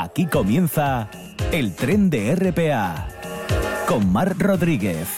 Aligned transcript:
Aquí 0.00 0.26
comienza 0.26 1.10
el 1.50 1.74
tren 1.74 2.08
de 2.08 2.32
RPA 2.36 3.08
con 3.88 4.12
Mar 4.12 4.38
Rodríguez. 4.38 5.08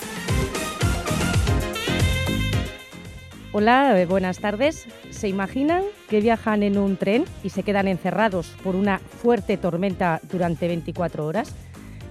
Hola, 3.53 4.01
eh, 4.01 4.07
buenas 4.07 4.39
tardes. 4.39 4.87
¿Se 5.11 5.29
imaginan 5.29 5.83
que 6.09 6.23
viajan 6.23 6.63
en 6.63 6.79
un 6.79 6.97
tren 6.97 7.27
y 7.45 7.51
se 7.51 7.63
quedan 7.63 7.89
encerrados 7.89 8.57
por 8.65 8.75
una 8.75 9.01
fuerte 9.01 9.59
tormenta 9.59 10.19
durante 10.33 10.67
24 10.67 11.27
horas? 11.27 11.55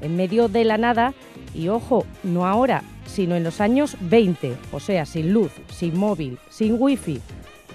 En 0.02 0.16
medio 0.16 0.48
de 0.48 0.64
la 0.64 0.78
nada, 0.78 1.16
y 1.56 1.70
ojo, 1.70 2.06
no 2.22 2.46
ahora, 2.46 2.84
sino 3.08 3.36
en 3.36 3.44
los 3.44 3.62
años 3.62 3.98
20, 4.00 4.56
o 4.72 4.80
sea, 4.80 5.08
sin 5.08 5.34
luz, 5.34 5.52
sin 5.72 5.98
móvil, 5.98 6.38
sin 6.52 6.76
wifi. 6.80 7.20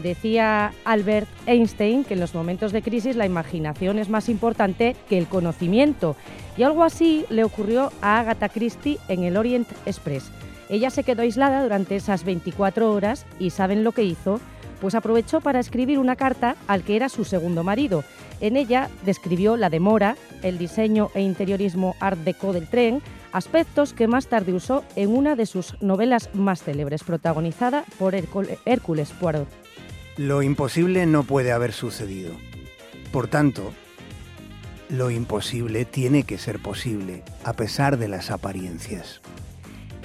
Decía 0.02 0.72
Albert 0.84 1.28
Einstein 1.46 2.04
que 2.04 2.14
en 2.14 2.20
los 2.20 2.34
momentos 2.34 2.72
de 2.72 2.82
crisis 2.82 3.16
la 3.16 3.26
imaginación 3.26 3.98
es 3.98 4.08
más 4.08 4.28
importante 4.28 4.96
que 5.08 5.18
el 5.18 5.26
conocimiento. 5.26 6.16
Y 6.56 6.62
algo 6.62 6.82
así 6.82 7.24
le 7.30 7.44
ocurrió 7.44 7.92
a 8.00 8.20
Agatha 8.20 8.48
Christie 8.48 8.98
en 9.08 9.24
el 9.24 9.36
Orient 9.36 9.68
Express. 9.86 10.30
Ella 10.68 10.90
se 10.90 11.04
quedó 11.04 11.22
aislada 11.22 11.62
durante 11.62 11.96
esas 11.96 12.24
24 12.24 12.92
horas 12.92 13.26
y 13.38 13.50
¿saben 13.50 13.84
lo 13.84 13.92
que 13.92 14.04
hizo? 14.04 14.40
Pues 14.80 14.94
aprovechó 14.94 15.40
para 15.40 15.60
escribir 15.60 15.98
una 15.98 16.16
carta 16.16 16.56
al 16.66 16.82
que 16.82 16.96
era 16.96 17.08
su 17.08 17.24
segundo 17.24 17.62
marido. 17.62 18.04
En 18.40 18.56
ella 18.56 18.90
describió 19.04 19.56
la 19.56 19.70
demora, 19.70 20.16
el 20.42 20.58
diseño 20.58 21.10
e 21.14 21.22
interiorismo 21.22 21.94
art 22.00 22.18
deco 22.18 22.52
del 22.52 22.68
tren, 22.68 23.00
aspectos 23.32 23.92
que 23.92 24.08
más 24.08 24.26
tarde 24.26 24.52
usó 24.52 24.84
en 24.96 25.16
una 25.16 25.36
de 25.36 25.46
sus 25.46 25.80
novelas 25.80 26.30
más 26.34 26.62
célebres, 26.62 27.04
protagonizada 27.04 27.84
por 27.98 28.14
Hércules 28.14 29.10
Poirot. 29.12 29.63
Lo 30.16 30.42
imposible 30.42 31.06
no 31.06 31.24
puede 31.24 31.50
haber 31.50 31.72
sucedido. 31.72 32.30
Por 33.10 33.26
tanto, 33.26 33.72
lo 34.88 35.10
imposible 35.10 35.84
tiene 35.84 36.22
que 36.22 36.38
ser 36.38 36.60
posible, 36.60 37.24
a 37.42 37.54
pesar 37.54 37.98
de 37.98 38.06
las 38.06 38.30
apariencias. 38.30 39.20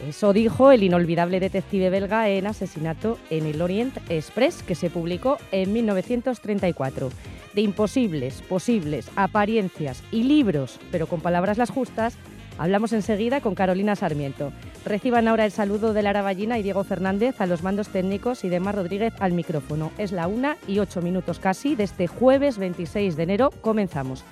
Eso 0.08 0.34
dijo 0.34 0.72
el 0.72 0.82
inolvidable 0.82 1.40
detective 1.40 1.92
belga 1.92 2.28
en 2.28 2.48
Asesinato 2.48 3.20
en 3.30 3.46
el 3.46 3.62
Orient 3.62 3.96
Express, 4.10 4.64
que 4.64 4.74
se 4.74 4.90
publicó 4.90 5.38
en 5.52 5.74
1934. 5.74 7.12
De 7.54 7.62
imposibles, 7.62 8.42
posibles, 8.42 9.12
apariencias 9.16 10.02
y 10.12 10.24
libros, 10.24 10.80
pero 10.92 11.06
con 11.06 11.22
palabras 11.22 11.60
las 11.60 11.70
justas, 11.70 12.16
hablamos 12.60 12.94
enseguida 12.94 13.42
con 13.42 13.56
Carolina 13.56 13.96
Sarmiento. 13.96 14.52
Reciban 14.86 15.28
ahora 15.28 15.46
el 15.46 15.52
saludo 15.52 15.94
de 15.94 16.04
Lara 16.04 16.22
Ballina 16.22 16.60
y 16.60 16.64
Diego 16.64 16.84
Fernández 16.84 17.42
a 17.42 17.48
los 17.48 17.64
mandos 17.64 17.90
técnicos 17.90 18.44
y 18.44 18.50
de 18.50 18.60
Mar 18.60 18.76
Rodríguez 18.76 19.14
al 19.20 19.32
micrófono. 19.32 19.92
Es 19.98 20.12
la 20.12 20.28
una 20.28 20.58
y 20.68 20.80
ocho 20.80 21.02
minutos 21.02 21.40
casi 21.40 21.76
de 21.76 21.86
este 21.86 22.08
jueves 22.08 22.58
26 22.58 23.16
de 23.16 23.24
enero. 23.24 23.50
Comenzamos. 23.62 24.24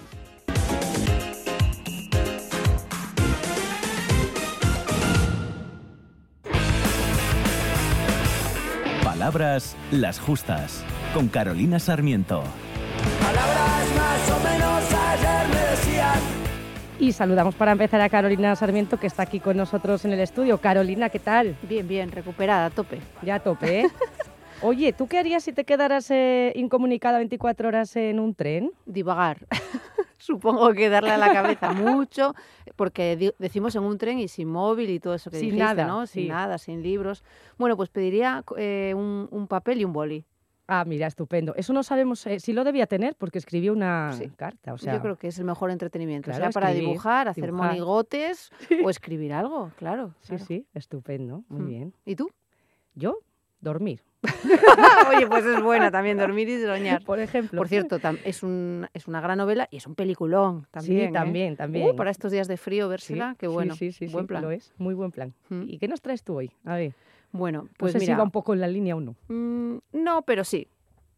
Palabras 9.03 9.75
las 9.91 10.19
justas 10.19 10.83
con 11.13 11.27
Carolina 11.27 11.79
Sarmiento. 11.79 12.43
Palabras 13.21 13.85
más 13.95 14.31
o 14.31 14.43
menos 14.43 14.76
y 16.99 17.11
saludamos 17.11 17.55
para 17.55 17.71
empezar 17.71 18.01
a 18.01 18.09
Carolina 18.09 18.55
Sarmiento, 18.55 18.97
que 18.99 19.07
está 19.07 19.23
aquí 19.23 19.39
con 19.39 19.57
nosotros 19.57 20.03
en 20.05 20.13
el 20.13 20.19
estudio. 20.19 20.57
Carolina, 20.59 21.09
¿qué 21.09 21.19
tal? 21.19 21.55
Bien, 21.63 21.87
bien, 21.87 22.11
recuperada, 22.11 22.65
a 22.65 22.69
tope. 22.69 22.99
Ya 23.21 23.35
a 23.35 23.39
tope, 23.39 23.81
¿eh? 23.81 23.87
Oye, 24.61 24.91
¿tú 24.93 25.07
qué 25.07 25.19
harías 25.19 25.43
si 25.43 25.53
te 25.53 25.65
quedaras 25.65 26.09
eh, 26.09 26.51
incomunicada 26.55 27.19
24 27.19 27.67
horas 27.67 27.95
en 27.95 28.19
un 28.19 28.33
tren? 28.33 28.71
Divagar. 28.85 29.45
Supongo 30.17 30.73
que 30.73 30.89
darle 30.89 31.11
a 31.11 31.17
la 31.17 31.31
cabeza 31.31 31.73
mucho, 31.73 32.33
porque 32.75 33.33
decimos 33.37 33.75
en 33.75 33.83
un 33.83 33.99
tren 33.99 34.17
y 34.17 34.27
sin 34.27 34.49
móvil 34.49 34.89
y 34.89 34.99
todo 34.99 35.13
eso 35.13 35.29
que 35.29 35.37
sin 35.37 35.51
dijiste, 35.51 35.63
nada, 35.63 35.85
¿no? 35.85 36.07
Sin 36.07 36.29
nada, 36.29 36.57
sin 36.57 36.81
libros. 36.81 37.23
Bueno, 37.59 37.77
pues 37.77 37.89
pediría 37.89 38.43
eh, 38.57 38.93
un 38.95 39.47
papel 39.47 39.81
y 39.81 39.85
un 39.85 39.93
boli. 39.93 40.25
Ah, 40.67 40.83
mira, 40.85 41.07
estupendo. 41.07 41.55
Eso 41.55 41.71
no 41.71 41.81
sabemos 41.81 42.27
eh, 42.27 42.41
si 42.41 42.51
lo 42.51 42.65
debía 42.65 42.87
tener 42.87 43.15
porque 43.15 43.37
escribió 43.37 43.71
una 43.71 44.11
carta. 44.35 44.73
O 44.73 44.77
sea, 44.77 44.93
Yo 44.95 45.01
creo 45.01 45.15
que 45.15 45.29
es 45.29 45.39
el 45.39 45.45
mejor 45.45 45.71
entretenimiento. 45.71 46.33
sea 46.33 46.49
para 46.49 46.71
dibujar, 46.71 47.29
hacer 47.29 47.53
monigotes 47.53 48.51
o 48.83 48.89
escribir 48.89 49.33
algo, 49.33 49.71
claro. 49.77 50.13
Sí, 50.21 50.37
sí, 50.39 50.65
estupendo. 50.73 51.43
Muy 51.47 51.61
mm. 51.61 51.67
bien. 51.67 51.93
¿Y 52.05 52.15
tú? 52.15 52.29
Yo, 52.95 53.19
dormir. 53.61 54.03
Oye, 55.15 55.27
pues 55.27 55.45
es 55.45 55.61
buena 55.61 55.91
también 55.91 56.17
dormir 56.17 56.49
y 56.49 56.61
soñar. 56.61 57.03
Por 57.03 57.19
ejemplo. 57.19 57.59
Por 57.59 57.69
cierto, 57.69 57.99
es, 58.25 58.43
un, 58.43 58.87
es 58.93 59.07
una 59.07 59.21
gran 59.21 59.37
novela 59.37 59.67
y 59.71 59.77
es 59.77 59.87
un 59.87 59.95
peliculón 59.95 60.67
también. 60.71 60.99
Sí, 60.99 61.05
¿eh? 61.05 61.11
también, 61.11 61.55
también. 61.55 61.89
Uh, 61.89 61.95
para 61.95 62.11
estos 62.11 62.31
días 62.31 62.47
de 62.47 62.57
frío, 62.57 62.89
vérsela, 62.89 63.35
qué 63.37 63.47
bueno. 63.47 63.75
Sí, 63.75 63.91
sí, 63.91 64.07
sí. 64.07 64.13
Buen 64.13 64.27
plan. 64.27 64.41
Lo 64.41 64.51
es, 64.51 64.73
muy 64.77 64.93
buen 64.93 65.11
plan. 65.11 65.33
Mm. 65.49 65.63
¿Y 65.67 65.77
qué 65.77 65.87
nos 65.87 66.01
traes 66.01 66.23
tú 66.23 66.35
hoy? 66.35 66.51
A 66.65 66.75
ver. 66.75 66.93
Bueno, 67.37 67.67
pues 67.77 67.93
no 67.93 67.99
sé 67.99 68.05
si 68.05 68.13
va 68.13 68.23
un 68.23 68.31
poco 68.31 68.53
en 68.53 68.61
la 68.61 68.67
línea 68.67 68.95
o 68.95 69.01
no. 69.01 69.15
Mm, 69.27 69.77
no, 69.93 70.21
pero 70.23 70.43
sí. 70.43 70.67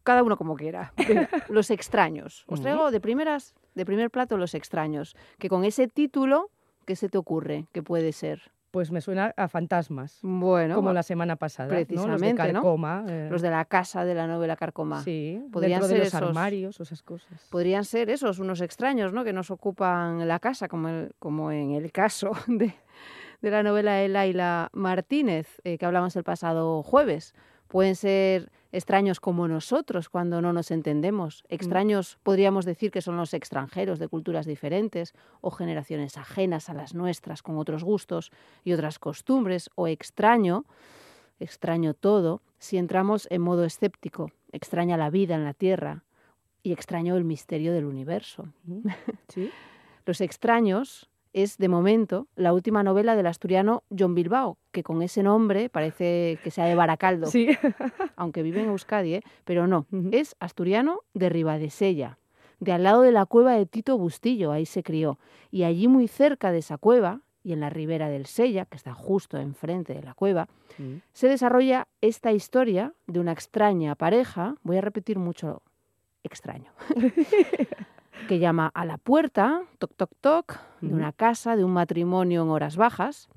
Cada 0.02 0.22
uno 0.22 0.36
como 0.36 0.56
quiera. 0.56 0.92
los 1.48 1.70
extraños. 1.70 2.44
Os 2.46 2.60
traigo 2.62 2.90
de 2.90 3.00
primeras, 3.00 3.54
de 3.74 3.84
primer 3.84 4.10
plato, 4.10 4.36
los 4.36 4.54
extraños. 4.54 5.16
Que 5.38 5.48
con 5.48 5.64
ese 5.64 5.88
título, 5.88 6.50
¿qué 6.86 6.96
se 6.96 7.08
te 7.08 7.18
ocurre? 7.18 7.66
¿Qué 7.72 7.82
puede 7.82 8.12
ser? 8.12 8.50
Pues 8.70 8.92
me 8.92 9.00
suena 9.00 9.34
a 9.36 9.48
fantasmas. 9.48 10.20
Bueno. 10.22 10.76
Como 10.76 10.92
la 10.92 11.02
semana 11.02 11.34
pasada. 11.36 11.68
Precisamente, 11.68 12.06
¿no? 12.06 12.12
Los 12.12 12.20
de 12.20 12.34
Carcoma. 12.34 13.04
Eh. 13.08 13.28
Los 13.30 13.42
de 13.42 13.50
la 13.50 13.64
casa 13.64 14.04
de 14.04 14.14
la 14.14 14.28
novela 14.28 14.54
Carcoma. 14.54 15.02
Sí, 15.02 15.42
podrían 15.50 15.82
ser 15.82 15.98
los 15.98 16.14
armarios, 16.14 16.78
esas 16.78 17.02
cosas. 17.02 17.48
Podrían 17.50 17.84
ser 17.84 18.10
esos, 18.10 18.38
unos 18.38 18.60
extraños, 18.60 19.12
¿no? 19.12 19.24
Que 19.24 19.32
nos 19.32 19.50
ocupan 19.50 20.26
la 20.28 20.38
casa, 20.38 20.68
como, 20.68 21.08
como 21.18 21.50
en 21.50 21.72
el 21.72 21.90
caso 21.90 22.30
de, 22.46 22.72
de 23.42 23.50
la 23.50 23.62
novela 23.62 24.02
Elaila 24.02 24.70
Martínez, 24.72 25.60
eh, 25.64 25.78
que 25.78 25.86
hablamos 25.86 26.16
el 26.16 26.24
pasado 26.24 26.82
jueves. 26.82 27.34
Pueden 27.68 27.96
ser 27.96 28.50
extraños 28.72 29.20
como 29.20 29.48
nosotros 29.48 30.08
cuando 30.08 30.40
no 30.42 30.52
nos 30.52 30.70
entendemos. 30.70 31.44
Mm. 31.48 31.54
Extraños 31.54 32.18
podríamos 32.22 32.64
decir 32.64 32.90
que 32.90 33.02
son 33.02 33.16
los 33.16 33.34
extranjeros 33.34 33.98
de 33.98 34.08
culturas 34.08 34.46
diferentes 34.46 35.14
o 35.40 35.50
generaciones 35.50 36.16
ajenas 36.16 36.68
a 36.68 36.74
las 36.74 36.94
nuestras 36.94 37.42
con 37.42 37.58
otros 37.58 37.84
gustos 37.84 38.30
y 38.64 38.72
otras 38.72 38.98
costumbres. 38.98 39.70
O 39.74 39.86
extraño, 39.86 40.64
extraño 41.38 41.94
todo, 41.94 42.42
si 42.58 42.76
entramos 42.76 43.26
en 43.30 43.42
modo 43.42 43.64
escéptico. 43.64 44.30
Extraña 44.52 44.96
la 44.96 45.10
vida 45.10 45.34
en 45.34 45.44
la 45.44 45.54
Tierra 45.54 46.04
y 46.62 46.72
extraño 46.72 47.16
el 47.16 47.24
misterio 47.24 47.72
del 47.72 47.86
universo. 47.86 48.48
¿Sí? 49.28 49.50
Los 50.06 50.20
extraños 50.20 51.09
es, 51.32 51.58
de 51.58 51.68
momento, 51.68 52.26
la 52.36 52.52
última 52.52 52.82
novela 52.82 53.16
del 53.16 53.26
asturiano 53.26 53.82
John 53.96 54.14
Bilbao, 54.14 54.58
que 54.72 54.82
con 54.82 55.02
ese 55.02 55.22
nombre 55.22 55.68
parece 55.68 56.38
que 56.42 56.50
sea 56.50 56.64
de 56.64 56.74
Baracaldo, 56.74 57.26
sí. 57.26 57.48
aunque 58.16 58.42
vive 58.42 58.62
en 58.62 58.70
Euskadi, 58.70 59.14
¿eh? 59.14 59.22
pero 59.44 59.66
no, 59.66 59.86
es 60.12 60.36
asturiano 60.40 61.00
de 61.14 61.28
Ribadesella, 61.28 62.18
de 62.58 62.72
al 62.72 62.82
lado 62.82 63.02
de 63.02 63.12
la 63.12 63.26
cueva 63.26 63.54
de 63.54 63.66
Tito 63.66 63.96
Bustillo, 63.96 64.52
ahí 64.52 64.66
se 64.66 64.82
crió, 64.82 65.18
y 65.50 65.64
allí 65.64 65.88
muy 65.88 66.08
cerca 66.08 66.52
de 66.52 66.58
esa 66.58 66.78
cueva, 66.78 67.20
y 67.42 67.52
en 67.52 67.60
la 67.60 67.70
ribera 67.70 68.08
del 68.08 68.26
Sella, 68.26 68.66
que 68.66 68.76
está 68.76 68.92
justo 68.92 69.38
enfrente 69.38 69.94
de 69.94 70.02
la 70.02 70.14
cueva, 70.14 70.48
mm. 70.78 70.96
se 71.12 71.28
desarrolla 71.28 71.88
esta 72.00 72.32
historia 72.32 72.92
de 73.06 73.20
una 73.20 73.32
extraña 73.32 73.94
pareja, 73.94 74.56
voy 74.62 74.76
a 74.76 74.82
repetir 74.82 75.18
mucho 75.18 75.62
extraño, 76.22 76.70
que 78.28 78.38
llama 78.38 78.70
a 78.74 78.84
la 78.84 78.98
puerta, 78.98 79.62
toc, 79.78 79.94
toc, 79.96 80.10
toc, 80.20 80.58
de 80.80 80.94
una 80.94 81.12
casa, 81.12 81.56
de 81.56 81.64
un 81.64 81.72
matrimonio 81.72 82.42
en 82.42 82.48
horas 82.48 82.76
bajas. 82.76 83.28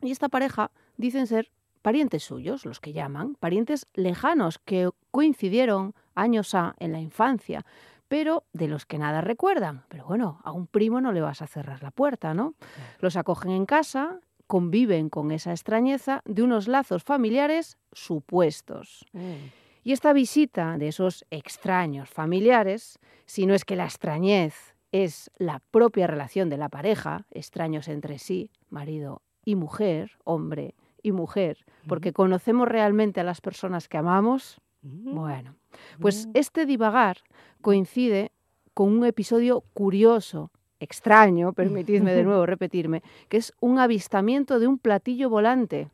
Y 0.00 0.10
esta 0.10 0.28
pareja 0.28 0.70
dicen 0.96 1.26
ser 1.26 1.50
parientes 1.82 2.24
suyos, 2.24 2.64
los 2.64 2.80
que 2.80 2.92
llaman, 2.92 3.34
parientes 3.34 3.86
lejanos 3.94 4.58
que 4.58 4.90
coincidieron 5.10 5.94
años 6.14 6.54
A 6.54 6.74
en 6.78 6.92
la 6.92 7.00
infancia, 7.00 7.64
pero 8.08 8.44
de 8.52 8.68
los 8.68 8.86
que 8.86 8.98
nada 8.98 9.20
recuerdan. 9.20 9.84
Pero 9.88 10.06
bueno, 10.06 10.40
a 10.44 10.52
un 10.52 10.66
primo 10.66 11.00
no 11.00 11.12
le 11.12 11.20
vas 11.20 11.42
a 11.42 11.46
cerrar 11.46 11.82
la 11.82 11.90
puerta, 11.90 12.32
¿no? 12.32 12.54
Los 13.00 13.16
acogen 13.16 13.50
en 13.50 13.66
casa, 13.66 14.20
conviven 14.46 15.10
con 15.10 15.30
esa 15.30 15.50
extrañeza 15.50 16.22
de 16.24 16.42
unos 16.42 16.68
lazos 16.68 17.02
familiares 17.02 17.78
supuestos. 17.92 19.04
Mm. 19.12 19.63
Y 19.84 19.92
esta 19.92 20.14
visita 20.14 20.78
de 20.78 20.88
esos 20.88 21.26
extraños 21.30 22.08
familiares, 22.08 22.98
si 23.26 23.44
no 23.44 23.54
es 23.54 23.66
que 23.66 23.76
la 23.76 23.84
extrañez 23.84 24.74
es 24.92 25.30
la 25.36 25.60
propia 25.70 26.06
relación 26.06 26.48
de 26.48 26.56
la 26.56 26.70
pareja, 26.70 27.26
extraños 27.30 27.88
entre 27.88 28.18
sí, 28.18 28.50
marido 28.70 29.20
y 29.44 29.56
mujer, 29.56 30.12
hombre 30.24 30.74
y 31.02 31.12
mujer, 31.12 31.66
porque 31.86 32.14
conocemos 32.14 32.66
realmente 32.66 33.20
a 33.20 33.24
las 33.24 33.42
personas 33.42 33.88
que 33.88 33.98
amamos, 33.98 34.58
bueno, 34.80 35.54
pues 36.00 36.28
este 36.32 36.64
divagar 36.64 37.18
coincide 37.60 38.32
con 38.72 38.90
un 38.90 39.04
episodio 39.04 39.64
curioso, 39.74 40.50
extraño, 40.80 41.52
permitidme 41.54 42.14
de 42.14 42.24
nuevo 42.24 42.46
repetirme, 42.46 43.02
que 43.28 43.36
es 43.36 43.52
un 43.60 43.78
avistamiento 43.78 44.58
de 44.58 44.66
un 44.66 44.78
platillo 44.78 45.28
volante, 45.28 45.90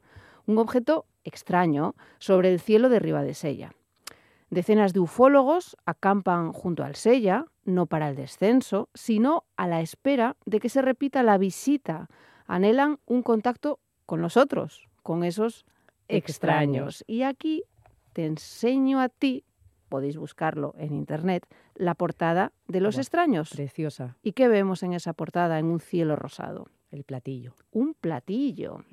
un 0.47 0.59
objeto 0.59 1.07
extraño 1.25 1.97
sobre 2.19 2.53
el 2.53 2.61
cielo 2.61 2.89
de 2.89 3.01
Ribadesella. 3.01 3.73
Decenas 4.51 4.93
de 4.93 5.01
ufólogos 5.01 5.77
acampan 5.87 6.53
junto 6.53 6.83
al 6.83 6.97
Sella, 6.97 7.47
no 7.65 7.87
para 7.87 8.09
el 8.09 8.17
descenso, 8.17 8.89
sino 8.95 9.45
a 9.57 9.69
la 9.69 9.81
espera 9.81 10.37
de 10.45 10.59
que 10.59 10.69
se 10.69 10.83
repita 10.83 11.23
la 11.23 11.39
visita. 11.39 12.09
Anhelan 12.47 12.99
un 13.07 13.23
contacto 13.23 13.79
con 14.07 14.21
nosotros, 14.21 14.89
con 15.03 15.23
esos 15.23 15.65
extraños. 16.09 17.01
Extraños. 17.01 17.05
Y 17.07 17.23
aquí 17.23 17.63
te 18.13 18.27
enseño 18.27 19.01
a 19.01 19.09
ti, 19.09 19.45
podéis 19.89 20.17
buscarlo 20.17 20.75
en 20.79 20.95
internet, 20.95 21.47
la 21.77 21.95
portada 21.95 22.53
de 22.67 22.81
los 22.81 22.97
Buah, 22.97 23.03
extraños. 23.03 23.51
Preciosa, 23.51 24.17
¿Y 24.23 24.33
qué 24.33 24.49
vemos 24.49 24.83
en 24.83 24.95
esa 24.95 25.13
portada 25.13 25.61
en 25.61 25.67
un 25.67 25.79
cielo 25.79 26.17
rosado? 26.17 26.67
el 26.91 27.05
platillo. 27.05 27.55
Un 27.73 27.95
platillo. 27.95 28.85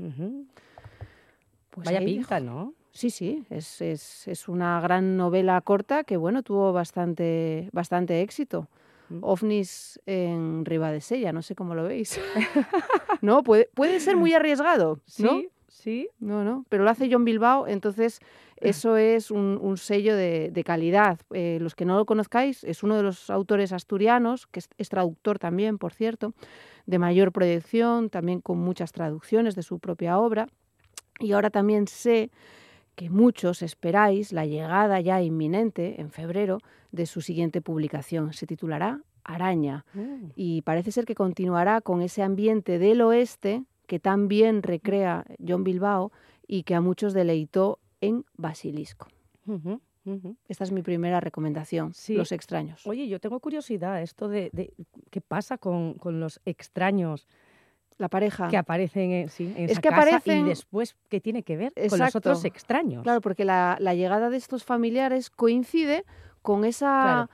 Pues 1.71 1.85
Vaya 1.85 1.99
pinta, 1.99 2.39
¿no? 2.39 2.73
Sí, 2.97 3.11
sí, 3.11 3.43
es, 3.51 3.79
es- 3.79 4.27
es 4.27 4.47
una 4.47 4.81
gran 4.81 5.17
novela 5.17 5.61
corta 5.61 6.03
que, 6.03 6.17
bueno, 6.17 6.41
tuvo 6.41 6.73
bastante, 6.73 7.69
bastante 7.71 8.21
éxito. 8.23 8.67
Mm. 9.09 9.19
OVNIs 9.23 10.01
en 10.07 10.65
Ribadesella, 10.65 11.31
no 11.31 11.43
sé 11.43 11.53
cómo 11.53 11.75
lo 11.75 11.83
veis. 11.83 12.19
no, 13.21 13.43
puede, 13.43 13.69
puede 13.75 13.99
ser 13.99 14.17
muy 14.17 14.33
arriesgado, 14.33 14.95
¿no? 15.19 15.37
Sí, 15.37 15.49
sí. 15.67 16.09
No, 16.19 16.43
no, 16.43 16.65
pero 16.69 16.83
lo 16.83 16.89
hace 16.89 17.07
John 17.11 17.23
Bilbao, 17.23 17.67
entonces 17.67 18.19
eso 18.55 18.97
es 18.97 19.29
un, 19.29 19.59
un 19.61 19.77
sello 19.77 20.15
de, 20.15 20.49
de 20.51 20.63
calidad. 20.63 21.19
Eh, 21.29 21.59
los 21.61 21.75
que 21.75 21.85
no 21.85 21.97
lo 21.97 22.05
conozcáis, 22.07 22.63
es 22.63 22.81
uno 22.81 22.95
de 22.97 23.03
los 23.03 23.29
autores 23.29 23.71
asturianos, 23.73 24.47
que 24.47 24.57
es, 24.61 24.69
es 24.79 24.89
traductor 24.89 25.37
también, 25.37 25.77
por 25.77 25.93
cierto, 25.93 26.33
de 26.87 26.97
mayor 26.97 27.31
proyección, 27.31 28.09
también 28.09 28.41
con 28.41 28.57
muchas 28.57 28.91
traducciones 28.91 29.53
de 29.53 29.61
su 29.61 29.77
propia 29.77 30.17
obra. 30.17 30.47
Y 31.19 31.33
ahora 31.33 31.51
también 31.51 31.87
sé 31.87 32.31
que 32.97 33.09
muchos 33.11 33.61
esperáis 33.61 34.33
la 34.33 34.45
llegada 34.47 34.99
ya 34.99 35.21
inminente, 35.21 36.01
en 36.01 36.09
febrero, 36.09 36.57
de 36.91 37.05
su 37.05 37.21
siguiente 37.21 37.61
publicación. 37.61 38.33
Se 38.33 38.47
titulará 38.47 39.01
Araña 39.23 39.85
Mm. 39.93 40.31
y 40.35 40.61
parece 40.63 40.91
ser 40.91 41.05
que 41.05 41.13
continuará 41.13 41.79
con 41.81 42.01
ese 42.01 42.23
ambiente 42.23 42.79
del 42.79 43.01
oeste 43.01 43.63
que 43.85 43.99
tan 43.99 44.27
bien 44.27 44.63
recrea 44.63 45.25
John 45.47 45.63
Bilbao 45.63 46.11
y 46.47 46.63
que 46.63 46.73
a 46.75 46.81
muchos 46.81 47.13
deleitó 47.13 47.77
en 48.01 48.25
Basilisco. 48.35 49.07
Esta 50.47 50.63
es 50.63 50.71
mi 50.71 50.81
primera 50.81 51.19
recomendación, 51.19 51.93
Sí. 51.93 52.15
Los 52.15 52.31
extraños. 52.31 52.87
Oye, 52.87 53.07
yo 53.09 53.19
tengo 53.19 53.39
curiosidad, 53.41 54.01
esto 54.01 54.27
de, 54.29 54.49
de 54.53 54.73
qué 55.11 55.21
pasa 55.21 55.57
con, 55.57 55.93
con 55.95 56.19
los 56.19 56.39
extraños 56.45 57.27
La 57.97 58.09
pareja. 58.09 58.47
que 58.47 58.57
aparecen 58.57 59.11
en, 59.11 59.29
sí, 59.29 59.53
en 59.55 59.65
Es 59.65 59.71
esa 59.71 59.81
que 59.81 59.89
casa 59.89 60.17
aparecen- 60.19 60.41
y 60.45 60.49
después 60.49 60.95
qué 61.09 61.19
tiene 61.19 61.43
que 61.43 61.57
ver 61.57 61.73
con 61.89 61.99
los 61.99 62.15
otros 62.15 62.45
extraños. 62.45 63.03
Claro, 63.03 63.21
porque 63.21 63.43
la, 63.45 63.77
la 63.79 63.93
llegada 63.95 64.29
de 64.29 64.37
estos 64.37 64.63
familiares 64.63 65.29
coincide 65.29 66.05
con 66.43 66.63
esa 66.63 66.87
Claro. 67.03 67.29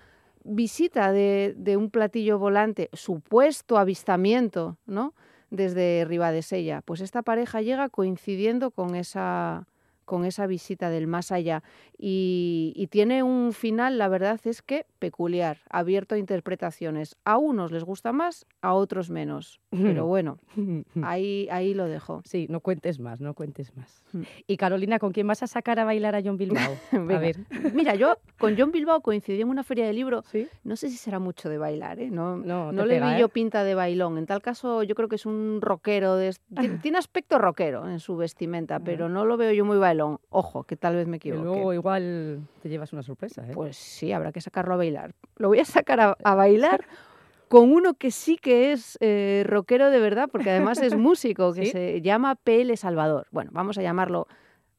visita 0.45 1.11
de, 1.11 1.53
de 1.57 1.77
un 1.77 1.89
platillo 1.89 2.39
volante, 2.39 2.89
supuesto 2.93 3.77
avistamiento, 3.77 4.77
¿no? 4.85 5.13
Desde 5.49 6.05
Ribadesella. 6.07 6.81
Pues 6.81 7.01
esta 7.01 7.21
pareja 7.21 7.61
llega 7.61 7.89
coincidiendo 7.89 8.71
con 8.71 8.95
esa, 8.95 9.67
con 10.05 10.25
esa 10.25 10.47
visita 10.47 10.89
del 10.89 11.07
más 11.07 11.31
allá. 11.31 11.61
Y, 11.97 12.73
y 12.75 12.87
tiene 12.87 13.21
un 13.23 13.53
final, 13.53 13.97
la 13.97 14.07
verdad 14.07 14.39
es 14.45 14.61
que 14.61 14.85
peculiar, 15.03 15.57
abierto 15.69 16.15
a 16.15 16.17
interpretaciones. 16.17 17.17
A 17.25 17.37
unos 17.37 17.73
les 17.73 17.83
gusta 17.83 18.13
más, 18.13 18.45
a 18.61 18.73
otros 18.73 19.09
menos. 19.09 19.59
Pero 19.69 20.05
bueno, 20.13 20.37
ahí, 21.03 21.49
ahí 21.51 21.73
lo 21.73 21.87
dejo. 21.89 22.21
Sí, 22.23 22.47
no 22.49 22.61
cuentes 22.61 22.99
más, 23.01 23.19
no 23.19 23.33
cuentes 23.33 23.75
más. 23.75 24.01
Mm. 24.13 24.21
Y 24.47 24.55
Carolina, 24.55 24.99
¿con 24.99 25.11
quién 25.11 25.27
vas 25.27 25.43
a 25.43 25.47
sacar 25.47 25.77
a 25.79 25.83
bailar 25.83 26.15
a 26.15 26.21
John 26.23 26.37
Bilbao? 26.37 26.71
a 26.93 27.19
ver. 27.19 27.35
Mira, 27.73 27.95
yo 27.95 28.15
con 28.39 28.55
John 28.57 28.71
Bilbao 28.71 29.01
coincidí 29.01 29.41
en 29.41 29.49
una 29.49 29.63
feria 29.63 29.85
de 29.85 29.91
libro 29.91 30.23
¿Sí? 30.31 30.47
No 30.63 30.77
sé 30.77 30.87
si 30.89 30.95
será 30.95 31.19
mucho 31.19 31.49
de 31.49 31.57
bailar, 31.57 31.99
¿eh? 31.99 32.09
No, 32.09 32.37
No, 32.37 32.71
no 32.71 32.85
le 32.85 32.93
pega, 32.95 33.09
vi 33.09 33.15
¿eh? 33.15 33.19
yo 33.19 33.27
pinta 33.27 33.65
de 33.65 33.75
bailón. 33.75 34.17
En 34.17 34.25
tal 34.25 34.41
caso, 34.41 34.83
yo 34.83 34.95
creo 34.95 35.09
que 35.09 35.17
es 35.17 35.25
un 35.25 35.59
rockero. 35.61 36.15
De... 36.15 36.33
Tiene 36.81 36.97
aspecto 36.97 37.39
rockero 37.39 37.89
en 37.89 37.99
su 37.99 38.15
vestimenta, 38.15 38.79
pero 38.79 39.09
no 39.09 39.25
lo 39.25 39.35
veo 39.35 39.51
yo 39.51 39.65
muy 39.65 39.77
bailón. 39.77 40.19
Ojo, 40.29 40.63
que 40.63 40.77
tal 40.77 40.95
vez 40.95 41.07
me 41.07 41.19
Que 41.19 41.29
equivoque. 41.29 41.43
luego 41.45 41.73
igual 41.73 42.39
te 42.61 42.69
llevas 42.69 42.93
una 42.93 43.03
sorpresa, 43.03 43.45
¿eh? 43.45 43.51
Pues 43.53 43.75
sí, 43.75 44.11
habrá 44.13 44.31
que 44.31 44.39
sacarlo 44.39 44.75
a 44.75 44.77
bailar. 44.77 44.92
Lo 45.37 45.47
voy 45.49 45.59
a 45.59 45.65
sacar 45.65 45.99
a, 45.99 46.17
a 46.23 46.35
bailar 46.35 46.85
con 47.53 47.71
uno 47.71 47.93
que 47.93 48.09
sí 48.09 48.37
que 48.37 48.71
es 48.71 48.97
eh, 48.99 49.43
rockero 49.45 49.91
de 49.91 49.99
verdad, 49.99 50.27
porque 50.31 50.49
además 50.49 50.81
es 50.81 50.95
músico, 50.97 51.53
que 51.53 51.65
¿Sí? 51.65 51.71
se 51.71 52.01
llama 52.01 52.35
PL 52.35 52.75
Salvador. 52.77 53.27
Bueno, 53.29 53.51
vamos 53.53 53.77
a 53.77 53.83
llamarlo 53.83 54.27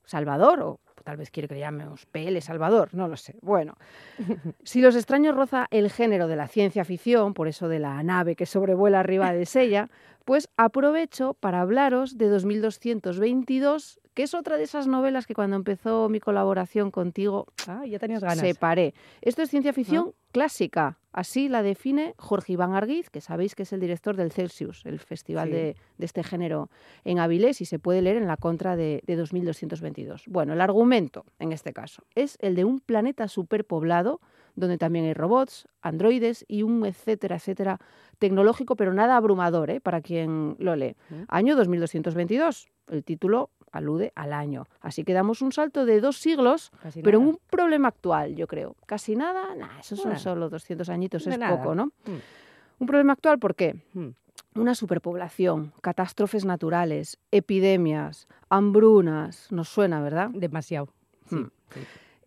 Salvador 0.05 0.61
o 0.61 0.81
tal 1.05 1.16
vez 1.16 1.31
quiere 1.31 1.46
que 1.46 1.55
le 1.55 1.61
llamemos 1.61 2.06
PL 2.06 2.40
Salvador, 2.40 2.88
no 2.93 3.06
lo 3.06 3.16
sé. 3.16 3.37
Bueno, 3.43 3.76
si 4.64 4.81
Los 4.81 4.96
extraños 4.96 5.37
roza 5.37 5.69
el 5.70 5.90
género 5.90 6.26
de 6.26 6.34
la 6.34 6.49
ciencia 6.49 6.84
ficción, 6.84 7.32
por 7.34 7.46
eso 7.46 7.69
de 7.69 7.78
la 7.78 8.02
nave 8.02 8.34
que 8.34 8.46
sobrevuela 8.46 9.00
arriba 9.00 9.32
de 9.32 9.46
Sella, 9.46 9.88
pues 10.25 10.49
aprovecho 10.56 11.35
para 11.35 11.61
hablaros 11.61 12.17
de 12.19 12.29
2222, 12.29 14.00
que 14.15 14.23
es 14.23 14.35
otra 14.35 14.56
de 14.56 14.62
esas 14.65 14.87
novelas 14.87 15.26
que 15.26 15.35
cuando 15.35 15.56
empezó 15.56 16.09
mi 16.09 16.21
colaboración 16.21 16.91
contigo 16.91 17.47
Ah, 17.67 17.85
ya 17.87 17.99
tenías 17.99 18.23
ganas. 18.23 18.38
separé. 18.38 18.94
Esto 19.23 19.43
es 19.43 19.50
ciencia 19.50 19.73
ficción 19.73 20.12
clásica. 20.32 20.99
Así 21.12 21.49
la 21.49 21.62
define 21.62 22.15
Jorge 22.19 22.55
Iván 22.55 22.75
Arguiz, 22.75 23.09
que 23.11 23.21
sabéis 23.21 23.55
que 23.55 23.62
es 23.65 23.73
el 23.73 23.81
director 23.81 24.17
del 24.17 24.32
Celsius, 24.32 24.85
el 24.85 24.99
festival 24.99 25.49
Sí. 25.49 25.53
de, 25.55 25.76
de 25.99 26.06
este 26.06 26.25
género 26.25 26.71
en 27.05 27.19
Avilés, 27.21 27.61
y 27.61 27.67
se 27.67 27.79
puede 27.79 28.03
leer 28.03 28.17
en 28.17 28.26
la 28.26 28.37
contra 28.37 28.75
de, 28.76 29.03
de 29.06 29.17
2222. 29.17 30.25
Bueno, 30.26 30.53
el 30.55 30.61
argumento, 30.61 31.25
en 31.38 31.53
este 31.53 31.73
caso, 31.73 32.03
es 32.15 32.37
el 32.41 32.56
de 32.56 32.65
un 32.65 32.81
planeta 32.81 33.29
superpoblado, 33.29 34.21
donde 34.55 34.79
también 34.79 35.05
hay 35.05 35.15
robots, 35.15 35.67
androides 35.83 36.45
y 36.49 36.62
un 36.62 36.85
etcétera, 36.87 37.37
etcétera, 37.37 37.81
tecnológico, 38.19 38.77
pero 38.77 38.95
nada 38.95 39.17
abrumador, 39.17 39.71
¿eh? 39.71 39.81
para 39.81 40.01
quien 40.01 40.56
lo 40.59 40.77
lee. 40.77 40.97
Año 41.29 41.56
2222. 41.56 42.69
El 42.89 43.03
título 43.03 43.51
alude 43.73 44.12
al 44.15 44.33
año. 44.33 44.67
Así 44.81 45.05
que 45.05 45.12
damos 45.12 45.43
un 45.43 45.53
salto 45.53 45.85
de 45.85 46.01
dos 46.01 46.19
siglos 46.19 46.71
Casi 46.83 47.03
pero 47.03 47.19
en 47.19 47.25
nada. 47.25 47.37
un 47.37 47.41
problema 47.51 47.89
actual, 47.89 48.37
yo 48.37 48.47
creo. 48.47 48.77
Casi 48.87 49.17
nada, 49.17 49.55
nah, 49.56 49.81
esos 49.81 50.01
son 50.01 50.17
solo 50.19 50.49
200 50.49 50.89
añitos, 50.89 51.27
es 51.27 51.39
nada. 51.39 51.57
poco, 51.57 51.75
¿no? 51.75 51.87
Mm. 51.87 52.81
Un 52.81 52.87
problema 52.87 53.15
actual, 53.15 53.39
¿por 53.39 53.55
qué? 53.55 53.77
Mm. 53.95 54.09
Una 54.57 54.75
superpoblación, 54.75 55.73
catástrofes 55.81 56.45
naturales, 56.45 57.19
epidemias, 57.33 58.29
hambrunas, 58.49 59.50
nos 59.50 59.69
suena, 59.69 60.00
¿verdad? 60.00 60.31
Demasiado. 60.33 60.89
Sí. 61.29 61.37
Mm. 61.37 61.50
sí. 61.73 61.81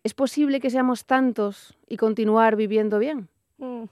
¿Es 0.08 0.14
posible 0.14 0.58
que 0.58 0.70
seamos 0.70 1.04
tantos 1.04 1.76
y 1.86 1.98
continuar 1.98 2.56
viviendo 2.56 2.98
bien? 2.98 3.28
Mm, 3.58 3.82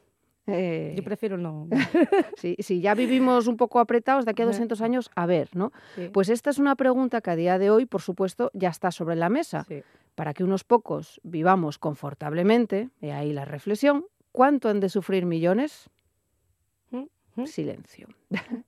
Eh, 0.47 0.95
Yo 0.97 1.05
prefiero 1.05 1.37
no. 1.37 1.69
si, 2.39 2.81
ya 2.81 2.95
vivimos 2.95 3.46
un 3.49 3.58
poco 3.58 3.81
apretados 3.81 4.25
de 4.25 4.31
aquí 4.31 4.41
a 4.41 4.46
Ajá. 4.46 4.53
200 4.53 4.81
años, 4.81 5.11
a 5.15 5.27
ver, 5.27 5.51
¿no? 5.55 5.73
Sí, 5.94 6.08
Pues 6.11 6.31
esta 6.31 6.49
es 6.49 6.58
una 6.58 6.75
pregunta 6.75 7.20
que 7.20 7.31
a 7.32 7.37
día 7.37 7.58
de 7.58 7.69
hoy, 7.69 7.85
por 7.85 8.01
supuesto, 8.01 8.51
ya 8.55 8.70
está 8.70 8.91
sobre 8.93 9.15
la 9.17 9.29
mesa. 9.29 9.67
para 10.15 10.32
que 10.32 10.43
unos 10.43 10.65
pocos 10.65 11.20
vivamos 11.23 11.77
confortablemente, 11.79 12.89
y 13.03 13.08
ahí 13.11 13.35
la 13.35 13.44
reflexión, 13.44 14.06
¿cuánto 14.32 14.70
han 14.70 14.81
de 14.81 14.89
sufrir 14.89 15.27
millones? 15.27 15.91
Mm, 16.93 17.05
mm. 17.35 17.46
Silencio. 17.46 18.08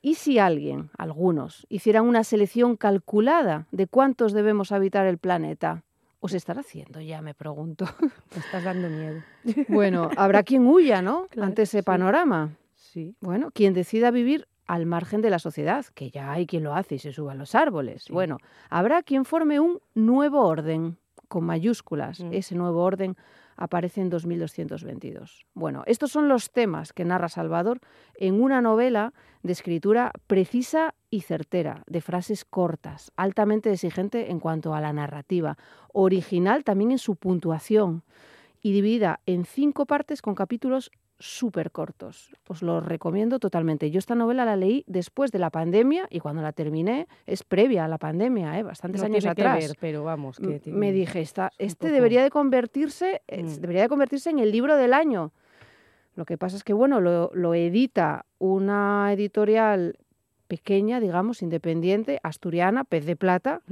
¿Y 0.00 0.14
si 0.14 0.38
alguien, 0.38 0.88
algunos, 0.96 1.66
hicieran 1.68 2.06
una 2.06 2.24
selección 2.24 2.76
calculada 2.78 3.66
de 3.70 3.86
cuántos 3.86 4.32
debemos 4.32 4.72
habitar 4.72 5.06
el 5.06 5.18
planeta? 5.18 5.82
¿O 6.20 6.28
se 6.28 6.36
estará 6.36 6.60
haciendo 6.60 7.00
ya, 7.00 7.22
me 7.22 7.34
pregunto? 7.34 7.86
Me 8.34 8.40
estás 8.40 8.62
dando 8.62 8.88
miedo. 8.90 9.22
Bueno, 9.68 10.10
habrá 10.16 10.42
quien 10.42 10.66
huya, 10.66 11.00
¿no? 11.00 11.26
Claro, 11.30 11.46
Ante 11.46 11.62
ese 11.62 11.78
sí. 11.78 11.82
panorama. 11.82 12.56
Sí. 12.74 13.14
Bueno, 13.20 13.50
quien 13.52 13.72
decida 13.72 14.10
vivir 14.10 14.46
al 14.66 14.84
margen 14.86 15.22
de 15.22 15.30
la 15.30 15.38
sociedad, 15.38 15.84
que 15.94 16.10
ya 16.10 16.30
hay 16.30 16.46
quien 16.46 16.62
lo 16.62 16.74
hace 16.74 16.96
y 16.96 16.98
se 16.98 17.12
suba 17.12 17.32
a 17.32 17.34
los 17.34 17.54
árboles. 17.54 18.04
Sí. 18.04 18.12
Bueno, 18.12 18.36
habrá 18.68 19.02
quien 19.02 19.24
forme 19.24 19.60
un 19.60 19.80
nuevo 19.94 20.46
orden, 20.46 20.98
con 21.28 21.44
mayúsculas. 21.44 22.20
Mm. 22.20 22.32
Ese 22.34 22.54
nuevo 22.54 22.82
orden 22.82 23.16
aparece 23.60 24.00
en 24.00 24.08
2222. 24.08 25.46
Bueno, 25.54 25.84
estos 25.86 26.10
son 26.10 26.28
los 26.28 26.50
temas 26.50 26.92
que 26.92 27.04
narra 27.04 27.28
Salvador 27.28 27.78
en 28.14 28.42
una 28.42 28.60
novela 28.60 29.12
de 29.42 29.52
escritura 29.52 30.12
precisa 30.26 30.94
y 31.10 31.20
certera, 31.20 31.84
de 31.86 32.00
frases 32.00 32.44
cortas, 32.44 33.12
altamente 33.16 33.70
exigente 33.70 34.30
en 34.30 34.40
cuanto 34.40 34.74
a 34.74 34.80
la 34.80 34.92
narrativa, 34.92 35.58
original 35.92 36.64
también 36.64 36.90
en 36.90 36.98
su 36.98 37.16
puntuación 37.16 38.02
y 38.62 38.72
dividida 38.72 39.20
en 39.26 39.44
cinco 39.44 39.86
partes 39.86 40.22
con 40.22 40.34
capítulos 40.34 40.90
súper 41.20 41.70
cortos. 41.70 42.34
Os 42.48 42.62
lo 42.62 42.80
recomiendo 42.80 43.38
totalmente. 43.38 43.90
Yo 43.92 43.98
esta 44.00 44.14
novela 44.16 44.44
la 44.44 44.56
leí 44.56 44.82
después 44.88 45.30
de 45.30 45.38
la 45.38 45.50
pandemia 45.50 46.08
y 46.10 46.18
cuando 46.18 46.42
la 46.42 46.52
terminé 46.52 47.06
es 47.26 47.44
previa 47.44 47.84
a 47.84 47.88
la 47.88 47.98
pandemia, 47.98 48.58
¿eh? 48.58 48.62
bastantes 48.64 49.00
No 49.02 49.06
años 49.06 49.20
tiene 49.22 49.34
que 49.36 49.42
atrás. 49.42 49.68
ver, 49.68 49.76
pero 49.78 50.02
vamos, 50.02 50.38
que 50.38 50.58
tiene- 50.58 50.78
Me 50.78 50.90
dije, 50.92 51.20
esta, 51.20 51.52
este 51.58 51.86
poco- 51.88 51.92
debería 51.94 52.22
de 52.22 52.30
convertirse, 52.30 53.22
eh, 53.28 53.42
Mm. 53.44 53.60
debería 53.60 53.82
de 53.82 53.88
convertirse 53.88 54.30
en 54.30 54.38
el 54.40 54.50
libro 54.50 54.76
del 54.76 54.92
año. 54.94 55.32
Lo 56.16 56.24
que 56.24 56.36
pasa 56.36 56.56
es 56.56 56.64
que, 56.64 56.72
bueno, 56.72 57.00
lo, 57.00 57.30
lo 57.34 57.54
edita 57.54 58.26
una 58.38 59.12
editorial 59.12 59.96
pequeña, 60.54 60.98
digamos, 60.98 61.42
independiente, 61.42 62.18
asturiana, 62.24 62.82
pez 62.82 63.06
de 63.06 63.14
plata, 63.14 63.62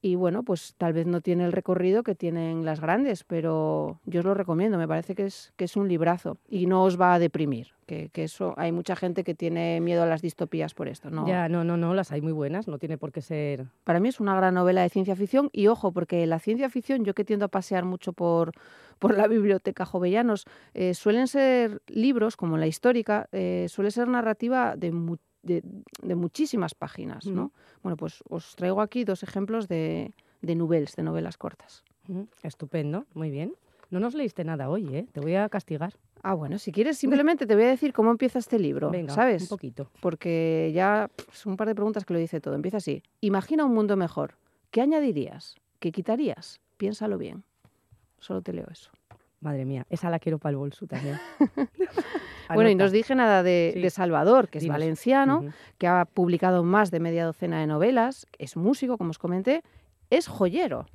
y 0.00 0.14
bueno, 0.14 0.42
pues 0.42 0.74
tal 0.78 0.94
vez 0.94 1.06
no 1.06 1.20
tiene 1.20 1.44
el 1.44 1.52
recorrido 1.52 2.02
que 2.02 2.14
tienen 2.14 2.64
las 2.64 2.80
grandes, 2.80 3.22
pero 3.22 4.00
yo 4.06 4.20
os 4.20 4.24
lo 4.26 4.32
recomiendo, 4.32 4.78
me 4.78 4.88
parece 4.88 5.14
que 5.14 5.26
es, 5.26 5.52
que 5.56 5.64
es 5.66 5.76
un 5.76 5.88
librazo 5.88 6.38
y 6.48 6.64
no 6.66 6.82
os 6.84 6.98
va 6.98 7.12
a 7.14 7.18
deprimir, 7.18 7.68
que, 7.86 8.08
que 8.08 8.24
eso 8.24 8.54
hay 8.56 8.72
mucha 8.72 8.96
gente 8.96 9.24
que 9.24 9.34
tiene 9.34 9.80
miedo 9.82 10.02
a 10.02 10.06
las 10.06 10.22
distopías 10.22 10.72
por 10.72 10.88
esto, 10.88 11.10
¿no? 11.10 11.26
Ya, 11.28 11.50
no, 11.50 11.64
no, 11.64 11.76
no, 11.76 11.92
las 11.92 12.10
hay 12.12 12.22
muy 12.22 12.32
buenas, 12.32 12.66
no 12.66 12.78
tiene 12.78 12.96
por 12.96 13.12
qué 13.12 13.20
ser... 13.20 13.66
Para 13.84 14.00
mí 14.00 14.08
es 14.08 14.18
una 14.18 14.34
gran 14.34 14.54
novela 14.54 14.80
de 14.82 14.88
ciencia 14.88 15.14
ficción 15.14 15.50
y 15.52 15.66
ojo, 15.66 15.92
porque 15.92 16.26
la 16.26 16.38
ciencia 16.38 16.70
ficción, 16.70 17.04
yo 17.04 17.12
que 17.14 17.24
tiendo 17.26 17.44
a 17.44 17.48
pasear 17.48 17.84
mucho 17.84 18.14
por, 18.14 18.52
por 18.98 19.16
la 19.16 19.28
biblioteca 19.28 19.84
Jovellanos, 19.84 20.46
eh, 20.72 20.94
suelen 20.94 21.28
ser 21.28 21.82
libros, 21.88 22.36
como 22.36 22.56
la 22.56 22.66
histórica, 22.66 23.28
eh, 23.32 23.66
suele 23.68 23.90
ser 23.90 24.08
narrativa 24.08 24.74
de, 24.76 24.92
mu- 24.92 25.18
de, 25.42 25.62
de 26.02 26.14
muchísimas 26.14 26.74
páginas, 26.74 27.26
¿no? 27.26 27.52
Bueno, 27.82 27.96
pues 27.96 28.22
os 28.28 28.54
traigo 28.56 28.80
aquí 28.80 29.04
dos 29.04 29.22
ejemplos 29.22 29.68
de, 29.68 30.12
de 30.40 30.54
novelas, 30.54 30.96
de 30.96 31.02
novelas 31.02 31.36
cortas. 31.36 31.84
Estupendo, 32.42 33.06
muy 33.14 33.30
bien. 33.30 33.54
No 33.90 34.00
nos 34.00 34.14
leíste 34.14 34.44
nada 34.44 34.70
hoy, 34.70 34.94
¿eh? 34.96 35.06
Te 35.12 35.20
voy 35.20 35.34
a 35.34 35.48
castigar. 35.48 35.94
Ah, 36.22 36.34
bueno, 36.34 36.58
si 36.58 36.72
quieres 36.72 36.96
simplemente 36.98 37.46
te 37.46 37.54
voy 37.54 37.64
a 37.64 37.68
decir 37.68 37.92
cómo 37.92 38.10
empieza 38.10 38.38
este 38.38 38.58
libro, 38.58 38.90
Venga, 38.90 39.12
¿sabes? 39.12 39.42
un 39.42 39.48
poquito. 39.48 39.90
Porque 40.00 40.70
ya 40.74 41.10
pff, 41.14 41.46
un 41.46 41.56
par 41.56 41.68
de 41.68 41.74
preguntas 41.74 42.04
que 42.04 42.14
lo 42.14 42.18
dice 42.18 42.40
todo. 42.40 42.54
Empieza 42.54 42.78
así. 42.78 43.02
Imagina 43.20 43.64
un 43.64 43.74
mundo 43.74 43.96
mejor. 43.96 44.36
¿Qué 44.70 44.80
añadirías? 44.80 45.56
¿Qué 45.80 45.92
quitarías? 45.92 46.60
Piénsalo 46.78 47.18
bien. 47.18 47.44
Solo 48.18 48.40
te 48.40 48.52
leo 48.52 48.66
eso. 48.70 48.90
Madre 49.42 49.64
mía, 49.66 49.84
esa 49.90 50.08
la 50.08 50.18
quiero 50.18 50.38
para 50.38 50.52
el 50.52 50.56
bolso 50.56 50.86
también. 50.86 51.18
Bueno, 52.54 52.68
y 52.68 52.74
no 52.74 52.84
os 52.84 52.92
dije 52.92 53.14
nada 53.14 53.42
de, 53.42 53.70
Sí. 53.74 53.80
de 53.80 53.88
Salvador, 53.90 54.48
que 54.48 54.58
es 54.58 54.62
Dinos. 54.62 54.74
valenciano, 54.74 55.44
que 55.78 55.86
ha 55.86 56.04
publicado 56.04 56.62
más 56.64 56.90
de 56.90 57.00
media 57.00 57.24
docena 57.24 57.60
de 57.60 57.66
novelas, 57.66 58.26
es 58.38 58.56
músico, 58.58 58.98
como 58.98 59.10
os 59.10 59.18
comenté, 59.18 59.62
es 60.10 60.26
joyero. 60.28 60.86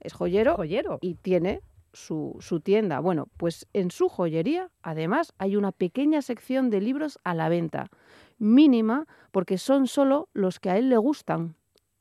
Es 0.00 0.12
joyero 0.12 0.56
Joyero. 0.56 0.98
y 1.00 1.14
tiene 1.14 1.60
su, 1.92 2.36
su 2.40 2.58
tienda. 2.58 2.98
Bueno, 2.98 3.28
pues 3.36 3.68
en 3.74 3.92
su 3.92 4.08
joyería, 4.08 4.70
además, 4.82 5.32
hay 5.38 5.54
una 5.54 5.70
pequeña 5.70 6.20
sección 6.20 6.68
de 6.70 6.80
libros 6.80 7.20
a 7.22 7.32
la 7.34 7.48
venta, 7.48 7.90
mínima, 8.38 9.06
porque 9.30 9.56
son 9.56 9.86
solo 9.86 10.28
los 10.32 10.58
que 10.58 10.70
a 10.70 10.78
él 10.78 10.88
le 10.88 10.96
gustan. 10.96 11.54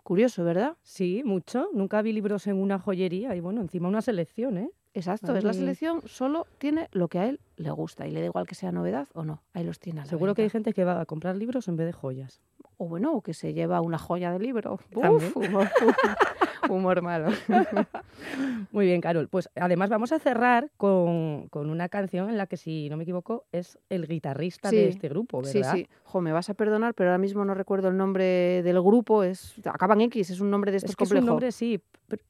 Curioso, 0.03 0.43
¿verdad? 0.43 0.75
Sí, 0.81 1.21
mucho. 1.23 1.69
Nunca 1.73 2.01
vi 2.01 2.13
libros 2.13 2.47
en 2.47 2.55
una 2.59 2.79
joyería 2.79 3.35
y 3.35 3.41
bueno, 3.41 3.61
encima 3.61 3.87
una 3.89 4.01
selección, 4.01 4.57
¿eh? 4.57 4.69
Exacto, 4.95 5.35
es 5.35 5.43
la 5.43 5.53
selección, 5.53 6.01
solo 6.05 6.45
tiene 6.59 6.87
lo 6.91 7.07
que 7.07 7.17
a 7.19 7.27
él 7.27 7.39
le 7.57 7.71
gusta 7.71 8.05
y 8.07 8.11
le 8.11 8.19
da 8.19 8.27
igual 8.27 8.45
que 8.45 8.53
sea 8.55 8.71
novedad 8.71 9.07
o 9.13 9.23
no, 9.23 9.41
ahí 9.53 9.63
los 9.63 9.79
tiene 9.79 10.01
a 10.01 10.03
la 10.03 10.09
Seguro 10.09 10.35
que 10.35 10.43
hay 10.43 10.49
gente 10.49 10.71
que 10.73 10.83
va 10.83 11.01
a 11.01 11.05
comprar 11.05 11.35
libros 11.35 11.67
en 11.67 11.77
vez 11.77 11.87
de 11.87 11.93
joyas. 11.93 12.41
O 12.77 12.87
bueno, 12.87 13.13
o 13.13 13.21
que 13.21 13.33
se 13.33 13.53
lleva 13.53 13.81
una 13.81 13.97
joya 13.97 14.31
de 14.31 14.39
libro. 14.39 14.79
También. 14.91 15.31
Uf, 15.35 15.37
humor, 15.37 15.69
humor 16.69 17.01
malo. 17.01 17.29
Muy 18.71 18.85
bien, 18.85 19.01
Carol. 19.01 19.27
Pues 19.29 19.49
además 19.55 19.89
vamos 19.89 20.11
a 20.11 20.19
cerrar 20.19 20.69
con, 20.77 21.47
con 21.49 21.69
una 21.69 21.89
canción 21.89 22.29
en 22.29 22.37
la 22.37 22.47
que, 22.47 22.57
si 22.57 22.89
no 22.89 22.97
me 22.97 23.03
equivoco, 23.03 23.45
es 23.51 23.77
el 23.89 24.07
guitarrista 24.07 24.69
Sí, 24.69 24.75
de 24.75 24.87
este 24.89 25.07
grupo, 25.09 25.43
Sí, 25.43 25.59
¿verdad? 25.59 25.75
sí. 25.75 25.87
Jo, 26.03 26.21
me 26.21 26.31
vas 26.31 26.49
a 26.49 26.53
perdonar, 26.55 26.93
pero 26.93 27.09
ahora 27.09 27.19
mismo 27.19 27.45
no 27.45 27.53
recuerdo 27.53 27.87
el 27.89 27.97
nombre 27.97 28.61
del 28.63 28.81
grupo. 28.81 29.23
Es 29.23 29.55
acaba 29.65 29.93
en 29.93 30.01
X, 30.01 30.31
es 30.31 30.39
un 30.39 30.49
nombre 30.51 30.71
de 30.71 30.77
estos 30.77 30.91
Es 30.91 30.95
que 30.95 31.03
es 31.03 31.09
complejo. 31.09 31.23
un 31.25 31.29
nombre, 31.29 31.51
sí. 31.51 31.81
Pr-. 32.09 32.21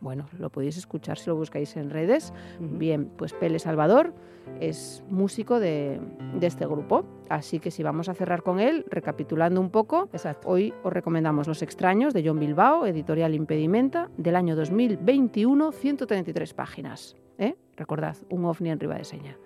Bueno, 0.00 0.26
lo 0.38 0.50
podéis 0.50 0.76
escuchar 0.76 1.18
si 1.18 1.30
lo 1.30 1.36
buscáis 1.36 1.76
en 1.76 1.90
redes. 1.90 2.32
Bien, 2.60 3.06
pues 3.16 3.32
Pele 3.32 3.58
Salvador 3.58 4.12
es 4.60 5.02
músico 5.08 5.58
de, 5.58 6.00
de 6.38 6.46
este 6.46 6.66
grupo. 6.66 7.04
Así 7.28 7.58
que 7.58 7.70
si 7.70 7.82
vamos 7.82 8.08
a 8.08 8.14
cerrar 8.14 8.42
con 8.42 8.60
él, 8.60 8.84
recapitulando 8.88 9.60
un 9.60 9.70
poco, 9.70 10.08
Exacto. 10.12 10.48
hoy 10.48 10.72
os 10.84 10.92
recomendamos 10.92 11.46
Los 11.48 11.62
extraños 11.62 12.14
de 12.14 12.26
John 12.26 12.38
Bilbao, 12.38 12.86
editorial 12.86 13.34
Impedimenta, 13.34 14.10
del 14.16 14.36
año 14.36 14.54
2021, 14.54 15.72
133 15.72 16.54
páginas. 16.54 17.16
¿eh? 17.38 17.56
Recordad, 17.76 18.16
un 18.30 18.44
ovni 18.44 18.70
en 18.70 18.80
Ribadeseña. 18.80 19.36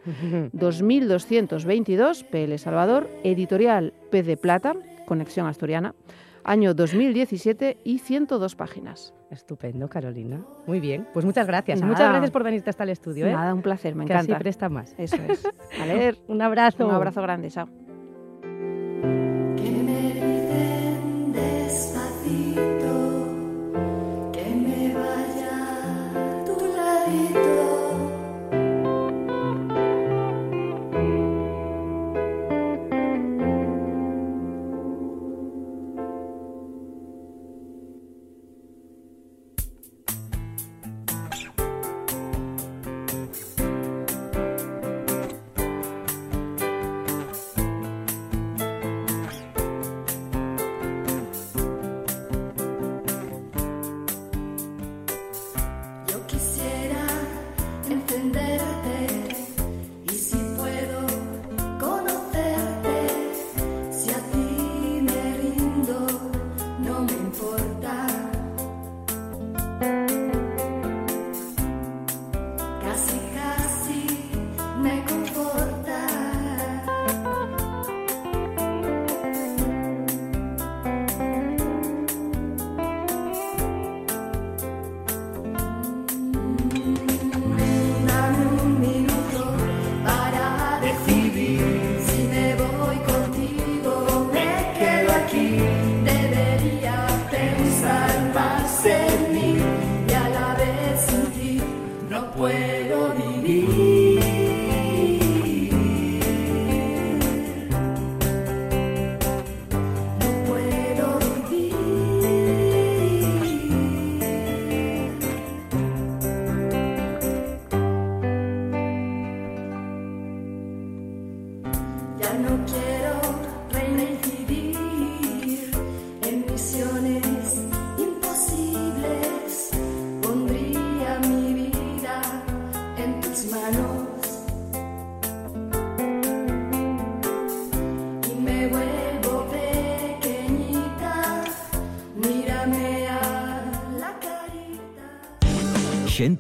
2222, 0.53 2.25
PL 2.25 2.59
Salvador, 2.59 3.09
editorial 3.25 3.93
P 4.11 4.23
de 4.23 4.37
Plata, 4.37 4.75
Conexión 5.07 5.47
Asturiana, 5.47 5.95
año 6.45 6.75
2017 6.75 7.79
y 7.85 7.99
102 7.99 8.55
páginas. 8.57 9.15
Estupendo, 9.31 9.89
Carolina. 9.89 10.41
Muy 10.67 10.81
bien. 10.81 11.07
Pues 11.13 11.25
muchas 11.25 11.47
gracias. 11.47 11.81
Nada. 11.81 11.93
muchas 11.93 12.09
gracias 12.11 12.31
por 12.31 12.43
venirte 12.43 12.71
hasta 12.71 12.83
el 12.83 12.91
estudio, 12.91 13.27
¿eh? 13.27 13.33
Nada, 13.33 13.55
un 13.55 13.63
placer, 13.63 13.95
me 13.95 14.05
que 14.05 14.15
así 14.15 14.27
encanta. 14.27 14.39
presta 14.41 14.69
más. 14.69 14.95
Eso 14.99 15.17
es. 15.29 15.47
A 15.81 15.87
leer. 15.87 16.19
Un 16.27 16.43
abrazo. 16.43 16.87
Un 16.87 16.95
abrazo 16.95 17.23
grande, 17.23 17.51
chao. 17.51 17.69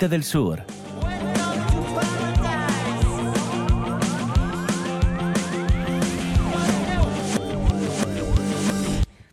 Gente 0.00 0.16
del 0.16 0.24
Sur. 0.24 0.62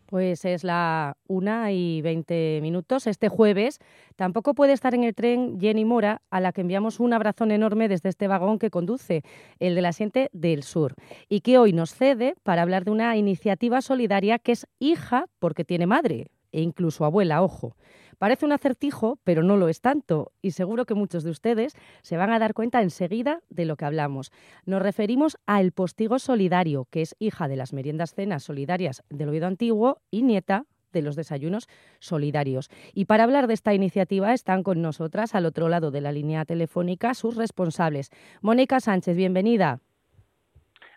Pues 0.07 0.43
es 0.43 0.65
la 0.65 1.15
una 1.29 1.71
y 1.71 2.01
20 2.01 2.59
minutos. 2.61 3.07
Este 3.07 3.29
jueves 3.29 3.79
tampoco 4.17 4.53
puede 4.55 4.73
estar 4.73 4.93
en 4.93 5.05
el 5.05 5.15
tren 5.15 5.57
Jenny 5.57 5.85
Mora, 5.85 6.21
a 6.31 6.41
la 6.41 6.51
que 6.51 6.59
enviamos 6.59 6.99
un 6.99 7.13
abrazón 7.13 7.51
enorme 7.51 7.87
desde 7.87 8.09
este 8.09 8.27
vagón 8.27 8.59
que 8.59 8.69
conduce, 8.69 9.21
el 9.59 9.73
de 9.73 9.81
la 9.81 9.93
Siente 9.93 10.29
del 10.33 10.63
Sur, 10.63 10.95
y 11.29 11.39
que 11.39 11.59
hoy 11.59 11.71
nos 11.71 11.93
cede 11.93 12.35
para 12.43 12.63
hablar 12.63 12.83
de 12.83 12.91
una 12.91 13.15
iniciativa 13.15 13.81
solidaria 13.81 14.37
que 14.37 14.51
es 14.51 14.67
hija 14.79 15.27
porque 15.39 15.63
tiene 15.63 15.87
madre 15.87 16.27
e 16.51 16.61
incluso 16.61 17.05
abuela, 17.05 17.41
ojo. 17.41 17.75
Parece 18.17 18.45
un 18.45 18.51
acertijo, 18.51 19.19
pero 19.23 19.43
no 19.43 19.57
lo 19.57 19.69
es 19.69 19.81
tanto, 19.81 20.31
y 20.41 20.51
seguro 20.51 20.85
que 20.85 20.95
muchos 20.95 21.23
de 21.23 21.29
ustedes 21.29 21.75
se 22.01 22.17
van 22.17 22.31
a 22.31 22.39
dar 22.39 22.53
cuenta 22.53 22.81
enseguida 22.81 23.41
de 23.49 23.65
lo 23.65 23.75
que 23.75 23.85
hablamos. 23.85 24.31
Nos 24.65 24.81
referimos 24.81 25.37
a 25.45 25.61
El 25.61 25.71
Postigo 25.71 26.17
Solidario, 26.17 26.87
que 26.89 27.01
es 27.01 27.15
hija 27.19 27.47
de 27.47 27.55
las 27.57 27.73
meriendas 27.73 28.13
cenas 28.13 28.43
solidarias 28.43 29.03
del 29.09 29.29
Oviedo 29.29 29.47
Antiguo 29.47 30.01
y 30.09 30.23
nieta 30.23 30.65
de 30.93 31.01
los 31.01 31.15
desayunos 31.15 31.67
solidarios. 31.99 32.69
Y 32.93 33.05
para 33.05 33.23
hablar 33.23 33.47
de 33.47 33.53
esta 33.53 33.73
iniciativa 33.73 34.33
están 34.33 34.63
con 34.63 34.81
nosotras 34.81 35.35
al 35.35 35.45
otro 35.45 35.69
lado 35.69 35.91
de 35.91 36.01
la 36.01 36.11
línea 36.11 36.45
telefónica 36.45 37.13
sus 37.13 37.35
responsables. 37.35 38.09
Mónica 38.41 38.79
Sánchez, 38.79 39.15
bienvenida. 39.15 39.79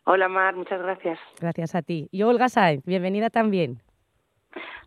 Hola 0.04 0.28
Mar, 0.28 0.56
muchas 0.56 0.80
gracias. 0.80 1.18
Gracias 1.38 1.74
a 1.74 1.82
ti. 1.82 2.08
Y 2.10 2.22
Olga 2.22 2.48
Sáenz, 2.48 2.84
bienvenida 2.86 3.28
también. 3.28 3.82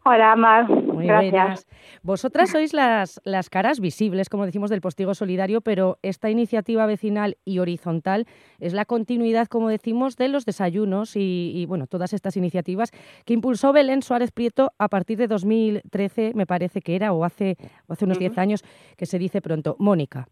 Hola, 0.06 0.36
Mar. 0.36 0.70
Muy 0.70 1.08
Gracias. 1.08 1.32
buenas. 1.32 1.68
Vosotras 2.02 2.50
sois 2.50 2.74
las, 2.74 3.22
las 3.24 3.50
caras 3.50 3.80
visibles, 3.80 4.28
como 4.28 4.46
decimos, 4.46 4.70
del 4.70 4.82
Postigo 4.82 5.14
Solidario, 5.14 5.62
pero 5.62 5.98
esta 6.02 6.30
iniciativa 6.30 6.86
vecinal 6.86 7.38
y 7.46 7.60
horizontal 7.60 8.28
es 8.60 8.74
la 8.74 8.84
continuidad, 8.84 9.48
como 9.48 9.70
decimos, 9.70 10.18
de 10.18 10.28
los 10.28 10.46
desayunos 10.46 11.16
y, 11.16 11.54
y, 11.56 11.66
bueno, 11.66 11.88
todas 11.88 12.12
estas 12.12 12.36
iniciativas 12.36 12.92
que 13.26 13.34
impulsó 13.34 13.72
Belén 13.72 14.02
Suárez 14.02 14.32
Prieto 14.32 14.72
a 14.78 14.90
partir 14.90 15.18
de 15.18 15.28
2013, 15.28 16.34
me 16.36 16.46
parece 16.46 16.82
que 16.82 16.96
era, 16.96 17.14
o 17.14 17.24
hace, 17.24 17.56
o 17.88 17.94
hace 17.94 18.04
unos 18.04 18.20
10 18.20 18.38
años, 18.38 18.64
que 18.98 19.06
se 19.06 19.18
dice 19.18 19.42
pronto. 19.42 19.78
Mónica. 19.80 20.28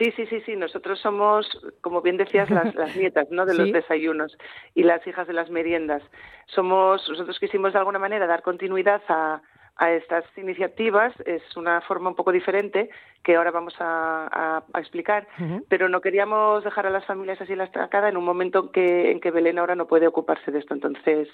Sí, 0.00 0.10
sí, 0.16 0.26
sí, 0.26 0.40
sí. 0.46 0.56
Nosotros 0.56 0.98
somos, 0.98 1.46
como 1.82 2.00
bien 2.00 2.16
decías, 2.16 2.50
las, 2.50 2.74
las 2.82 2.96
nietas, 2.96 3.30
¿no? 3.30 3.44
De 3.46 3.54
los 3.54 3.68
desayunos 3.72 4.36
y 4.74 4.82
las 4.82 5.06
hijas 5.06 5.26
de 5.28 5.34
las 5.34 5.50
meriendas. 5.50 6.02
Somos, 6.46 7.06
nosotros 7.08 7.38
quisimos 7.38 7.72
de 7.74 7.78
alguna 7.78 7.98
manera 7.98 8.26
dar 8.26 8.42
continuidad 8.42 9.02
a, 9.08 9.42
a 9.76 9.92
estas 9.92 10.24
iniciativas. 10.38 11.12
Es 11.26 11.42
una 11.56 11.80
forma 11.82 12.08
un 12.10 12.16
poco 12.16 12.32
diferente 12.32 12.88
que 13.22 13.36
ahora 13.36 13.50
vamos 13.50 13.74
a, 13.78 14.26
a- 14.32 14.64
a 14.72 14.80
explicar, 14.80 15.28
pero 15.68 15.88
no 15.90 16.00
queríamos 16.00 16.64
dejar 16.64 16.86
a 16.86 16.90
las 16.90 17.04
familias 17.04 17.40
así 17.40 17.54
la 17.54 17.64
estacada 17.64 18.08
en 18.08 18.16
un 18.16 18.24
momento 18.24 18.60
en 18.60 18.68
que, 18.72 19.10
en 19.12 19.20
que 19.20 19.30
Belén 19.30 19.58
ahora 19.58 19.74
no 19.74 19.86
puede 19.86 20.06
ocuparse 20.06 20.50
de 20.50 20.58
esto. 20.60 20.72
Entonces, 20.74 21.28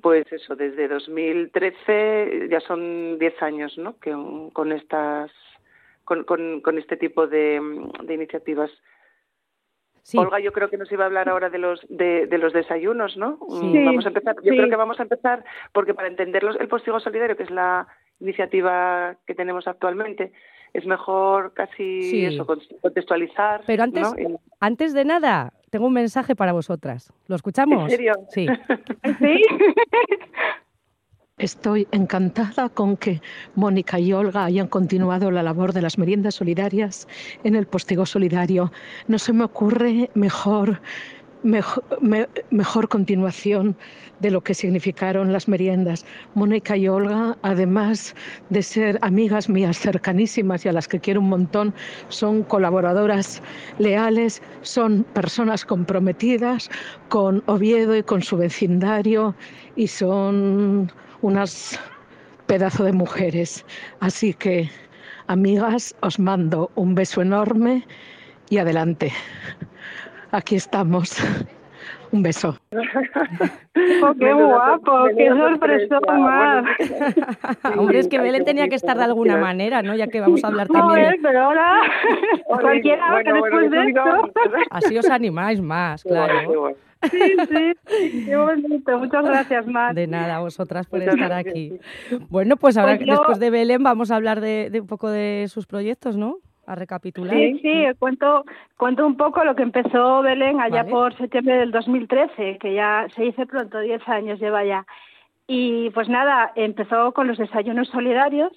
pues 0.00 0.30
eso, 0.32 0.56
desde 0.56 0.88
2013 0.88 2.48
ya 2.50 2.60
son 2.60 3.18
10 3.18 3.40
años, 3.42 3.76
¿no? 3.78 3.98
Que 3.98 4.14
con 4.52 4.72
estas 4.72 5.30
con, 6.04 6.24
con, 6.24 6.60
con 6.60 6.78
este 6.78 6.96
tipo 6.96 7.26
de, 7.26 7.60
mm, 7.60 8.06
de 8.06 8.14
iniciativas. 8.14 8.70
Sí. 10.02 10.18
Olga, 10.18 10.38
yo 10.38 10.52
creo 10.52 10.68
que 10.68 10.76
nos 10.76 10.92
iba 10.92 11.04
a 11.04 11.06
hablar 11.06 11.30
ahora 11.30 11.48
de 11.48 11.56
los 11.58 11.80
de, 11.88 12.26
de 12.26 12.36
los 12.38 12.52
desayunos, 12.52 13.16
¿no? 13.16 13.38
Mm, 13.48 13.72
Sí. 13.72 13.84
Vamos 13.84 14.04
a 14.04 14.08
empezar. 14.08 14.34
Yo 14.42 14.50
Sí. 14.52 14.56
creo 14.58 14.68
que 14.68 14.76
vamos 14.76 15.00
a 15.00 15.02
empezar 15.04 15.44
porque 15.72 15.94
para 15.94 16.08
entenderlos 16.08 16.56
el 16.60 16.68
postigo 16.68 17.00
solidario, 17.00 17.36
que 17.36 17.44
es 17.44 17.50
la 17.50 17.86
iniciativa 18.20 19.16
que 19.26 19.34
tenemos 19.34 19.66
actualmente, 19.66 20.32
es 20.74 20.84
mejor 20.86 21.54
casi 21.54 22.02
Sí. 22.02 22.26
eso 22.26 22.44
con- 22.46 22.60
contextualizar. 22.82 23.62
Pero 23.66 23.82
antes, 23.82 24.12
antes 24.60 24.92
de 24.92 25.04
nada, 25.06 25.52
tengo 25.70 25.86
un 25.86 25.92
mensaje 25.94 26.36
para 26.36 26.52
vosotras. 26.52 27.10
¿Lo 27.26 27.36
escuchamos? 27.36 27.84
¿En 27.84 27.90
serio? 27.90 28.12
Sí. 28.28 28.46
Sí. 29.20 29.42
Estoy 31.44 31.88
encantada 31.90 32.68
con 32.68 32.96
que 32.96 33.20
Mónica 33.56 33.98
y 33.98 34.12
Olga 34.12 34.44
hayan 34.44 34.68
continuado 34.68 35.32
la 35.32 35.42
labor 35.42 35.72
de 35.72 35.82
las 35.82 35.98
meriendas 35.98 36.36
solidarias 36.36 37.08
en 37.42 37.56
el 37.56 37.66
postigo 37.66 38.06
solidario. 38.06 38.70
No 39.08 39.18
se 39.18 39.32
me 39.32 39.42
ocurre 39.42 40.10
mejor, 40.14 40.80
mejor, 41.42 41.82
me- 42.00 42.28
mejor 42.50 42.88
continuación 42.88 43.76
de 44.20 44.30
lo 44.30 44.42
que 44.42 44.54
significaron 44.54 45.32
las 45.32 45.48
meriendas. 45.48 46.06
Mónica 46.34 46.76
y 46.76 46.86
Olga, 46.86 47.36
además 47.42 48.14
de 48.48 48.62
ser 48.62 49.00
amigas 49.02 49.48
mías 49.48 49.76
cercanísimas 49.80 50.64
y 50.64 50.68
a 50.68 50.72
las 50.72 50.86
que 50.86 51.00
quiero 51.00 51.20
un 51.20 51.30
montón, 51.30 51.74
son 52.10 52.44
colaboradoras 52.44 53.42
leales, 53.80 54.40
son 54.62 55.02
personas 55.02 55.64
comprometidas 55.64 56.70
con 57.08 57.42
Oviedo 57.46 57.96
y 57.96 58.04
con 58.04 58.22
su 58.22 58.36
vecindario 58.36 59.34
y 59.74 59.88
son 59.88 60.92
unas 61.24 61.80
pedazo 62.46 62.84
de 62.84 62.92
mujeres. 62.92 63.64
Así 64.00 64.34
que, 64.34 64.68
amigas, 65.26 65.96
os 66.00 66.18
mando 66.18 66.70
un 66.74 66.94
beso 66.94 67.22
enorme 67.22 67.84
y 68.50 68.58
adelante. 68.58 69.10
Aquí 70.32 70.56
estamos. 70.56 71.16
Un 72.12 72.22
beso. 72.22 72.56
Oh, 72.70 74.14
qué 74.16 74.24
Menuda 74.26 74.46
guapo, 74.46 74.84
sor- 74.84 75.16
qué 75.16 75.28
sorpresa. 75.30 75.98
Bueno, 76.06 76.64
Hombre, 77.80 77.98
es 77.98 78.08
que 78.08 78.18
Belén 78.20 78.42
que 78.42 78.44
tenía 78.44 78.68
que 78.68 78.76
estar 78.76 78.96
de 78.96 79.02
alguna 79.04 79.36
manera, 79.36 79.82
¿no? 79.82 79.96
Ya 79.96 80.06
que 80.06 80.20
vamos 80.20 80.44
a 80.44 80.48
hablar 80.48 80.68
también. 80.68 81.06
Joder, 81.06 81.12
de- 81.16 81.18
pero 81.22 81.40
ahora 81.42 81.80
cualquiera 82.44 83.06
que 83.24 83.32
Bueno, 83.32 83.40
bueno, 83.40 83.58
después 83.58 83.70
de 83.70 83.88
esto. 83.88 84.32
Así 84.70 84.96
os 84.98 85.10
animáis 85.10 85.60
más, 85.60 86.04
claro. 86.04 86.76
Sí, 87.10 87.18
sí, 87.48 88.24
qué 88.26 88.36
bonito. 88.36 88.98
Muchas 88.98 89.24
gracias, 89.24 89.66
Mar. 89.66 89.94
De 89.94 90.06
nada, 90.06 90.40
vosotras 90.40 90.86
por 90.86 91.00
Muchas 91.00 91.14
estar 91.14 91.28
gracias, 91.28 91.52
aquí. 91.52 91.78
Bueno, 92.30 92.56
pues 92.56 92.76
ahora 92.76 92.96
Pues 92.96 93.06
yo- 93.06 93.14
después 93.14 93.38
de 93.38 93.50
Belén 93.50 93.82
vamos 93.82 94.10
a 94.10 94.16
hablar 94.16 94.40
de, 94.40 94.70
de 94.70 94.80
un 94.80 94.86
poco 94.86 95.10
de 95.10 95.46
sus 95.48 95.66
proyectos, 95.66 96.16
¿no? 96.16 96.36
A 96.66 96.74
recapitular. 96.74 97.34
Sí, 97.34 97.58
sí, 97.60 97.84
cuento, 97.98 98.44
cuento 98.78 99.06
un 99.06 99.16
poco 99.16 99.44
lo 99.44 99.54
que 99.54 99.62
empezó 99.62 100.22
Belén 100.22 100.60
allá 100.60 100.78
Vale. 100.82 100.90
por 100.90 101.16
septiembre 101.16 101.58
del 101.58 101.70
2013, 101.70 102.58
que 102.58 102.74
ya 102.74 103.06
se 103.14 103.22
dice 103.22 103.44
pronto, 103.46 103.80
10 103.80 104.06
años 104.08 104.40
lleva 104.40 104.64
ya. 104.64 104.86
Y 105.46 105.90
pues 105.90 106.08
nada, 106.08 106.52
empezó 106.56 107.12
con 107.12 107.26
los 107.26 107.36
desayunos 107.36 107.88
solidarios, 107.88 108.50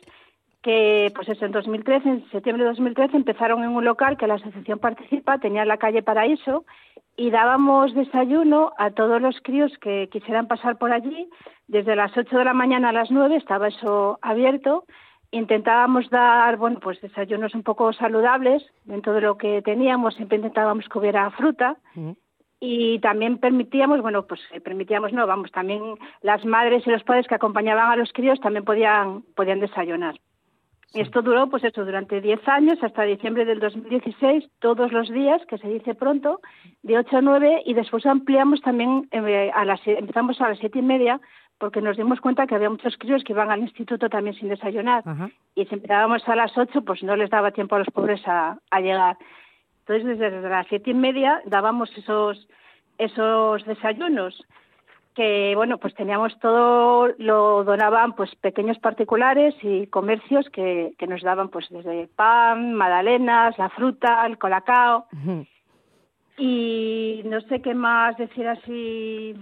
que 0.67 1.13
pues 1.15 1.29
eso, 1.29 1.45
en 1.45 1.53
2013, 1.53 2.09
en 2.09 2.29
septiembre 2.29 2.65
de 2.65 2.71
2013, 2.71 3.15
empezaron 3.15 3.63
en 3.63 3.69
un 3.69 3.85
local 3.85 4.17
que 4.17 4.27
la 4.27 4.33
asociación 4.33 4.79
participa, 4.79 5.37
tenía 5.37 5.61
en 5.61 5.69
la 5.69 5.77
calle 5.77 6.03
Paraíso, 6.03 6.65
y 7.15 7.29
dábamos 7.29 7.93
desayuno 7.93 8.73
a 8.77 8.91
todos 8.91 9.21
los 9.21 9.39
críos 9.41 9.71
que 9.79 10.09
quisieran 10.11 10.49
pasar 10.49 10.77
por 10.77 10.91
allí. 10.91 11.29
Desde 11.69 11.95
las 11.95 12.11
8 12.17 12.37
de 12.37 12.43
la 12.43 12.53
mañana 12.53 12.89
a 12.89 12.91
las 12.91 13.09
9 13.11 13.37
estaba 13.37 13.69
eso 13.69 14.19
abierto. 14.21 14.83
Intentábamos 15.31 16.09
dar, 16.09 16.57
bueno, 16.57 16.81
pues 16.81 16.99
desayunos 16.99 17.55
un 17.55 17.63
poco 17.63 17.93
saludables 17.93 18.61
dentro 18.83 19.13
de 19.13 19.21
lo 19.21 19.37
que 19.37 19.61
teníamos. 19.61 20.15
Siempre 20.15 20.35
intentábamos 20.35 20.89
que 20.89 20.99
hubiera 20.99 21.31
fruta 21.31 21.77
y 22.59 22.99
también 22.99 23.37
permitíamos, 23.37 24.01
bueno, 24.01 24.27
pues 24.27 24.41
eh, 24.51 24.59
permitíamos, 24.59 25.13
no, 25.13 25.25
vamos, 25.27 25.49
también 25.53 25.81
las 26.21 26.43
madres 26.43 26.85
y 26.85 26.89
los 26.89 27.05
padres 27.05 27.25
que 27.25 27.35
acompañaban 27.35 27.89
a 27.89 27.95
los 27.95 28.11
críos 28.11 28.41
también 28.41 28.65
podían, 28.65 29.21
podían 29.33 29.61
desayunar. 29.61 30.19
Y 30.93 31.01
esto 31.01 31.21
duró, 31.21 31.49
pues 31.49 31.63
eso, 31.63 31.83
durante 31.83 32.21
10 32.21 32.47
años, 32.47 32.79
hasta 32.81 33.03
diciembre 33.03 33.45
del 33.45 33.59
2016, 33.59 34.45
todos 34.59 34.91
los 34.93 35.09
días, 35.09 35.41
que 35.47 35.57
se 35.57 35.67
dice 35.67 35.95
pronto, 35.95 36.39
de 36.81 36.97
8 36.97 37.17
a 37.17 37.21
9, 37.21 37.63
y 37.65 37.73
después 37.73 38.05
ampliamos 38.05 38.61
también, 38.61 39.07
eh, 39.11 39.51
a 39.53 39.65
las, 39.65 39.81
empezamos 39.85 40.39
a 40.39 40.49
las 40.49 40.59
siete 40.59 40.79
y 40.79 40.83
media, 40.83 41.19
porque 41.57 41.81
nos 41.81 41.97
dimos 41.97 42.21
cuenta 42.21 42.47
que 42.47 42.55
había 42.55 42.69
muchos 42.69 42.95
críos 42.97 43.23
que 43.23 43.33
iban 43.33 43.51
al 43.51 43.59
instituto 43.59 44.09
también 44.09 44.35
sin 44.35 44.47
desayunar. 44.47 45.03
Ajá. 45.05 45.29
Y 45.55 45.65
si 45.65 45.75
empezábamos 45.75 46.27
a 46.27 46.35
las 46.35 46.57
8, 46.57 46.81
pues 46.83 47.03
no 47.03 47.15
les 47.15 47.29
daba 47.29 47.51
tiempo 47.51 47.75
a 47.75 47.79
los 47.79 47.89
pobres 47.89 48.25
a, 48.25 48.57
a 48.69 48.79
llegar. 48.79 49.17
Entonces, 49.87 50.19
desde 50.19 50.49
las 50.49 50.67
siete 50.67 50.91
y 50.91 50.93
media 50.93 51.41
dábamos 51.45 51.95
esos, 51.97 52.47
esos 52.97 53.65
desayunos 53.65 54.45
que 55.17 55.53
bueno 55.55 55.79
pues 55.79 55.95
teníamos 55.95 56.37
todo 56.39 57.07
lo 57.17 57.63
donaban 57.63 58.13
pues 58.13 58.29
pequeños 58.35 58.77
particulares 58.77 59.55
y 59.63 59.87
comercios 59.87 60.45
que, 60.53 60.93
que 60.99 61.07
nos 61.07 61.23
daban 61.23 61.49
pues 61.49 61.65
desde 61.71 62.07
pan 62.15 62.75
magdalenas 62.75 63.57
la 63.57 63.69
fruta 63.69 64.27
el 64.27 64.37
colacao 64.37 65.07
y 66.37 67.23
no 67.25 67.41
sé 67.41 67.63
qué 67.63 67.73
más 67.73 68.15
decir 68.17 68.47
así 68.47 69.33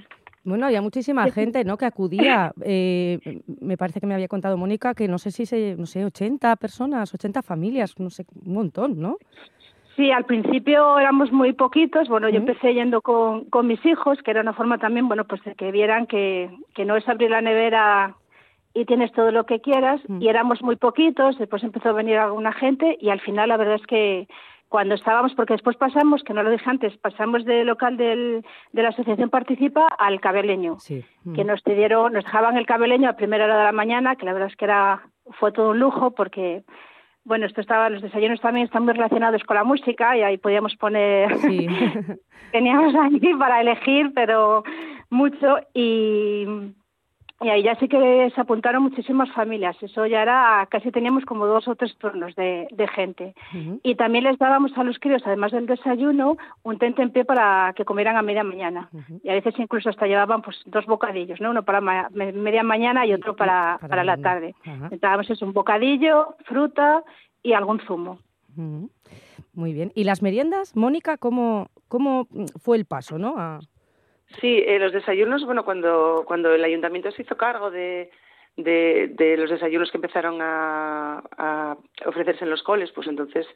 Bueno, 0.45 0.67
había 0.67 0.81
muchísima 0.81 1.29
gente, 1.31 1.65
¿no? 1.65 1.75
Que 1.77 1.85
acudía. 1.85 2.53
Eh, 2.63 3.19
me 3.59 3.77
parece 3.77 3.99
que 3.99 4.07
me 4.07 4.13
había 4.13 4.27
contado 4.27 4.57
Mónica 4.57 4.93
que 4.93 5.07
no 5.07 5.17
sé 5.17 5.31
si 5.31 5.45
se, 5.45 5.75
no 5.75 5.87
sé, 5.87 6.05
80 6.05 6.55
personas, 6.55 7.13
80 7.13 7.41
familias, 7.41 7.99
no 7.99 8.09
sé, 8.09 8.25
un 8.45 8.53
montón, 8.53 8.99
¿no? 8.99 9.17
Sí, 9.95 10.11
al 10.11 10.25
principio 10.25 10.99
éramos 10.99 11.31
muy 11.31 11.53
poquitos. 11.53 12.09
Bueno, 12.09 12.27
yo 12.29 12.37
empecé 12.37 12.73
yendo 12.73 13.01
con, 13.01 13.45
con 13.45 13.65
mis 13.67 13.83
hijos, 13.85 14.21
que 14.21 14.31
era 14.31 14.41
una 14.41 14.53
forma 14.53 14.77
también, 14.77 15.07
bueno, 15.07 15.23
pues 15.25 15.41
de 15.43 15.55
que 15.55 15.71
vieran 15.71 16.05
que, 16.05 16.49
que 16.73 16.83
no 16.85 16.95
es 16.97 17.07
abrir 17.07 17.29
la 17.31 17.41
nevera 17.41 18.15
y 18.73 18.83
tienes 18.85 19.13
todo 19.13 19.31
lo 19.31 19.45
que 19.45 19.61
quieras. 19.61 20.01
Mm. 20.09 20.21
Y 20.21 20.27
éramos 20.27 20.61
muy 20.61 20.75
poquitos. 20.75 21.37
Después 21.37 21.63
empezó 21.63 21.89
a 21.89 21.93
venir 21.93 22.17
alguna 22.17 22.51
gente 22.51 22.97
y 22.99 23.09
al 23.09 23.21
final 23.21 23.47
la 23.49 23.57
verdad 23.57 23.75
es 23.75 23.87
que 23.87 24.27
cuando 24.67 24.95
estábamos, 24.95 25.33
porque 25.35 25.53
después 25.53 25.77
pasamos, 25.77 26.23
que 26.23 26.33
no 26.33 26.43
lo 26.43 26.49
dije 26.49 26.69
antes, 26.69 26.97
pasamos 26.97 27.45
del 27.45 27.67
local 27.67 27.95
del, 27.95 28.43
de 28.73 28.83
la 28.83 28.89
Asociación 28.89 29.29
Participa 29.29 29.87
al 29.87 30.19
cabeleño, 30.19 30.79
Sí. 30.79 31.05
que 31.33 31.45
nos 31.45 31.63
dieron, 31.63 32.11
nos 32.11 32.25
dejaban 32.25 32.57
el 32.57 32.65
cabeleño 32.65 33.07
a 33.07 33.13
primera 33.13 33.45
hora 33.45 33.59
de 33.59 33.63
la 33.63 33.71
mañana, 33.71 34.17
que 34.17 34.25
la 34.25 34.33
verdad 34.33 34.49
es 34.49 34.57
que 34.57 34.65
era 34.65 35.03
fue 35.39 35.51
todo 35.53 35.69
un 35.69 35.79
lujo 35.79 36.11
porque 36.11 36.63
bueno, 37.25 37.45
esto 37.47 37.59
estaba, 37.59 37.89
los 37.89 38.01
desayunos 38.01 38.39
también 38.39 38.65
están 38.65 38.83
muy 38.85 38.93
relacionados 38.93 39.43
con 39.43 39.55
la 39.55 39.63
música 39.63 40.15
y 40.15 40.21
ahí 40.21 40.37
podíamos 40.37 40.75
poner, 40.75 41.35
Sí. 41.39 41.67
teníamos 42.51 42.93
ahí 42.95 43.19
para 43.37 43.61
elegir, 43.61 44.11
pero 44.13 44.63
mucho 45.09 45.57
y, 45.73 46.45
y 47.41 47.49
ahí 47.49 47.63
ya 47.63 47.75
sí 47.79 47.87
que 47.89 48.31
se 48.33 48.41
apuntaron 48.41 48.83
muchísimas 48.83 49.29
familias. 49.33 49.75
Eso 49.81 50.05
ya 50.05 50.21
era, 50.21 50.65
casi 50.71 50.89
teníamos 50.91 51.25
como 51.25 51.45
dos 51.47 51.67
o 51.67 51.75
tres 51.75 51.95
turnos 51.97 52.33
de, 52.35 52.67
de 52.71 52.87
gente. 52.87 53.35
Y 53.83 53.95
también 53.95 54.23
les 54.23 54.37
dábamos 54.37 54.71
a 54.77 54.83
los 54.83 54.97
críos, 54.99 55.21
además 55.25 55.51
del 55.51 55.65
desayuno, 55.65 56.37
un 56.63 56.77
tente 56.77 57.01
en 57.01 57.11
pie 57.11 57.25
para 57.25 57.73
que 57.75 57.83
comieran 57.85 58.15
a 58.15 58.21
media 58.21 58.43
mañana. 58.43 58.89
Y 59.23 59.29
a 59.29 59.33
veces 59.33 59.53
incluso 59.57 59.89
hasta 59.89 60.07
llevaban 60.07 60.41
pues 60.41 60.57
dos 60.65 60.85
bocadillos, 60.85 61.41
¿no? 61.41 61.51
Uno 61.51 61.63
para 61.63 61.81
ma- 61.81 62.07
me- 62.11 62.31
media 62.31 62.63
mañana 62.63 63.05
y 63.05 63.13
otro 63.13 63.35
para, 63.35 63.77
Para 63.81 63.89
para 63.89 64.03
la 64.05 64.17
tarde. 64.17 64.55
Ajá. 64.65 64.89
Dábamos 65.01 65.29
eso, 65.29 65.45
un 65.45 65.53
bocadillo, 65.53 66.35
fruta 66.45 67.03
y 67.43 67.51
algún 67.53 67.79
zumo. 67.81 68.19
Muy 69.53 69.73
bien. 69.73 69.91
¿Y 69.95 70.03
las 70.05 70.21
meriendas, 70.21 70.75
Mónica, 70.75 71.17
cómo, 71.17 71.67
cómo 71.87 72.27
fue 72.61 72.77
el 72.77 72.85
paso, 72.85 73.17
no? 73.17 73.35
A- 73.37 73.59
Sí, 74.41 74.63
eh, 74.65 74.79
los 74.79 74.91
desayunos, 74.91 75.45
bueno, 75.45 75.63
cuando, 75.63 76.23
cuando 76.25 76.53
el 76.53 76.63
ayuntamiento 76.63 77.11
se 77.11 77.21
hizo 77.21 77.37
cargo 77.37 77.71
de, 77.71 78.09
de, 78.57 79.35
los 79.37 79.49
desayunos 79.49 79.91
que 79.91 79.97
empezaron 79.97 80.39
a, 80.41 81.77
ofrecerse 82.05 82.43
en 82.43 82.49
los 82.49 82.63
coles, 82.63 82.91
pues 82.91 83.07
entonces 83.07 83.47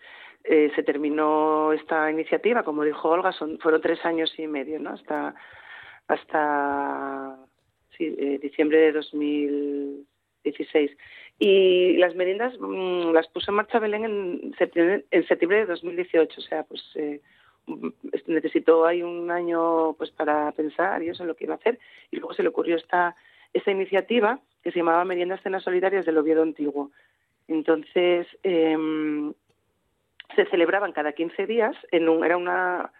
eh, 0.44 0.72
se 0.76 0.84
terminó 0.84 1.74
esta 1.74 2.10
iniciativa, 2.12 2.64
como 2.64 2.84
dijo 2.84 3.10
Olga, 3.10 3.32
son, 3.32 3.60
fueron 3.60 3.82
tres 3.82 4.04
años 4.06 4.34
y 4.38 4.48
medio, 4.48 4.80
¿no? 4.80 4.92
Hasta, 4.92 5.36
hasta 6.08 7.38
sí, 7.98 8.16
eh, 8.18 8.40
diciembre 8.42 8.80
de 8.80 8.92
2016. 8.94 10.92
Y 11.40 11.98
las 11.98 12.16
meriendas 12.16 12.54
mm, 12.60 13.12
las 13.12 13.28
puso 13.30 13.52
en 13.52 13.56
marcha 13.56 13.80
Belén 13.80 14.06
en 14.06 14.56
septiembre, 14.58 15.06
en 15.12 15.28
septiembre 15.28 15.60
de 15.60 15.66
2018, 15.68 16.40
o 16.40 16.44
sea, 16.44 16.64
pues 16.64 16.82
eh, 16.96 17.22
necesitó 18.28 18.86
ahí 18.86 19.02
un 19.02 19.32
año 19.32 19.94
pues 19.94 20.12
para 20.12 20.52
pensar 20.52 21.02
y 21.04 21.10
eso 21.10 21.24
es 21.24 21.28
lo 21.28 21.36
que 21.36 21.46
iba 21.46 21.54
a 21.54 21.58
hacer. 21.58 21.80
Y 22.12 22.18
luego 22.18 22.34
se 22.34 22.44
le 22.44 22.50
ocurrió 22.50 22.76
esta, 22.76 23.16
esta 23.54 23.72
iniciativa 23.72 24.40
que 24.64 24.72
se 24.72 24.80
llamaba 24.80 25.06
Meriendas 25.06 25.42
Cenas 25.42 25.64
Solidarias 25.64 26.06
del 26.06 26.18
Oviedo 26.18 26.44
Antiguo. 26.44 26.92
Entonces, 27.48 28.28
em, 28.44 29.34
se 30.36 30.46
celebraban 30.46 30.92
cada 30.92 31.14
15 31.14 31.48
días, 31.48 31.76
en 31.92 32.08
un, 32.08 32.24
era 32.24 32.38
una, 32.38 32.92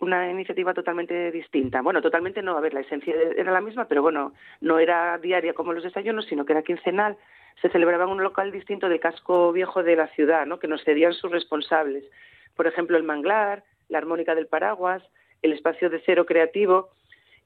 una 0.00 0.30
iniciativa 0.30 0.74
totalmente 0.74 1.30
distinta. 1.30 1.80
Bueno, 1.82 2.02
totalmente 2.02 2.42
no, 2.42 2.56
a 2.56 2.60
ver, 2.60 2.74
la 2.74 2.80
esencia 2.80 3.14
era 3.36 3.52
la 3.52 3.60
misma, 3.60 3.86
pero 3.86 4.02
bueno, 4.02 4.34
no 4.60 4.78
era 4.78 5.18
diaria 5.18 5.54
como 5.54 5.72
los 5.72 5.84
desayunos, 5.84 6.26
sino 6.26 6.44
que 6.44 6.52
era 6.52 6.62
quincenal. 6.62 7.16
Se 7.62 7.70
celebraba 7.70 8.04
en 8.04 8.10
un 8.10 8.22
local 8.22 8.52
distinto 8.52 8.88
del 8.88 9.00
casco 9.00 9.52
viejo 9.52 9.82
de 9.82 9.96
la 9.96 10.08
ciudad, 10.08 10.46
¿no? 10.46 10.58
que 10.58 10.68
nos 10.68 10.84
cedían 10.84 11.14
sus 11.14 11.30
responsables. 11.30 12.04
Por 12.56 12.66
ejemplo, 12.66 12.96
el 12.96 13.04
manglar, 13.04 13.64
la 13.88 13.98
armónica 13.98 14.34
del 14.34 14.46
paraguas, 14.46 15.02
el 15.42 15.52
espacio 15.52 15.90
de 15.90 16.02
cero 16.04 16.26
creativo 16.26 16.90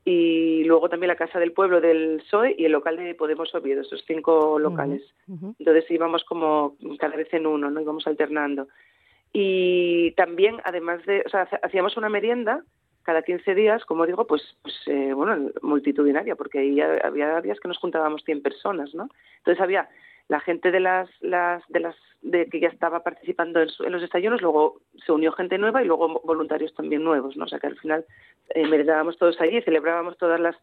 y 0.05 0.65
luego 0.65 0.89
también 0.89 1.09
la 1.09 1.17
Casa 1.17 1.39
del 1.39 1.53
Pueblo 1.53 1.81
del 1.81 2.23
PSOE 2.25 2.55
y 2.57 2.65
el 2.65 2.73
local 2.73 2.97
de 2.97 3.15
Podemos 3.15 3.55
Oviedo, 3.55 3.83
esos 3.83 4.05
cinco 4.07 4.59
locales. 4.59 5.03
Entonces 5.29 5.91
íbamos 5.91 6.25
como 6.25 6.77
cada 6.99 7.17
vez 7.17 7.33
en 7.35 7.47
uno, 7.47 7.71
¿no? 7.71 7.81
Íbamos 7.81 8.07
alternando. 8.07 8.69
Y 9.33 10.13
también, 10.13 10.57
además 10.65 11.05
de, 11.05 11.23
o 11.27 11.29
sea, 11.29 11.49
hacíamos 11.63 11.97
una 11.97 12.09
merienda 12.09 12.65
cada 13.03 13.23
15 13.23 13.55
días, 13.55 13.85
como 13.85 14.07
digo, 14.07 14.27
pues, 14.27 14.43
pues 14.63 14.75
eh, 14.87 15.13
bueno, 15.15 15.51
multitudinaria, 15.63 16.37
porque 16.37 16.59
ahí 16.59 16.81
había 16.81 17.41
días 17.41 17.59
que 17.61 17.69
nos 17.69 17.79
juntábamos 17.79 18.23
100 18.25 18.43
personas, 18.43 18.95
¿no? 18.95 19.09
Entonces 19.39 19.63
había 19.63 19.89
la 20.29 20.41
gente 20.41 20.71
de 20.71 20.81
las, 20.81 21.09
las, 21.21 21.63
de 21.69 21.81
las, 21.81 21.97
de 22.23 22.47
que 22.51 22.61
ya 22.61 22.69
estaba 22.69 23.03
participando 23.03 23.61
en, 23.63 23.69
su- 23.71 23.85
en 23.85 23.93
los 23.93 24.03
desayunos, 24.03 24.43
luego 24.43 24.81
se 25.05 25.13
unió 25.13 25.33
gente 25.33 25.57
nueva 25.59 25.83
y 25.83 25.87
luego 25.87 26.21
voluntarios 26.25 26.75
también 26.75 27.03
nuevos, 27.03 27.37
¿no? 27.37 27.45
O 27.45 27.49
sea 27.49 27.59
que 27.59 27.69
al 27.69 27.79
final 27.79 28.05
eh, 28.51 28.67
merendábamos 28.67 29.17
todos 29.19 29.41
allí, 29.41 29.61
celebrábamos 29.63 30.19
todas 30.19 30.39
las 30.39 30.57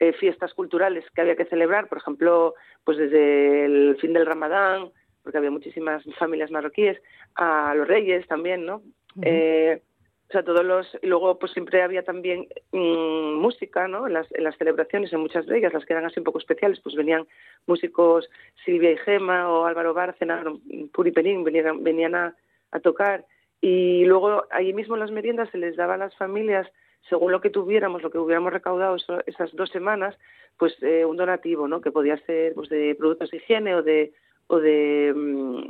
eh, 0.00 0.12
fiestas 0.14 0.54
culturales 0.54 1.04
que 1.14 1.20
había 1.20 1.36
que 1.36 1.44
celebrar, 1.44 1.88
por 1.88 1.98
ejemplo, 1.98 2.54
pues 2.84 2.96
desde 2.98 3.64
el 3.66 3.96
fin 4.00 4.12
del 4.12 4.26
Ramadán, 4.26 4.90
porque 5.22 5.38
había 5.38 5.50
muchísimas 5.50 6.02
familias 6.18 6.50
marroquíes, 6.50 6.98
a 7.34 7.74
los 7.74 7.86
reyes 7.86 8.26
también, 8.28 8.64
¿no? 8.64 8.80
Eh, 9.22 9.82
o 10.28 10.32
sea, 10.32 10.42
todos 10.42 10.64
los... 10.64 10.86
Y 11.02 11.06
luego, 11.06 11.38
pues 11.38 11.52
siempre 11.52 11.80
había 11.82 12.02
también 12.02 12.46
mm, 12.72 13.34
música, 13.40 13.88
¿no? 13.88 14.06
En 14.06 14.12
las, 14.12 14.30
en 14.34 14.44
las 14.44 14.56
celebraciones, 14.58 15.12
en 15.12 15.20
muchas 15.20 15.46
de 15.46 15.56
ellas, 15.58 15.72
las 15.72 15.86
que 15.86 15.94
eran 15.94 16.04
así 16.04 16.20
un 16.20 16.24
poco 16.24 16.38
especiales, 16.38 16.80
pues 16.80 16.94
venían 16.94 17.26
músicos 17.66 18.28
Silvia 18.64 18.90
y 18.92 18.98
Gema 18.98 19.50
o 19.50 19.64
Álvaro 19.64 19.94
Bárcena, 19.94 20.44
Puri 20.92 21.12
Perín, 21.12 21.44
venían, 21.44 21.82
venían 21.82 22.14
a, 22.14 22.34
a 22.72 22.80
tocar. 22.80 23.24
Y 23.60 24.04
luego, 24.04 24.44
ahí 24.50 24.72
mismo 24.74 24.94
en 24.96 25.00
las 25.00 25.10
meriendas 25.10 25.48
se 25.50 25.58
les 25.58 25.76
daba 25.76 25.94
a 25.94 25.98
las 25.98 26.14
familias 26.16 26.70
según 27.08 27.32
lo 27.32 27.40
que 27.40 27.48
tuviéramos, 27.48 28.02
lo 28.02 28.10
que 28.10 28.18
hubiéramos 28.18 28.52
recaudado 28.52 28.96
eso- 28.96 29.22
esas 29.26 29.54
dos 29.56 29.70
semanas, 29.70 30.18
pues 30.58 30.76
eh, 30.82 31.04
un 31.06 31.16
donativo, 31.16 31.66
¿no? 31.68 31.80
Que 31.80 31.90
podía 31.90 32.18
ser 32.26 32.52
pues 32.54 32.68
de 32.68 32.94
productos 32.96 33.30
de 33.30 33.38
higiene 33.38 33.74
o 33.76 33.82
de 33.82 34.12
o 34.48 34.58
de 34.60 35.14
mm, 35.16 35.62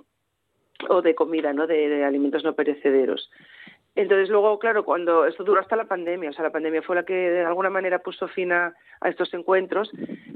o 0.88 1.02
de 1.02 1.14
comida, 1.14 1.52
¿no? 1.52 1.66
De 1.66 2.02
alimentos 2.04 2.42
no 2.44 2.54
perecederos. 2.54 3.30
Entonces 3.98 4.28
luego, 4.28 4.60
claro, 4.60 4.84
cuando 4.84 5.26
esto 5.26 5.42
duró 5.42 5.60
hasta 5.60 5.74
la 5.74 5.86
pandemia, 5.86 6.30
o 6.30 6.32
sea, 6.32 6.44
la 6.44 6.52
pandemia 6.52 6.82
fue 6.82 6.94
la 6.94 7.02
que 7.04 7.14
de 7.14 7.44
alguna 7.44 7.68
manera 7.68 7.98
puso 7.98 8.28
fin 8.28 8.52
a, 8.52 8.72
estos 9.04 9.34
encuentros, 9.34 9.90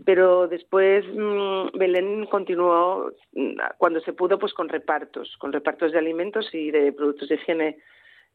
pero 0.05 0.49
después 0.49 1.05
mm, 1.07 1.79
Belén 1.79 2.27
continuó 2.27 3.13
mm, 3.35 3.55
cuando 3.79 4.01
se 4.01 4.15
pudo, 4.15 4.37
pues 4.41 4.53
con 4.53 4.69
repartos, 4.69 5.37
con 5.39 5.53
repartos 5.53 5.93
de 5.93 5.99
alimentos 5.99 6.53
y 6.53 6.73
de 6.73 6.91
productos 6.91 7.29
de 7.29 7.37
higiene 7.37 7.79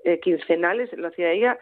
eh, 0.06 0.22
quincenales, 0.22 0.98
lo 0.98 1.10
hacía 1.10 1.34
ella, 1.34 1.60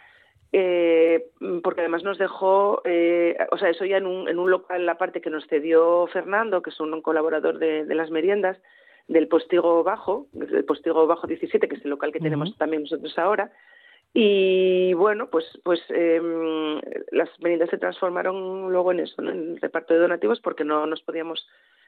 eh, 0.52 1.26
porque 1.64 1.82
además 1.82 2.04
nos 2.04 2.20
dejó, 2.20 2.84
eh, 2.86 3.36
o 3.50 3.58
sea, 3.58 3.72
eso 3.72 3.84
ya 3.84 3.98
en 3.98 4.06
un, 4.06 4.30
en 4.30 4.38
un 4.38 4.52
local, 4.52 4.86
la 4.86 5.00
parte 5.00 5.22
que 5.22 5.32
nos 5.32 5.48
cedió 5.48 6.06
Fernando, 6.14 6.62
que 6.62 6.70
es 6.70 6.80
un, 6.80 7.02
colaborador 7.02 7.58
de 7.58 7.96
las 7.96 8.12
meriendas, 8.12 8.60
del 9.08 9.28
Postigo 9.28 9.84
Bajo, 9.84 10.28
del 10.34 10.66
Postigo 10.66 11.08
Bajo 11.08 11.28
17, 11.28 11.68
que 11.68 11.76
es 11.76 11.84
el 11.84 11.92
local 11.92 12.12
que 12.12 12.20
tenemos 12.20 12.50
Ujú. 12.50 12.58
también 12.58 12.84
nosotros 12.84 13.18
ahora. 13.18 13.52
Y 14.14 14.94
bueno, 14.94 15.30
pues, 15.30 15.46
pues 15.64 15.82
em, 15.90 16.80
las 17.12 17.30
meriendas 17.42 17.70
se 17.70 17.78
transformaron 17.78 18.72
luego 18.72 18.94
en 18.94 19.02
eso, 19.02 19.22
¿no? 19.22 19.32
en 19.32 19.52
el 19.52 19.62
reparto 19.62 19.94
de 19.94 20.00
donativos, 20.00 20.40
porque 20.40 20.64
no 20.64 20.86
nos 20.86 21.02
podíamos 21.02 21.46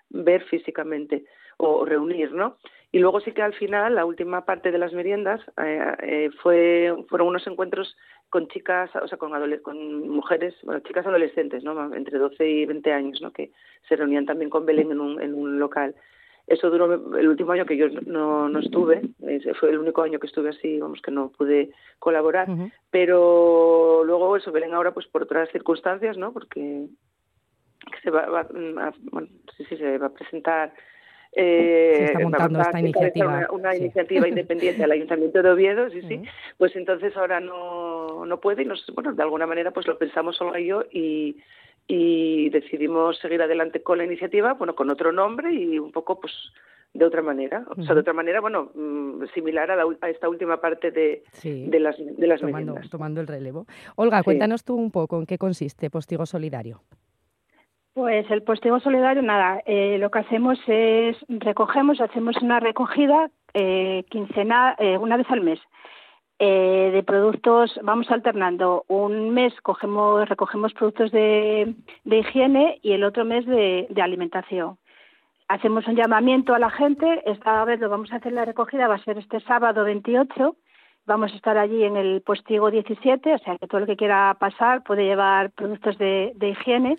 ver 0.10 0.44
físicamente 0.44 1.26
o 1.58 1.86
reunir, 1.86 2.32
¿no? 2.34 2.58
Y 2.92 3.00
luego 3.00 3.20
sí 3.22 3.32
que 3.32 3.42
al 3.42 3.54
final, 3.54 3.96
la 3.96 4.06
última 4.06 4.46
parte 4.46 4.72
de 4.72 4.78
las 4.78 4.94
meriendas, 4.94 5.42
eh, 5.64 5.96
eh, 6.02 6.30
fue, 6.42 6.96
fueron 7.10 7.30
unos 7.30 7.48
encuentros 7.48 7.96
con 8.30 8.48
chicas, 8.48 8.90
o 9.02 9.08
sea, 9.08 9.18
con, 9.18 9.32
con 9.60 10.10
mujeres, 10.10 10.54
bueno, 10.64 10.82
chicas 10.82 11.06
adolescentes, 11.06 11.64
¿no? 11.64 11.94
Entre 11.94 12.18
12 12.18 12.46
y 12.46 12.66
20 12.66 12.92
años, 12.92 13.22
¿no? 13.22 13.32
Que 13.32 13.52
se 13.88 13.96
reunían 13.96 14.26
también 14.26 14.50
con 14.50 14.66
Belén 14.66 14.92
en 14.92 15.00
un, 15.00 15.22
en 15.22 15.34
un 15.34 15.60
local. 15.60 15.96
Eso 16.48 16.70
duró 16.70 17.18
el 17.18 17.28
último 17.28 17.52
año 17.52 17.66
que 17.66 17.76
yo 17.76 17.88
no, 18.06 18.48
no 18.48 18.60
estuve, 18.60 19.02
ese 19.28 19.54
fue 19.54 19.70
el 19.70 19.80
único 19.80 20.02
año 20.02 20.18
que 20.18 20.28
estuve 20.28 20.50
así, 20.50 20.80
vamos, 20.80 21.02
que 21.02 21.12
no 21.12 21.30
pude 21.30 21.72
colaborar. 22.00 22.48
Pero 22.90 24.04
luego 24.06 24.38
eso, 24.38 24.54
Belén 24.54 24.74
ahora 24.74 24.94
pues 24.94 25.08
por 25.08 25.24
otras 25.24 25.50
circunstancias, 25.52 26.18
¿no? 26.18 26.32
Porque 26.32 26.88
se 28.02 28.10
va, 28.10 28.28
va 28.28 28.42
a, 28.42 28.94
bueno, 29.12 29.28
sí, 29.58 29.66
sí, 29.66 29.76
se 29.76 29.98
va 29.98 30.08
a 30.08 30.14
presentar 30.14 30.74
eh, 31.34 31.94
Se 31.98 32.06
está 32.06 32.20
montando 32.20 32.62
esta 32.62 32.80
iniciativa, 32.80 33.28
una, 33.28 33.52
una 33.52 33.72
sí. 33.74 33.80
iniciativa 33.80 34.28
independiente 34.30 34.84
al 34.84 34.92
Ayuntamiento 34.92 35.44
de 35.44 35.50
Oviedo, 35.50 35.90
sí, 35.90 36.02
sí, 36.04 36.22
pues 36.58 36.76
entonces 36.76 37.16
ahora 37.18 37.40
no, 37.40 38.26
no 38.26 38.40
puede 38.40 38.64
y 38.64 38.66
nos, 38.66 38.86
bueno, 38.96 39.14
de 39.14 39.24
alguna 39.24 39.46
manera 39.46 39.72
pues 39.72 39.86
lo 39.86 39.98
pensamos 39.98 40.40
y 40.58 40.66
yo 40.66 40.84
y, 40.92 41.38
y 41.88 42.50
decidimos 42.50 43.18
seguir 43.20 43.42
adelante 43.42 43.82
con 43.82 43.98
la 43.98 44.04
iniciativa, 44.06 44.54
bueno, 44.54 44.76
con 44.76 44.90
otro 44.90 45.12
nombre 45.12 45.54
y 45.54 45.80
un 45.80 45.92
poco 45.92 46.20
pues 46.20 46.34
de 46.94 47.06
otra 47.06 47.22
manera, 47.22 47.66
o 47.78 47.82
sea, 47.84 47.94
de 47.94 48.02
otra 48.02 48.14
manera, 48.14 48.42
bueno, 48.42 48.72
mm, 48.74 49.26
similar 49.34 49.70
a, 49.70 49.76
la 49.76 49.86
a 50.02 50.10
esta 50.10 50.28
última 50.30 50.60
parte 50.60 50.90
de, 50.92 51.24
Sí. 51.34 51.68
de 51.70 51.80
las, 51.80 51.96
de 51.98 52.28
las 52.28 52.40
tomando, 52.42 52.58
meriendas. 52.58 52.90
tomando 52.90 53.22
el 53.22 53.28
relevo. 53.28 53.68
Olga, 53.96 54.20
Sí. 54.20 54.24
cuéntanos 54.26 54.64
tú 54.64 54.76
un 54.76 54.90
poco 54.92 55.20
en 55.20 55.26
qué 55.26 55.38
consiste 55.38 55.90
Postigo 55.90 56.26
Solidario. 56.26 56.82
Pues 57.94 58.30
el 58.30 58.44
postigo 58.44 58.80
solidario, 58.80 59.24
nada, 59.24 59.62
eh, 59.66 59.98
lo 60.00 60.12
que 60.12 60.20
hacemos 60.20 60.60
es 60.68 61.18
recogemos, 61.30 62.00
hacemos 62.00 62.36
una 62.44 62.60
recogida 62.60 63.32
eh, 63.54 64.04
quincenal, 64.10 64.76
eh, 64.78 64.98
una 65.00 65.18
vez 65.18 65.26
al 65.32 65.42
mes, 65.42 65.60
eh, 66.40 66.92
de 66.94 67.04
productos, 67.04 67.80
vamos 67.84 68.10
alternando. 68.12 68.86
Un 68.88 69.32
mes 69.32 69.54
cogemos, 69.62 70.28
recogemos 70.28 70.74
productos 70.74 71.12
de, 71.12 71.76
de 72.04 72.18
higiene 72.18 72.80
y 72.82 72.94
el 72.94 73.04
otro 73.04 73.26
mes 73.26 73.46
de, 73.46 73.88
de 73.90 74.02
alimentación. 74.02 74.78
Hacemos 75.48 75.88
un 75.88 75.96
llamamiento 75.96 76.54
a 76.54 76.60
la 76.60 76.70
gente, 76.70 77.24
esta 77.26 77.64
vez 77.66 77.80
lo 77.80 77.90
vamos 77.90 78.12
a 78.12 78.18
hacer 78.18 78.34
la 78.34 78.46
recogida, 78.46 78.88
va 78.88 78.96
a 78.96 79.04
ser 79.04 79.18
este 79.18 79.40
sábado 79.42 79.86
28 79.86 80.56
Vamos 81.08 81.32
a 81.32 81.38
estar 81.38 81.58
allí 81.58 81.86
en 81.86 81.96
el 81.96 82.22
postigo 82.22 82.70
17, 82.70 83.34
o 83.34 83.38
sea 83.38 83.58
que 83.58 83.66
todo 83.66 83.80
el 83.80 83.88
que 83.88 83.96
quiera 83.96 84.36
pasar 84.38 84.84
puede 84.84 85.06
llevar 85.06 85.52
productos 85.52 85.98
de, 85.98 86.34
de 86.36 86.50
higiene. 86.50 86.98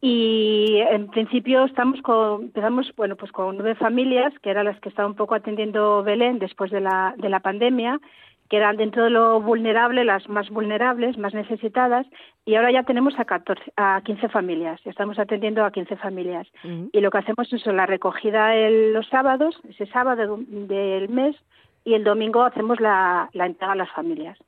Y 0.00 0.78
en 0.90 1.08
principio 1.08 1.64
estamos 1.64 2.02
con, 2.02 2.42
empezamos 2.42 2.92
bueno, 2.96 3.16
pues 3.16 3.32
con 3.32 3.56
nueve 3.56 3.76
familias, 3.76 4.34
que 4.42 4.50
eran 4.50 4.66
las 4.66 4.78
que 4.80 4.90
estaba 4.90 5.08
un 5.08 5.14
poco 5.14 5.34
atendiendo 5.34 6.02
Belén 6.02 6.38
después 6.38 6.70
de 6.70 6.80
la, 6.80 7.14
de 7.16 7.30
la 7.30 7.40
pandemia, 7.40 7.98
que 8.54 8.58
eran 8.58 8.76
dentro 8.76 9.02
de 9.02 9.10
lo 9.10 9.40
vulnerable, 9.40 10.04
las 10.04 10.28
más 10.28 10.48
vulnerables, 10.48 11.18
más 11.18 11.34
necesitadas, 11.34 12.06
y 12.44 12.54
ahora 12.54 12.70
ya 12.70 12.84
tenemos 12.84 13.18
a, 13.18 13.24
14, 13.24 13.72
a 13.76 14.00
15 14.04 14.28
familias, 14.28 14.80
ya 14.84 14.92
estamos 14.92 15.18
atendiendo 15.18 15.64
a 15.64 15.72
15 15.72 15.96
familias. 15.96 16.46
Y 16.92 17.00
lo 17.00 17.10
que 17.10 17.18
hacemos 17.18 17.52
es 17.52 17.66
la 17.66 17.86
recogida 17.86 18.54
el- 18.54 18.92
los 18.92 19.08
sábados, 19.08 19.60
ese 19.68 19.86
sábado 19.86 20.38
del 20.48 21.08
mes, 21.08 21.34
y 21.84 21.94
el 21.94 22.04
domingo 22.04 22.44
hacemos 22.44 22.78
la, 22.80 23.28
la 23.32 23.46
entrega 23.46 23.72
a 23.72 23.76
las 23.76 23.90
familias. 23.90 24.38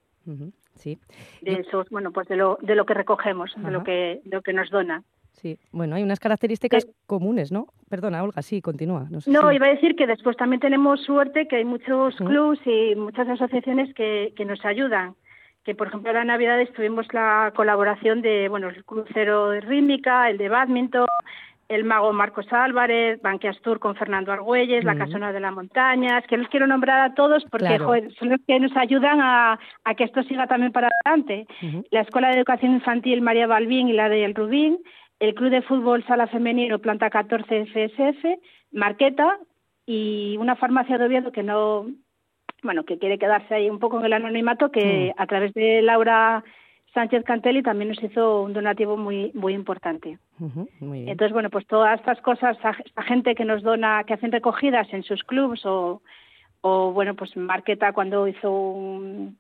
Sí. 0.77 0.99
de 1.42 1.53
esos, 1.62 1.88
bueno, 1.90 2.12
pues 2.12 2.29
de 2.29 2.37
lo, 2.37 2.59
de 2.61 2.75
lo 2.77 2.85
que 2.87 2.95
recogemos, 2.95 3.53
de 3.57 3.71
lo 3.73 3.83
que, 3.83 4.21
de 4.25 4.37
lo 4.37 4.42
que 4.42 4.53
nos 4.53 4.71
dona. 4.71 5.03
Sí, 5.40 5.59
bueno, 5.70 5.96
hay 5.96 6.03
unas 6.03 6.18
características 6.18 6.87
comunes, 7.07 7.53
¿no? 7.53 7.66
Perdona, 7.90 8.22
Olga, 8.22 8.40
sí, 8.42 8.62
continúa. 8.62 9.07
No, 9.11 9.20
sé 9.20 9.31
No, 9.31 9.51
si- 9.51 9.57
iba 9.57 9.66
a 9.66 9.70
decir 9.70 9.94
que 9.94 10.07
después 10.07 10.37
también 10.37 10.61
tenemos 10.61 11.03
suerte 11.03 11.46
que 11.46 11.57
hay 11.57 11.64
muchos 11.64 12.14
Ujú. 12.20 12.25
clubs 12.31 12.61
y 12.66 12.94
muchas 12.96 13.29
asociaciones 13.29 13.92
que, 13.94 14.33
que 14.37 14.44
nos 14.44 14.64
ayudan. 14.64 15.14
Que 15.64 15.75
por 15.75 15.88
ejemplo 15.88 16.12
la 16.12 16.25
Navidades 16.25 16.72
tuvimos 16.72 17.12
la 17.12 17.53
colaboración 17.55 18.22
de, 18.22 18.49
bueno, 18.49 18.68
el 18.68 18.85
crucero 18.85 19.51
de 19.51 19.61
rítmica, 19.61 20.31
el 20.31 20.38
de 20.38 20.49
badminton, 20.49 21.07
el 21.68 21.83
mago 21.83 22.12
Marcos 22.12 22.46
Álvarez, 22.53 23.20
Banqueas 23.20 23.61
Tour 23.61 23.81
con 23.81 23.96
Fernando 23.96 24.31
Argüelles, 24.33 24.85
la. 24.85 24.96
Casona 24.96 25.33
de 25.33 25.40
la 25.40 25.51
Montaña. 25.51 26.18
Es 26.18 26.27
que 26.29 26.37
los 26.37 26.46
quiero 26.49 26.68
nombrar 26.68 27.01
a 27.11 27.14
todos 27.14 27.44
porque 27.51 27.66
Claro. 27.66 27.87
joder, 27.87 28.14
son 28.14 28.29
los 28.31 28.40
que 28.46 28.59
nos 28.61 28.75
ayudan 28.77 29.20
a, 29.20 29.59
a 29.85 29.94
que 29.96 30.05
esto 30.05 30.22
siga 30.22 30.46
también 30.46 30.70
para 30.72 30.88
adelante. 31.05 31.46
La 31.90 32.03
Escuela 32.03 32.29
de 32.29 32.37
Educación 32.37 32.72
Infantil 32.72 33.20
María 33.20 33.49
Balbín 33.49 33.88
y 33.88 33.92
la 33.92 34.09
de 34.09 34.25
El 34.25 34.35
Rubín, 34.37 34.79
el 35.21 35.35
Club 35.35 35.51
de 35.51 35.63
Fútbol 35.63 36.05
Sala 36.07 36.27
Femenino 36.27 36.79
Planta 36.79 37.11
14 37.11 37.67
FSF, 37.67 38.25
Marqueta 38.73 39.39
y 39.87 40.37
una 40.39 40.57
farmacia 40.57 40.99
de 40.99 41.07
Oviedo 41.07 41.33
que 41.33 41.43
no, 41.43 41.87
bueno, 42.63 42.85
que 42.85 42.99
quiere 42.99 43.19
quedarse 43.19 43.55
ahí 43.55 43.71
un 43.71 43.79
poco 43.79 43.99
en 44.01 44.07
el 44.07 44.13
anonimato, 44.13 44.71
que 44.71 45.13
a 45.17 45.27
través 45.27 45.55
de 45.55 45.81
Laura 45.83 46.45
Sánchez 46.93 47.25
Cantelli 47.25 47.63
también 47.63 47.89
nos 47.91 48.03
hizo 48.03 48.43
un 48.43 48.53
donativo 48.53 48.97
muy 48.97 49.31
muy 49.35 49.53
importante. 49.55 50.19
Ujú, 50.41 50.69
Muy 50.81 50.99
bien. 51.01 51.11
Entonces, 51.11 51.33
bueno, 51.33 51.51
pues 51.51 51.67
todas 51.67 51.99
estas 52.01 52.21
cosas, 52.21 52.57
a- 52.65 53.03
gente 53.03 53.35
que 53.35 53.45
nos 53.45 53.63
dona, 53.63 54.05
que 54.05 54.15
hacen 54.15 54.33
recogidas 54.33 54.93
en 54.93 55.03
sus 55.03 55.23
clubs 55.25 55.65
o, 55.67 56.03
o 56.63 56.93
bueno, 56.93 57.15
pues 57.15 57.37
Marqueta 57.37 57.93
cuando 57.93 58.27
hizo 58.29 58.51
un, 58.51 59.39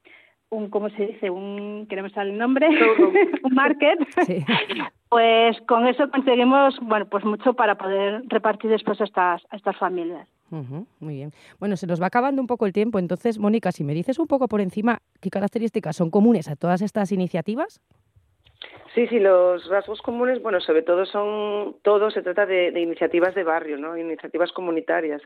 un 0.50 0.70
¿cómo 0.70 0.88
se 0.90 1.06
dice? 1.06 1.30
Un, 1.30 1.86
que 1.88 1.96
no 1.96 2.02
me 2.02 2.10
sale 2.10 2.30
el 2.30 2.38
nombre, 2.38 2.68
un 3.42 3.54
market, 3.54 3.98
Sí. 4.26 4.44
pues 5.08 5.60
con 5.62 5.86
eso 5.86 6.10
conseguimos, 6.10 6.78
bueno, 6.82 7.06
pues 7.06 7.24
mucho 7.24 7.54
para 7.54 7.76
poder 7.76 8.22
repartir 8.28 8.70
después 8.70 9.00
a 9.00 9.04
estas, 9.04 9.42
a 9.50 9.56
estas 9.56 9.76
familias. 9.76 10.28
Muy 11.00 11.14
bien. 11.16 11.32
Bueno, 11.58 11.76
se 11.76 11.88
nos 11.88 12.00
va 12.00 12.06
acabando 12.06 12.40
un 12.40 12.46
poco 12.46 12.66
el 12.66 12.72
tiempo, 12.72 12.98
entonces, 13.00 13.38
Mónica, 13.38 13.72
si 13.72 13.82
me 13.82 13.94
dices 13.94 14.18
un 14.20 14.28
poco 14.28 14.46
por 14.46 14.60
encima 14.60 15.00
qué 15.20 15.28
características 15.28 15.96
son 15.96 16.10
comunes 16.10 16.48
a 16.48 16.54
todas 16.54 16.82
estas 16.82 17.10
iniciativas. 17.10 17.80
Sí, 18.94 19.06
sí, 19.08 19.18
los 19.18 19.68
rasgos 19.68 20.00
comunes, 20.00 20.40
bueno, 20.40 20.60
sobre 20.60 20.82
todo 20.82 21.04
son, 21.04 21.76
todo 21.82 22.10
se 22.10 22.22
trata 22.22 22.46
de, 22.46 22.70
de 22.70 22.80
iniciativas 22.80 23.34
de 23.34 23.42
barrio, 23.44 23.76
¿no? 23.76 23.98
Iniciativas 23.98 24.52
comunitarias. 24.52 25.20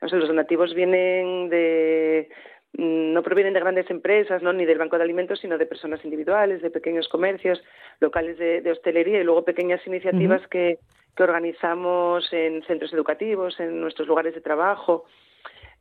O 0.00 0.08
sea, 0.08 0.18
los 0.18 0.28
donativos 0.28 0.74
vienen 0.74 1.48
de, 1.48 2.28
no 2.78 3.22
provienen 3.22 3.54
de 3.54 3.60
grandes 3.60 3.90
empresas, 3.90 4.42
¿no? 4.42 4.52
Ni 4.52 4.66
del 4.66 4.78
Banco 4.78 4.98
de 4.98 5.04
Alimentos, 5.04 5.40
sino 5.40 5.56
de 5.56 5.66
personas 5.66 6.04
individuales, 6.04 6.60
de 6.62 6.70
pequeños 6.70 7.08
comercios, 7.08 7.62
locales 8.00 8.38
de, 8.38 8.60
de 8.60 8.70
hostelería 8.70 9.20
y 9.20 9.24
luego 9.24 9.44
pequeñas 9.44 9.84
iniciativas 9.86 10.46
que, 10.48 10.78
que 11.16 11.22
organizamos 11.22 12.30
en 12.32 12.62
centros 12.64 12.92
educativos, 12.92 13.58
en 13.60 13.80
nuestros 13.80 14.06
lugares 14.06 14.34
de 14.34 14.42
trabajo. 14.42 15.06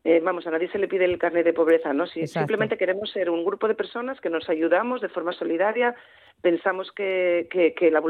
Eh, 0.07 0.21
vamos, 0.23 0.45
a 0.45 0.51
nadie 0.51 0.69
se 0.69 0.77
le 0.77 0.87
pide 0.87 1.03
el 1.05 1.17
carnet 1.17 1.43
de 1.43 1.51
pobreza, 1.51 1.91
¿no? 1.91 2.05
Si 2.05 2.19
Exacto. 2.19 2.41
simplemente 2.41 2.77
queremos 2.77 3.09
ser 3.09 3.27
un 3.27 3.43
grupo 3.43 3.67
de 3.67 3.73
personas 3.73 4.21
que 4.21 4.29
nos 4.29 4.47
ayudamos 4.49 5.01
de 5.01 5.09
forma 5.09 5.33
solidaria, 5.33 5.95
pensamos 6.41 6.91
que, 6.91 7.47
que, 7.49 7.73
que, 7.73 7.89
la 7.89 8.03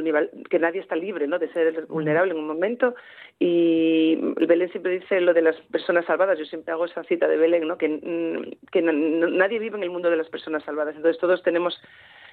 que 0.49 0.59
nadie 0.59 0.81
está 0.81 0.97
libre 0.97 1.25
¿no? 1.25 1.39
de 1.39 1.47
ser 1.53 1.85
vulnerable 1.85 2.33
en 2.33 2.39
un 2.39 2.47
momento 2.47 2.95
y 3.39 4.17
Belén 4.45 4.69
siempre 4.71 4.99
dice 4.99 5.21
lo 5.21 5.33
de 5.33 5.41
las 5.41 5.55
personas 5.71 6.05
salvadas, 6.05 6.37
yo 6.37 6.43
siempre 6.43 6.73
hago 6.73 6.83
esa 6.83 7.05
cita 7.05 7.29
de 7.29 7.37
Belén, 7.37 7.65
¿no? 7.65 7.77
que, 7.77 7.87
mm, 7.87 8.67
que 8.71 8.81
nadie 8.81 9.59
vive 9.59 9.77
en 9.77 9.83
el 9.83 9.89
mundo 9.89 10.09
de 10.09 10.17
las 10.17 10.27
personas 10.27 10.65
salvadas, 10.65 10.97
entonces 10.97 11.19
todos 11.21 11.43
tenemos 11.43 11.81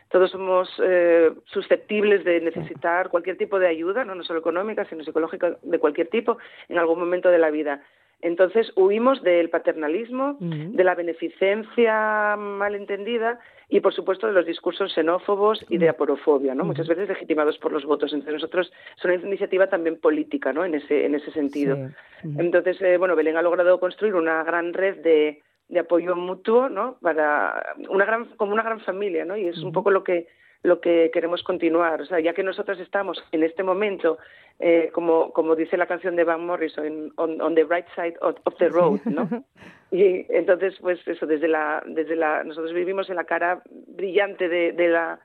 todos 0.08 0.30
somos 0.32 0.68
eh, 0.82 1.30
susceptibles 1.46 2.24
de 2.24 2.40
necesitar 2.40 3.08
cualquier 3.08 3.38
tipo 3.38 3.58
de 3.58 3.68
ayuda, 3.68 4.04
¿no? 4.04 4.14
no 4.14 4.24
solo 4.24 4.40
económica, 4.40 4.84
sino 4.84 5.04
psicológica, 5.04 5.56
de 5.62 5.78
cualquier 5.78 6.08
tipo, 6.08 6.36
en 6.68 6.78
algún 6.78 6.98
momento 6.98 7.30
de 7.30 7.38
la 7.38 7.50
vida. 7.50 7.80
Entonces 8.22 8.72
huimos 8.76 9.20
del 9.22 9.50
paternalismo, 9.50 10.36
de 10.40 10.84
la 10.84 10.94
beneficencia 10.94 12.36
malentendida 12.36 13.40
y, 13.68 13.80
por 13.80 13.92
supuesto, 13.92 14.28
de 14.28 14.32
los 14.32 14.46
discursos 14.46 14.94
xenófobos 14.94 15.66
y 15.68 15.78
de 15.78 15.88
aporofobia, 15.88 16.54
¿no? 16.54 16.64
Muchas 16.64 16.86
veces 16.86 17.08
legitimados 17.08 17.58
por 17.58 17.72
los 17.72 17.84
votos. 17.84 18.12
Entonces 18.12 18.34
nosotros 18.34 18.72
es 18.96 19.04
una 19.04 19.14
iniciativa 19.14 19.66
también 19.66 19.98
política, 19.98 20.52
¿no? 20.52 20.64
En 20.64 20.76
ese 20.76 21.04
en 21.04 21.16
ese 21.16 21.32
sentido. 21.32 21.76
Sí. 22.22 22.28
Entonces, 22.38 22.80
eh, 22.80 22.96
bueno, 22.96 23.16
Belén 23.16 23.36
ha 23.36 23.42
logrado 23.42 23.80
construir 23.80 24.14
una 24.14 24.44
gran 24.44 24.72
red 24.72 25.02
de, 25.02 25.42
de 25.68 25.80
apoyo 25.80 26.14
mutuo, 26.14 26.68
¿no? 26.68 26.98
Para 27.00 27.74
una 27.88 28.04
gran, 28.04 28.26
como 28.36 28.52
una 28.52 28.62
gran 28.62 28.78
familia, 28.80 29.24
¿no? 29.24 29.36
Y 29.36 29.48
es 29.48 29.58
un 29.58 29.72
poco 29.72 29.90
lo 29.90 30.04
que 30.04 30.28
lo 30.62 30.80
que 30.80 31.10
queremos 31.12 31.42
continuar. 31.42 32.00
O 32.02 32.06
sea, 32.06 32.20
ya 32.20 32.32
que 32.32 32.42
nosotros 32.42 32.78
estamos 32.78 33.22
en 33.32 33.42
este 33.42 33.62
momento, 33.62 34.18
eh, 34.58 34.90
como, 34.92 35.32
como 35.32 35.56
dice 35.56 35.76
la 35.76 35.86
canción 35.86 36.16
de 36.16 36.24
Van 36.24 36.44
Morrison, 36.44 37.12
on, 37.16 37.40
on 37.40 37.54
the 37.54 37.64
right 37.64 37.86
side 37.94 38.14
of, 38.20 38.36
of 38.44 38.56
the 38.58 38.68
road, 38.68 39.00
¿no? 39.04 39.28
Y 39.94 40.24
entonces, 40.30 40.74
pues 40.80 41.06
eso, 41.06 41.26
desde 41.26 41.48
la, 41.48 41.82
desde 41.84 42.16
la, 42.16 42.42
nosotros 42.44 42.72
vivimos 42.72 43.10
en 43.10 43.16
la 43.16 43.24
cara 43.24 43.62
brillante 43.88 44.48
de, 44.48 44.72
de 44.72 44.88
la 44.88 45.20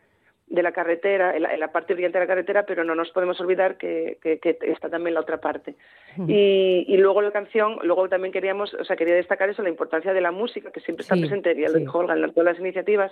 de 0.48 0.64
la 0.64 0.72
carretera, 0.72 1.36
en 1.36 1.44
la, 1.44 1.54
en 1.54 1.60
la 1.60 1.74
parte 1.74 1.94
brillante 1.94 2.18
de 2.20 2.24
la 2.24 2.28
carretera, 2.28 2.66
pero 2.66 2.84
no 2.86 2.96
nos 2.96 3.12
podemos 3.12 3.40
olvidar 3.42 3.78
que, 3.78 4.18
que, 4.22 4.40
que 4.40 4.58
está 4.62 4.90
también 4.90 5.14
la 5.14 5.20
otra 5.20 5.42
parte. 5.42 5.76
Y, 6.26 6.86
y 6.88 6.98
luego 6.98 7.22
la 7.22 7.32
canción, 7.32 7.78
luego 7.84 8.08
también 8.08 8.32
queríamos, 8.32 8.74
o 8.74 8.84
sea, 8.86 8.96
quería 8.96 9.16
destacar 9.16 9.50
eso, 9.50 9.62
la 9.62 9.70
importancia 9.70 10.14
de 10.14 10.22
la 10.22 10.32
música, 10.32 10.72
que 10.72 10.80
siempre 10.80 11.02
está 11.04 11.16
Sí, 11.16 11.22
presente, 11.22 11.54
ya 11.60 11.70
lo 11.70 11.80
dijo 11.80 12.00
Olga, 12.00 12.14
en 12.14 12.34
todas 12.34 12.54
las 12.54 12.60
iniciativas, 12.60 13.12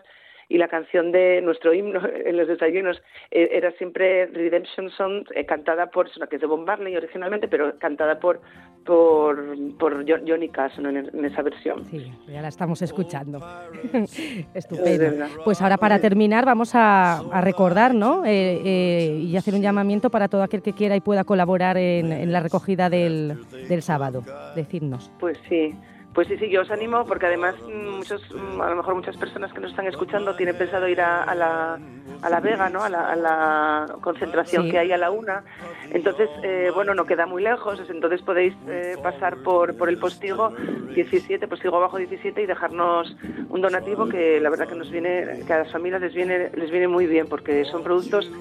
y 0.49 0.57
la 0.57 0.67
canción 0.67 1.11
de 1.11 1.41
nuestro 1.41 1.73
himno 1.73 2.01
en 2.07 2.37
los 2.37 2.47
desayunos 2.47 3.01
eh, 3.31 3.49
era 3.51 3.71
siempre 3.73 4.27
Redemption 4.27 4.89
Song, 4.91 5.25
eh, 5.35 5.45
cantada 5.45 5.87
por, 5.87 6.09
que 6.29 6.35
es 6.35 6.41
de 6.41 6.47
Bob 6.47 6.65
Marley 6.65 6.95
originalmente, 6.95 7.47
pero 7.47 7.77
cantada 7.79 8.19
por 8.19 8.41
por, 8.85 9.43
por 9.79 10.07
Jo- 10.07 10.23
Johnny 10.27 10.47
Cash 10.49 10.77
¿no? 10.77 10.89
en, 10.89 10.97
en 10.97 11.25
esa 11.25 11.41
versión. 11.41 11.85
Sí, 11.85 12.11
ya 12.27 12.41
la 12.43 12.49
estamos 12.49 12.81
escuchando. 12.83 13.39
Es 13.93 14.45
Estupendo. 14.53 15.25
Pues 15.43 15.59
ahora 15.61 15.77
para 15.77 15.97
terminar 15.99 16.45
vamos 16.45 16.75
a, 16.75 17.17
a 17.17 17.41
recordar 17.41 17.95
¿no? 17.95 18.23
Eh, 18.25 18.61
eh, 18.63 19.19
y 19.23 19.35
hacer 19.37 19.55
un 19.55 19.61
llamamiento 19.61 20.11
para 20.11 20.27
todo 20.27 20.43
aquel 20.43 20.61
que 20.61 20.73
quiera 20.73 20.95
y 20.95 21.01
pueda 21.01 21.23
colaborar 21.23 21.77
en, 21.77 22.11
en 22.11 22.31
la 22.31 22.41
recogida 22.41 22.89
del, 22.89 23.35
del 23.67 23.81
sábado. 23.81 24.21
Decidnos. 24.55 25.11
Pues 25.19 25.39
sí, 25.49 25.73
pues 26.15 26.27
sí, 26.29 26.37
sí, 26.37 26.49
yo 26.49 26.61
os 26.61 26.71
animo 26.71 27.05
porque 27.05 27.25
además 27.27 27.55
mm, 27.61 27.97
muchos, 27.97 28.21
mm, 28.33 28.61
a 28.61 28.69
lo 28.69 28.75
mejor 28.77 28.95
muchas 28.95 29.17
personas 29.17 29.51
que 29.53 29.59
nos 29.59 29.69
están 29.71 29.85
escuchando 29.87 30.35
tienen 30.35 30.57
pensado 30.57 30.87
ir 30.87 31.01
a, 31.01 31.23
a 31.23 31.35
la, 31.35 31.77
a 32.21 32.29
la 32.29 32.39
Vega, 32.39 32.69
¿no? 32.69 32.81
A 32.83 32.89
la, 32.89 33.11
a 33.11 33.15
la 33.17 33.85
concentración 34.01 34.63
Sí. 34.63 34.71
que 34.71 34.79
hay 34.79 34.91
a 34.93 34.97
la 34.97 35.11
una. 35.11 35.43
Entonces, 35.91 36.29
eh, 36.41 36.71
bueno, 36.73 36.95
no 36.95 37.05
queda 37.05 37.25
muy 37.25 37.43
lejos, 37.43 37.79
es- 37.79 37.89
entonces 37.89 38.21
podéis 38.21 38.53
eh, 38.67 38.95
pasar 39.03 39.37
por, 39.43 39.75
por 39.77 39.89
el 39.89 39.97
postigo 39.99 40.49
17, 40.95 41.47
postigo 41.49 41.75
abajo 41.77 41.97
17 41.97 42.41
y 42.41 42.45
dejarnos 42.45 43.15
un 43.49 43.61
donativo 43.61 44.07
que 44.07 44.39
la 44.39 44.49
verdad 44.49 44.67
que 44.69 44.75
nos 44.75 44.89
viene, 44.89 45.43
que 45.45 45.53
a 45.53 45.59
las 45.59 45.71
familias 45.71 46.01
les 46.01 46.13
viene, 46.13 46.49
les 46.55 46.71
viene 46.71 46.87
muy 46.87 47.05
bien 47.07 47.27
porque 47.27 47.65
son 47.65 47.83
productos, 47.83 48.31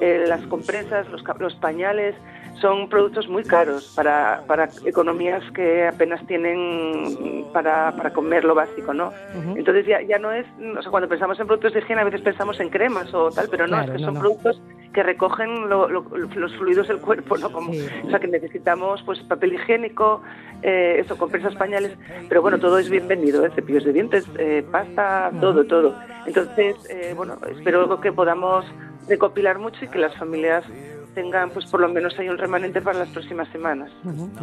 eh, 0.00 0.24
las 0.28 0.40
compresas, 0.46 1.08
los, 1.10 1.22
los 1.40 1.54
pañales, 1.56 2.14
son 2.60 2.88
productos 2.88 3.28
muy 3.28 3.42
caros 3.42 3.92
para, 3.96 4.42
para 4.46 4.68
economías 4.84 5.42
que 5.52 5.86
apenas 5.88 6.24
tienen 6.26 7.44
para, 7.52 7.92
para 7.96 8.10
comer 8.12 8.44
lo 8.44 8.54
básico, 8.54 8.94
¿no? 8.94 9.12
Entonces 9.56 9.86
ya, 9.86 10.00
ya 10.02 10.18
no 10.18 10.32
es, 10.32 10.46
o 10.78 10.80
sea, 10.82 10.90
cuando 10.90 11.08
pensamos 11.08 11.38
en 11.40 11.46
productos 11.46 11.72
de 11.74 11.80
higiene 11.80 12.02
a 12.02 12.04
veces 12.04 12.20
pensamos 12.22 12.58
en 12.60 12.68
cremas 12.70 13.12
o 13.12 13.30
tal, 13.30 13.48
pero 13.50 13.66
no, 13.66 13.76
Claro, 13.76 13.92
es 13.92 13.96
que 13.96 13.98
no, 14.00 14.04
son 14.06 14.14
no. 14.14 14.20
productos 14.20 14.62
que 14.92 15.02
recogen 15.02 15.68
lo- 15.68 15.88
lo- 15.88 16.04
los 16.16 16.56
fluidos 16.56 16.86
del 16.88 16.98
cuerpo, 16.98 17.36
¿no? 17.36 17.50
Como, 17.50 17.72
Sí. 17.72 17.86
O 18.06 18.10
sea, 18.10 18.20
que 18.20 18.28
necesitamos 18.28 19.02
pues 19.02 19.18
papel 19.24 19.54
higiénico, 19.54 20.22
eh, 20.62 20.98
eso, 21.00 21.18
compresas 21.18 21.54
pañales, 21.56 21.96
pero 22.28 22.40
bueno, 22.42 22.58
todo 22.58 22.78
es 22.78 22.88
bienvenido, 22.88 23.44
¿eh? 23.44 23.50
cepillos 23.54 23.84
de 23.84 23.92
dientes, 23.92 24.24
eh, 24.38 24.64
pasta, 24.70 25.30
todo, 25.40 25.64
todo. 25.64 25.94
Entonces, 26.26 26.76
eh, 26.88 27.12
bueno, 27.16 27.36
espero 27.50 28.00
que 28.00 28.12
podamos 28.12 28.64
recopilar 29.08 29.58
mucho 29.58 29.84
y 29.84 29.88
que 29.88 29.98
las 29.98 30.14
familias 30.16 30.64
tengan 31.14 31.50
pues 31.50 31.66
por 31.66 31.80
lo 31.80 31.88
menos 31.88 32.18
hay 32.18 32.28
un 32.28 32.36
remanente 32.36 32.80
para 32.80 32.98
las 32.98 33.08
próximas 33.08 33.48
semanas. 33.48 33.90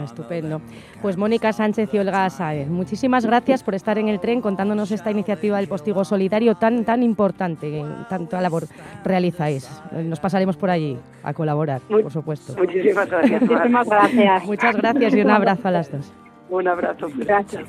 estupendo. 0.03 0.61
Pues 1.01 1.17
Mónica 1.17 1.53
Sánchez 1.53 1.93
y 1.93 1.99
Olga 1.99 2.29
Saez, 2.29 2.67
muchísimas 2.69 3.25
gracias 3.25 3.63
por 3.63 3.75
estar 3.75 3.97
en 3.97 4.07
el 4.07 4.19
tren 4.19 4.41
contándonos 4.41 4.91
esta 4.91 5.11
iniciativa 5.11 5.57
del 5.57 5.67
Postigo 5.67 6.05
Solidario 6.05 6.55
tan 6.55 6.85
tan 6.85 7.03
importante, 7.03 7.83
tanta 8.09 8.41
labor 8.41 8.63
realizáis. 9.03 9.69
Nos 9.91 10.19
pasaremos 10.19 10.57
por 10.57 10.69
allí 10.69 10.97
a 11.23 11.33
colaborar, 11.33 11.81
por 11.81 12.11
supuesto. 12.11 12.55
Muchísimas 12.57 13.09
gracias. 13.09 13.41
Muchísimas 13.41 13.87
gracias. 13.87 14.45
Muchas 14.45 14.75
gracias 14.77 15.15
y 15.15 15.21
un 15.21 15.29
abrazo 15.29 15.67
a 15.67 15.71
las 15.71 15.91
dos. 15.91 16.13
Un 16.49 16.67
abrazo. 16.67 17.07
Gracias. 17.15 17.65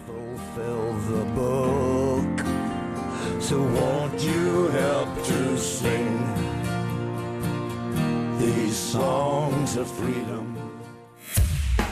So 3.43 3.59
these 8.43 8.77
songs 8.77 9.77
of 9.77 9.87
freedom? 9.87 10.57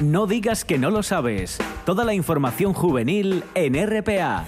No 0.01 0.27
digas 0.27 0.65
que 0.65 0.79
no 0.79 0.91
lo 0.91 1.03
sabes. 1.03 1.59
Toda 1.85 2.05
la 2.05 2.15
información 2.15 2.73
juvenil 2.73 3.45
en 3.55 3.75
RPA. 3.75 4.47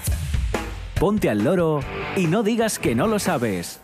Ponte 0.99 1.29
al 1.29 1.45
loro 1.45 1.81
y 2.17 2.27
no 2.27 2.43
digas 2.43 2.79
que 2.79 2.95
no 2.95 3.07
lo 3.07 3.19
sabes. 3.19 3.81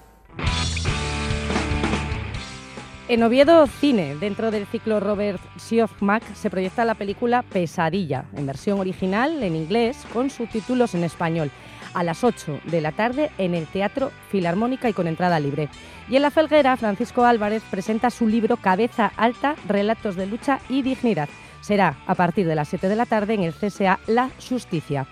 En 3.08 3.22
Oviedo 3.22 3.66
Cine, 3.66 4.16
dentro 4.16 4.50
del 4.50 4.66
ciclo 4.66 5.00
Robert 5.00 5.40
Siofmak, 5.56 6.22
se 6.34 6.50
proyecta 6.50 6.84
la 6.84 6.94
película 6.94 7.42
Pesadilla, 7.42 8.26
en 8.36 8.46
versión 8.46 8.80
original 8.80 9.42
en 9.42 9.56
inglés, 9.56 10.06
con 10.12 10.28
subtítulos 10.28 10.94
en 10.94 11.04
español, 11.04 11.50
a 11.98 12.04
las 12.04 12.22
8 12.22 12.60
de 12.64 12.80
la 12.80 12.92
tarde 12.92 13.32
en 13.38 13.54
el 13.54 13.66
Teatro 13.66 14.12
Filarmónica 14.30 14.88
y 14.88 14.92
con 14.92 15.08
entrada 15.08 15.40
libre. 15.40 15.68
Y 16.08 16.14
en 16.14 16.22
La 16.22 16.30
Felguera, 16.30 16.76
Francisco 16.76 17.24
Álvarez 17.24 17.64
presenta 17.68 18.10
su 18.10 18.28
libro 18.28 18.56
Cabeza 18.56 19.12
Alta, 19.16 19.56
Relatos 19.66 20.14
de 20.14 20.26
Lucha 20.26 20.60
y 20.68 20.82
Dignidad. 20.82 21.28
Será 21.60 21.96
a 22.06 22.14
partir 22.14 22.46
de 22.46 22.54
las 22.54 22.68
7 22.68 22.88
de 22.88 22.94
la 22.94 23.04
tarde 23.04 23.34
en 23.34 23.42
el 23.42 23.52
CSA 23.52 23.98
La 24.06 24.30
Justicia. 24.48 25.08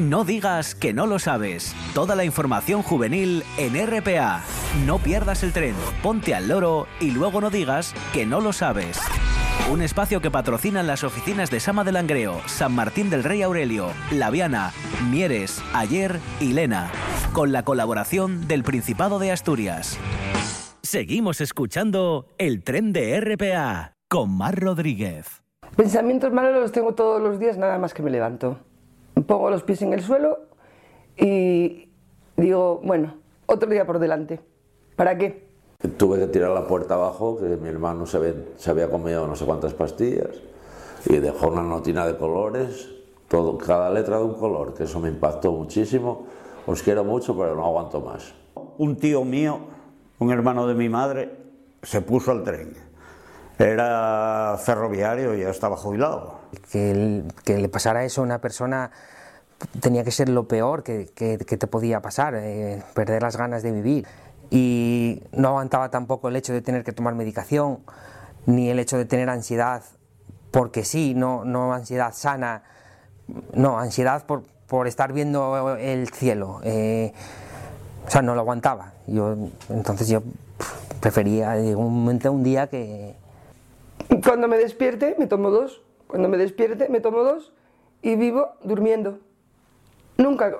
No 0.00 0.24
digas 0.24 0.74
que 0.74 0.94
no 0.94 1.06
lo 1.06 1.18
sabes. 1.18 1.76
Toda 1.94 2.16
la 2.16 2.24
información 2.24 2.82
juvenil 2.82 3.44
en 3.58 3.74
RPA. 3.86 4.42
No 4.86 4.98
pierdas 4.98 5.42
el 5.42 5.52
tren, 5.52 5.74
ponte 6.02 6.34
al 6.34 6.48
loro 6.48 6.88
y 7.00 7.10
luego 7.10 7.42
no 7.42 7.50
digas 7.50 7.94
que 8.14 8.24
no 8.24 8.40
lo 8.40 8.54
sabes. 8.54 8.98
Un 9.72 9.82
espacio 9.82 10.20
que 10.20 10.30
patrocinan 10.30 10.86
las 10.86 11.04
oficinas 11.04 11.50
de 11.50 11.58
Sama 11.58 11.84
del 11.84 11.94
Langreo, 11.94 12.40
San 12.46 12.74
Martín 12.74 13.10
del 13.10 13.24
Rey 13.24 13.42
Aurelio, 13.42 13.88
Laviana, 14.12 14.72
Mieres, 15.10 15.62
Ayer 15.72 16.20
y 16.38 16.52
Lena, 16.52 16.90
con 17.32 17.50
la 17.50 17.64
colaboración 17.64 18.46
del 18.46 18.62
Principado 18.62 19.18
de 19.18 19.32
Asturias. 19.32 19.98
Seguimos 20.82 21.40
escuchando 21.40 22.26
el 22.38 22.62
tren 22.62 22.92
de 22.92 23.18
RPA 23.20 23.94
con 24.08 24.36
Mar 24.36 24.60
Rodríguez. 24.60 25.42
Pensamientos 25.76 26.32
malos 26.32 26.60
los 26.60 26.70
tengo 26.70 26.94
todos 26.94 27.20
los 27.20 27.40
días 27.40 27.56
nada 27.56 27.78
más 27.78 27.94
que 27.94 28.02
me 28.02 28.10
levanto. 28.10 28.58
Pongo 29.26 29.50
los 29.50 29.62
pies 29.62 29.82
en 29.82 29.92
el 29.92 30.02
suelo 30.02 30.40
y 31.16 31.88
digo, 32.36 32.80
bueno, 32.84 33.16
otro 33.46 33.70
día 33.70 33.86
por 33.86 33.98
delante. 33.98 34.40
¿Para 34.94 35.16
qué? 35.16 35.48
Tuve 35.96 36.18
que 36.18 36.26
tirar 36.28 36.50
la 36.50 36.66
puerta 36.66 36.94
abajo, 36.94 37.38
que 37.38 37.44
mi 37.56 37.68
hermano 37.68 38.06
se 38.06 38.16
había, 38.16 38.34
se 38.56 38.70
había 38.70 38.90
comido 38.90 39.26
no 39.26 39.36
sé 39.36 39.44
cuántas 39.44 39.74
pastillas 39.74 40.30
y 41.06 41.18
dejó 41.18 41.48
una 41.48 41.62
notina 41.62 42.06
de 42.06 42.16
colores, 42.16 42.88
todo, 43.28 43.58
cada 43.58 43.90
letra 43.90 44.16
de 44.18 44.24
un 44.24 44.34
color, 44.34 44.72
que 44.74 44.84
eso 44.84 44.98
me 45.00 45.08
impactó 45.10 45.52
muchísimo. 45.52 46.26
Os 46.66 46.82
quiero 46.82 47.04
mucho, 47.04 47.36
pero 47.36 47.54
no 47.54 47.64
aguanto 47.66 48.00
más. 48.00 48.32
Un 48.78 48.96
tío 48.96 49.24
mío, 49.24 49.58
un 50.18 50.32
hermano 50.32 50.66
de 50.66 50.74
mi 50.74 50.88
madre, 50.88 51.36
se 51.82 52.00
puso 52.00 52.30
al 52.30 52.42
tren. 52.42 52.72
Era 53.58 54.56
ferroviario 54.58 55.34
y 55.34 55.40
ya 55.42 55.50
estaba 55.50 55.76
jubilado. 55.76 56.36
Que, 56.72 56.90
el- 56.90 57.24
que 57.44 57.58
le 57.58 57.68
pasara 57.68 58.04
eso 58.04 58.22
a 58.22 58.24
una 58.24 58.40
persona 58.40 58.90
tenía 59.80 60.02
que 60.04 60.10
ser 60.10 60.28
lo 60.28 60.48
peor 60.48 60.82
que, 60.82 61.06
que- 61.14 61.38
que 61.38 61.56
te 61.56 61.66
podía 61.66 62.00
pasar, 62.00 62.34
eh, 62.36 62.82
perder 62.94 63.22
las 63.22 63.36
ganas 63.36 63.62
de 63.62 63.72
vivir. 63.72 64.06
Y 64.54 65.20
no 65.32 65.48
aguantaba 65.48 65.90
tampoco 65.90 66.28
el 66.28 66.36
hecho 66.36 66.52
de 66.52 66.62
tener 66.62 66.84
que 66.84 66.92
tomar 66.92 67.16
medicación, 67.16 67.80
ni 68.46 68.70
el 68.70 68.78
hecho 68.78 68.96
de 68.96 69.04
tener 69.04 69.28
ansiedad, 69.28 69.82
porque 70.52 70.84
sí, 70.84 71.12
no, 71.12 71.44
no 71.44 71.72
ansiedad 71.72 72.14
sana, 72.14 72.62
no, 73.52 73.80
ansiedad 73.80 74.24
por, 74.26 74.44
por 74.68 74.86
estar 74.86 75.12
viendo 75.12 75.74
el 75.74 76.08
cielo. 76.10 76.60
eh, 76.62 77.12
o 78.06 78.10
sea, 78.10 78.22
no 78.22 78.36
lo 78.36 78.42
aguantaba. 78.42 78.92
Yo, 79.08 79.34
entonces 79.70 80.06
yo 80.06 80.22
prefería 81.00 81.58
eh, 81.58 81.74
un 81.74 81.92
momento, 81.92 82.30
un 82.30 82.44
día 82.44 82.68
que, 82.68 83.16
Cuando 84.24 84.46
me 84.46 84.56
despierte, 84.56 85.16
me 85.18 85.26
tomo 85.26 85.50
dos. 85.50 85.82
Cuando 86.06 86.28
me 86.28 86.36
despierte, 86.36 86.88
me 86.88 87.00
tomo 87.00 87.24
dos 87.24 87.52
y 88.02 88.14
vivo 88.14 88.50
durmiendo. 88.62 89.18
Nunca, 90.16 90.52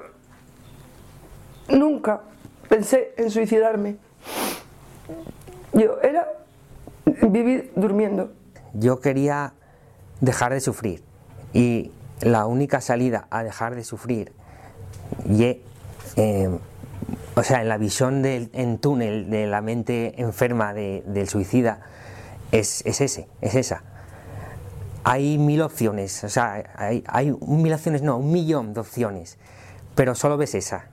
nunca 1.69 2.23
pensé 2.69 3.15
en 3.17 3.31
suicidarme. 3.31 3.97
Yo 5.73 6.01
era 6.03 6.29
vivir 7.29 7.73
durmiendo. 7.77 8.33
yo 8.75 9.01
quería 9.01 9.53
dejar 10.21 10.53
de 10.53 10.61
sufrir 10.61 11.03
y 11.53 11.91
la 12.21 12.47
única 12.47 12.81
salida 12.81 13.27
a 13.31 13.43
dejar 13.43 13.75
de 13.75 13.85
sufrir 13.85 14.33
y 15.29 15.61
eh, 16.17 16.59
o 17.37 17.43
sea 17.43 17.61
en 17.63 17.69
la 17.69 17.77
visión 17.79 18.23
del 18.23 18.51
en 18.53 18.79
túnel 18.79 19.29
de 19.31 19.47
la 19.47 19.61
mente 19.61 20.21
enferma 20.21 20.73
de- 20.73 21.03
del 21.07 21.29
suicida 21.29 21.81
es, 22.53 22.83
es 22.87 23.01
ese 23.01 23.29
es 23.41 23.55
esa 23.55 23.83
hay 25.05 25.37
mil 25.39 25.61
opciones 25.63 26.25
o 26.25 26.29
sea 26.29 26.65
hay, 26.77 27.05
hay 27.07 27.33
mil 27.47 27.73
opciones 27.73 28.03
no 28.03 28.17
un 28.17 28.33
millón 28.33 28.73
de 28.75 28.81
opciones 28.81 29.37
pero 29.95 30.15
solo 30.15 30.37
ves 30.37 30.55
esa 30.55 30.87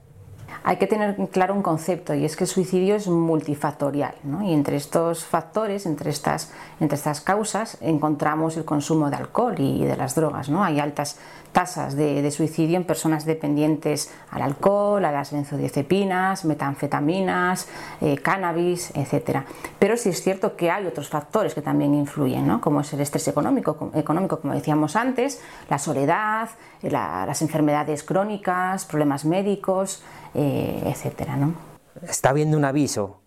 Hay 0.64 0.78
que 0.78 0.86
tener 0.88 1.16
claro 1.30 1.56
un 1.56 1.64
concepto 1.64 2.14
y 2.14 2.24
es 2.24 2.36
que 2.36 2.44
el 2.44 2.48
suicidio 2.50 2.96
es 2.96 3.08
multifactorial 3.08 4.14
¿no? 4.24 4.44
y 4.44 4.54
entre 4.54 4.76
estos 4.78 5.26
factores, 5.26 5.86
entre 5.86 6.12
estas, 6.12 6.52
entre 6.80 6.96
estas 6.98 7.22
causas 7.22 7.78
encontramos 7.82 8.58
el 8.58 8.66
consumo 8.66 9.10
de 9.10 9.16
alcohol 9.16 9.56
y 9.58 9.84
de 9.86 9.98
las 9.98 10.14
drogas. 10.16 10.50
¿no? 10.50 10.64
Hay 10.64 10.80
altas 10.80 11.18
tasas 11.52 11.96
de, 11.96 12.30
suicidio 12.32 12.78
en 12.78 12.86
personas 12.86 13.26
dependientes 13.26 14.10
al 14.30 14.42
alcohol, 14.44 15.04
a 15.04 15.12
las 15.12 15.32
benzodiazepinas, 15.34 16.46
metanfetaminas, 16.46 17.68
eh, 18.00 18.18
cannabis, 18.18 18.92
etc. 18.96 19.40
Pero 19.80 19.98
sí 19.98 20.10
es 20.10 20.22
cierto 20.22 20.56
que 20.56 20.72
hay 20.72 20.86
otros 20.86 21.10
factores 21.10 21.54
que 21.54 21.62
también 21.62 21.94
influyen, 21.94 22.48
¿no? 22.48 22.62
como 22.62 22.82
es 22.82 22.94
el 22.94 23.02
estrés 23.02 23.28
económico, 23.28 23.92
económico 23.96 24.40
como 24.40 24.54
decíamos 24.54 24.96
antes, 24.96 25.42
la 25.70 25.78
soledad, 25.78 26.50
la- 26.84 27.26
las 27.26 27.42
enfermedades 27.42 28.04
crónicas, 28.04 28.86
problemas 28.86 29.26
médicos, 29.26 30.04
eh, 30.34 30.84
etcétera, 30.86 31.36
¿no? 31.36 31.72
está 32.08 32.34
viendo 32.34 32.58
un 32.58 32.66
aviso, 32.66 33.20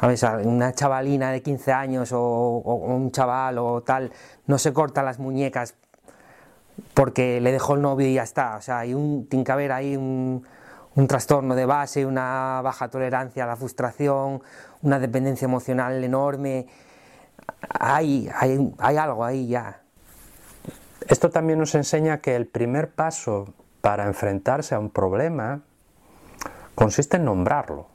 ¿sabes? 0.00 0.22
Una 0.22 0.72
chavalina 0.72 1.30
de 1.30 1.42
15 1.42 1.72
años 1.72 2.12
o, 2.12 2.20
o 2.20 2.74
un 2.74 3.10
chaval 3.10 3.58
o 3.58 3.82
tal, 3.82 4.12
no 4.46 4.58
se 4.58 4.72
corta 4.72 5.02
las 5.02 5.18
muñecas 5.18 5.74
porque 6.94 7.40
le 7.40 7.52
dejó 7.52 7.74
el 7.74 7.82
novio 7.82 8.06
y 8.06 8.14
ya 8.14 8.22
está. 8.22 8.56
O 8.56 8.62
sea, 8.62 8.80
hay 8.80 8.94
un, 8.94 9.26
tiene 9.28 9.44
que 9.44 9.52
haber 9.52 9.72
ahí 9.72 9.96
un, 9.96 10.44
un 10.94 11.06
trastorno 11.06 11.54
de 11.54 11.66
base, 11.66 12.06
una 12.06 12.60
baja 12.62 12.88
tolerancia 12.88 13.44
a 13.44 13.46
la 13.46 13.56
frustración, 13.56 14.42
una 14.82 14.98
dependencia 14.98 15.46
emocional 15.46 16.02
enorme. 16.02 16.66
Hay, 17.80 18.28
hay, 18.34 18.74
hay 18.78 18.96
algo 18.96 19.24
ahí 19.24 19.48
ya. 19.48 19.80
Esto 21.08 21.30
también 21.30 21.58
nos 21.58 21.74
enseña 21.74 22.18
que 22.18 22.36
el 22.36 22.46
primer 22.46 22.90
paso 22.90 23.54
para 23.80 24.06
enfrentarse 24.06 24.74
a 24.74 24.78
un 24.78 24.90
problema 24.90 25.62
consiste 26.78 27.16
en 27.16 27.24
nombrarlo. 27.24 27.86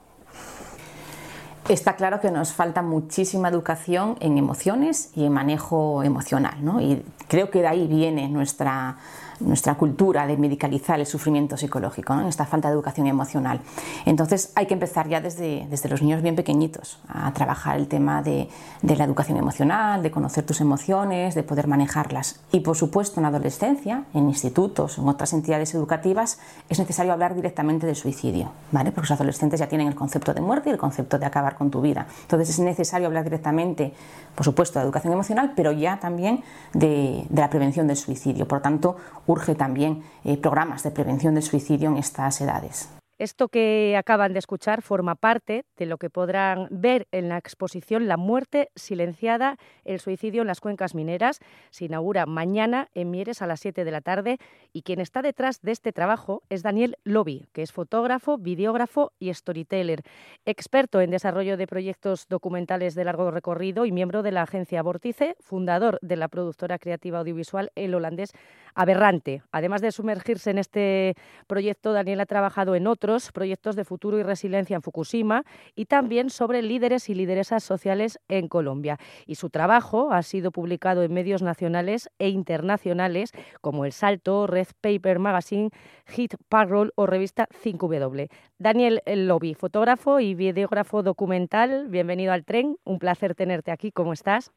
Está 1.70 1.96
claro 1.96 2.20
que 2.20 2.30
nos 2.30 2.52
falta 2.52 2.82
muchísima 2.82 3.48
educación 3.48 4.18
en 4.20 4.36
emociones 4.36 5.10
y 5.14 5.24
en 5.24 5.32
manejo 5.32 6.02
emocional, 6.02 6.62
¿no? 6.62 6.82
Y 6.82 7.02
creo 7.26 7.50
que 7.50 7.62
de 7.62 7.68
ahí 7.68 7.86
viene 7.86 8.28
nuestra, 8.28 8.98
nuestra 9.40 9.74
cultura 9.74 10.26
de 10.26 10.36
medicalizar 10.36 11.00
el 11.00 11.06
sufrimiento 11.06 11.56
psicológico, 11.56 12.14
¿no? 12.14 12.28
esta 12.28 12.46
falta 12.46 12.68
de 12.68 12.74
educación 12.74 13.06
emocional. 13.06 13.60
Entonces 14.06 14.52
hay 14.54 14.66
que 14.66 14.74
empezar 14.74 15.08
ya 15.08 15.20
desde, 15.20 15.66
desde 15.70 15.88
los 15.88 16.02
niños 16.02 16.22
bien 16.22 16.36
pequeñitos 16.36 16.98
a 17.08 17.32
trabajar 17.32 17.76
el 17.76 17.88
tema 17.88 18.22
de, 18.22 18.48
de 18.82 18.96
la 18.96 19.04
educación 19.04 19.38
emocional, 19.38 20.02
de 20.02 20.10
conocer 20.10 20.44
tus 20.44 20.60
emociones, 20.60 21.34
de 21.34 21.42
poder 21.42 21.66
manejarlas. 21.66 22.40
Y 22.52 22.60
por 22.60 22.76
supuesto 22.76 23.20
en 23.20 23.26
adolescencia, 23.26 24.04
en 24.14 24.28
institutos, 24.28 24.98
en 24.98 25.08
otras 25.08 25.32
entidades 25.32 25.74
educativas, 25.74 26.38
es 26.68 26.78
necesario 26.78 27.12
hablar 27.12 27.34
directamente 27.34 27.86
del 27.86 27.96
suicidio, 27.96 28.52
¿vale? 28.72 28.92
porque 28.92 29.10
los 29.10 29.20
adolescentes 29.20 29.60
ya 29.60 29.68
tienen 29.68 29.88
el 29.88 29.94
concepto 29.94 30.34
de 30.34 30.40
muerte 30.40 30.70
y 30.70 30.72
el 30.72 30.78
concepto 30.78 31.18
de 31.18 31.26
acabar 31.26 31.56
con 31.56 31.70
tu 31.70 31.80
vida. 31.80 32.06
Entonces 32.22 32.50
es 32.50 32.58
necesario 32.58 33.06
hablar 33.06 33.24
directamente, 33.24 33.92
por 34.34 34.44
supuesto, 34.44 34.78
de 34.78 34.84
educación 34.84 35.12
emocional, 35.12 35.52
pero 35.56 35.72
ya 35.72 35.98
también 35.98 36.42
de, 36.72 37.26
de 37.28 37.40
la 37.40 37.50
prevención 37.50 37.86
del 37.86 37.96
suicidio. 37.96 38.46
Por 38.46 38.60
tanto, 38.60 38.96
urge 39.26 39.54
también 39.54 40.02
eh, 40.24 40.36
programas 40.36 40.82
de 40.82 40.90
prevención 40.90 41.34
del 41.34 41.42
suicidio 41.42 41.90
en 41.90 41.96
estas 41.96 42.40
edades. 42.40 42.88
Esto 43.18 43.48
que 43.48 43.96
acaban 43.96 44.32
de 44.32 44.40
escuchar 44.40 44.82
forma 44.82 45.14
parte 45.14 45.64
de 45.76 45.86
lo 45.86 45.98
que 45.98 46.10
podrán 46.10 46.66
ver 46.70 47.06
en 47.12 47.28
la 47.28 47.38
exposición 47.38 48.08
La 48.08 48.16
muerte 48.16 48.70
silenciada, 48.74 49.56
el 49.84 50.00
suicidio 50.00 50.42
en 50.42 50.48
las 50.48 50.60
cuencas 50.60 50.96
mineras. 50.96 51.38
Se 51.70 51.84
inaugura 51.84 52.26
mañana 52.26 52.88
en 52.94 53.12
Mieres 53.12 53.40
a 53.40 53.46
las 53.46 53.60
7 53.60 53.84
de 53.84 53.90
la 53.92 54.00
tarde 54.00 54.38
y 54.72 54.82
quien 54.82 55.00
está 55.00 55.22
detrás 55.22 55.62
de 55.62 55.70
este 55.70 55.92
trabajo 55.92 56.42
es 56.48 56.64
Daniel 56.64 56.96
Lobby, 57.04 57.46
que 57.52 57.62
es 57.62 57.70
fotógrafo, 57.70 58.36
videógrafo 58.36 59.12
y 59.20 59.32
storyteller, 59.32 60.02
experto 60.44 61.00
en 61.00 61.10
desarrollo 61.10 61.56
de 61.56 61.68
proyectos 61.68 62.26
documentales 62.28 62.96
de 62.96 63.04
largo 63.04 63.30
recorrido 63.30 63.86
y 63.86 63.92
miembro 63.92 64.24
de 64.24 64.32
la 64.32 64.42
agencia 64.42 64.82
Vórtice, 64.82 65.36
fundador 65.38 65.98
de 66.02 66.16
la 66.16 66.26
productora 66.26 66.78
creativa 66.80 67.20
audiovisual 67.20 67.70
El 67.76 67.94
Holandés 67.94 68.32
Aberrante. 68.74 69.42
Además 69.52 69.82
de 69.82 69.92
sumergirse 69.92 70.50
en 70.50 70.58
este 70.58 71.14
proyecto, 71.46 71.92
Daniel 71.92 72.20
ha 72.20 72.26
trabajado 72.26 72.74
en 72.74 72.88
proyectos 73.32 73.76
de 73.76 73.84
futuro 73.84 74.18
y 74.18 74.22
resiliencia 74.22 74.76
en 74.76 74.82
Fukushima 74.82 75.42
y 75.74 75.86
también 75.86 76.30
sobre 76.30 76.62
líderes 76.62 77.08
y 77.10 77.14
lideresas 77.14 77.62
sociales 77.62 78.18
en 78.28 78.48
Colombia. 78.48 78.96
Y 79.26 79.34
su 79.34 79.50
trabajo 79.50 80.12
ha 80.12 80.22
sido 80.22 80.50
publicado 80.50 81.02
en 81.02 81.12
medios 81.12 81.42
nacionales 81.42 82.10
e 82.18 82.28
internacionales 82.28 83.32
como 83.60 83.84
El 83.84 83.92
Salto, 83.92 84.46
Red 84.46 84.68
Paper 84.80 85.18
Magazine, 85.18 85.70
Hit 86.06 86.34
Parroll 86.48 86.92
o 86.96 87.06
revista 87.06 87.46
5W. 87.62 88.28
Daniel 88.58 89.02
Lobby, 89.06 89.54
fotógrafo 89.54 90.20
y 90.20 90.34
videógrafo 90.34 91.02
documental, 91.02 91.88
bienvenido 91.88 92.32
al 92.32 92.44
tren. 92.44 92.76
Un 92.84 92.98
placer 92.98 93.34
tenerte 93.34 93.70
aquí. 93.70 93.92
¿Cómo 93.92 94.12
estás? 94.12 94.52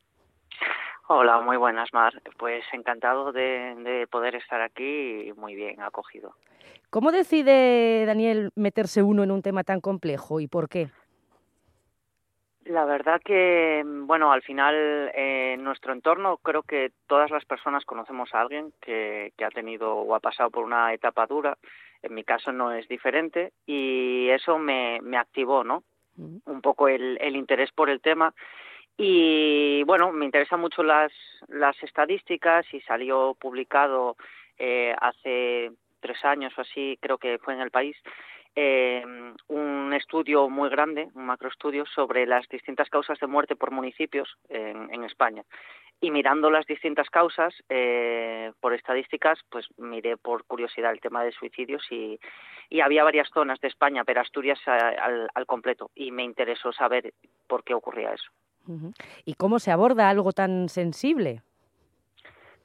Hola, 1.09 1.39
muy 1.39 1.55
buenas, 1.55 1.93
Mar. 1.93 2.21
Pues 2.37 2.65
encantado 2.73 3.31
de, 3.31 3.75
de, 3.75 4.07
poder 4.07 4.35
estar 4.35 4.61
aquí 4.61 5.29
y 5.29 5.33
muy 5.33 5.55
bien 5.55 5.81
acogido. 5.81 6.35
¿Cómo 6.89 7.11
decide 7.11 8.05
Daniel 8.05 8.51
meterse 8.55 9.03
uno 9.03 9.23
en 9.23 9.31
un 9.31 9.41
tema 9.41 9.63
tan 9.63 9.81
complejo 9.81 10.39
y 10.39 10.47
por 10.47 10.69
qué? 10.69 10.89
La 12.65 12.85
verdad 12.85 13.21
que, 13.23 13.83
bueno, 13.85 14.31
al 14.31 14.41
final 14.41 14.75
eh, 15.13 15.53
en 15.53 15.63
nuestro 15.63 15.93
entorno 15.93 16.37
creo 16.37 16.63
que 16.63 16.91
todas 17.07 17.31
las 17.31 17.45
personas 17.45 17.85
conocemos 17.85 18.33
a 18.33 18.41
alguien 18.41 18.73
que, 18.81 19.31
que 19.37 19.45
ha 19.45 19.49
tenido 19.49 19.95
o 19.95 20.15
ha 20.15 20.19
pasado 20.19 20.49
por 20.49 20.65
una 20.65 20.93
etapa 20.93 21.25
dura. 21.27 21.57
En 22.03 22.13
mi 22.13 22.23
caso 22.23 22.51
no 22.51 22.73
es 22.73 22.87
diferente 22.87 23.53
y 23.65 24.29
eso 24.29 24.57
me, 24.59 24.99
me 25.01 25.17
activó, 25.17 25.63
¿no? 25.63 25.83
Un 26.17 26.61
poco 26.61 26.87
el, 26.87 27.17
el 27.21 27.35
interés 27.35 27.71
por 27.71 27.89
el 27.89 28.01
tema 28.01 28.33
y 28.97 29.83
bueno, 29.83 30.11
me 30.11 30.25
interesan 30.25 30.59
mucho 30.59 30.81
las, 30.81 31.11
las 31.47 31.81
estadísticas 31.83 32.65
y 32.73 32.81
salió 32.81 33.35
publicado 33.39 34.17
eh, 34.57 34.95
hace 34.99 35.71
tres 35.99 36.23
años 36.25 36.53
o 36.57 36.61
así, 36.61 36.97
creo 37.01 37.17
que 37.17 37.37
fue 37.39 37.53
en 37.53 37.61
el 37.61 37.71
país, 37.71 37.95
eh, 38.55 39.03
un 39.49 39.93
estudio 39.93 40.49
muy 40.49 40.69
grande, 40.69 41.09
un 41.13 41.27
macroestudio 41.27 41.85
sobre 41.85 42.25
las 42.25 42.47
distintas 42.47 42.89
causas 42.89 43.19
de 43.19 43.27
muerte 43.27 43.55
por 43.55 43.69
municipios 43.71 44.35
en, 44.49 44.91
en 44.91 45.03
España. 45.03 45.43
Y 45.99 46.11
mirando 46.11 46.51
las 46.51 46.65
distintas 46.67 47.09
causas, 47.09 47.53
eh, 47.69 48.51
por 48.59 48.73
estadísticas, 48.73 49.39
pues 49.49 49.65
miré 49.77 50.15
por 50.17 50.43
curiosidad 50.45 50.91
el 50.91 50.99
tema 50.99 51.23
de 51.23 51.31
suicidios 51.31 51.83
y, 51.91 52.19
había 52.83 53.03
varias 53.03 53.29
zonas 53.33 53.59
de 53.61 53.69
España, 53.69 54.03
pero 54.03 54.21
Asturias 54.21 54.59
al 54.67 55.45
completo. 55.45 55.89
Y 55.95 56.11
me 56.11 56.23
interesó 56.23 56.73
saber 56.73 57.13
por 57.47 57.63
qué 57.63 57.73
ocurría 57.73 58.11
eso. 58.11 58.29
¿Y 59.23 59.35
cómo 59.35 59.59
se 59.59 59.71
aborda 59.71 60.09
algo 60.09 60.33
tan 60.33 60.67
sensible? 60.67 61.41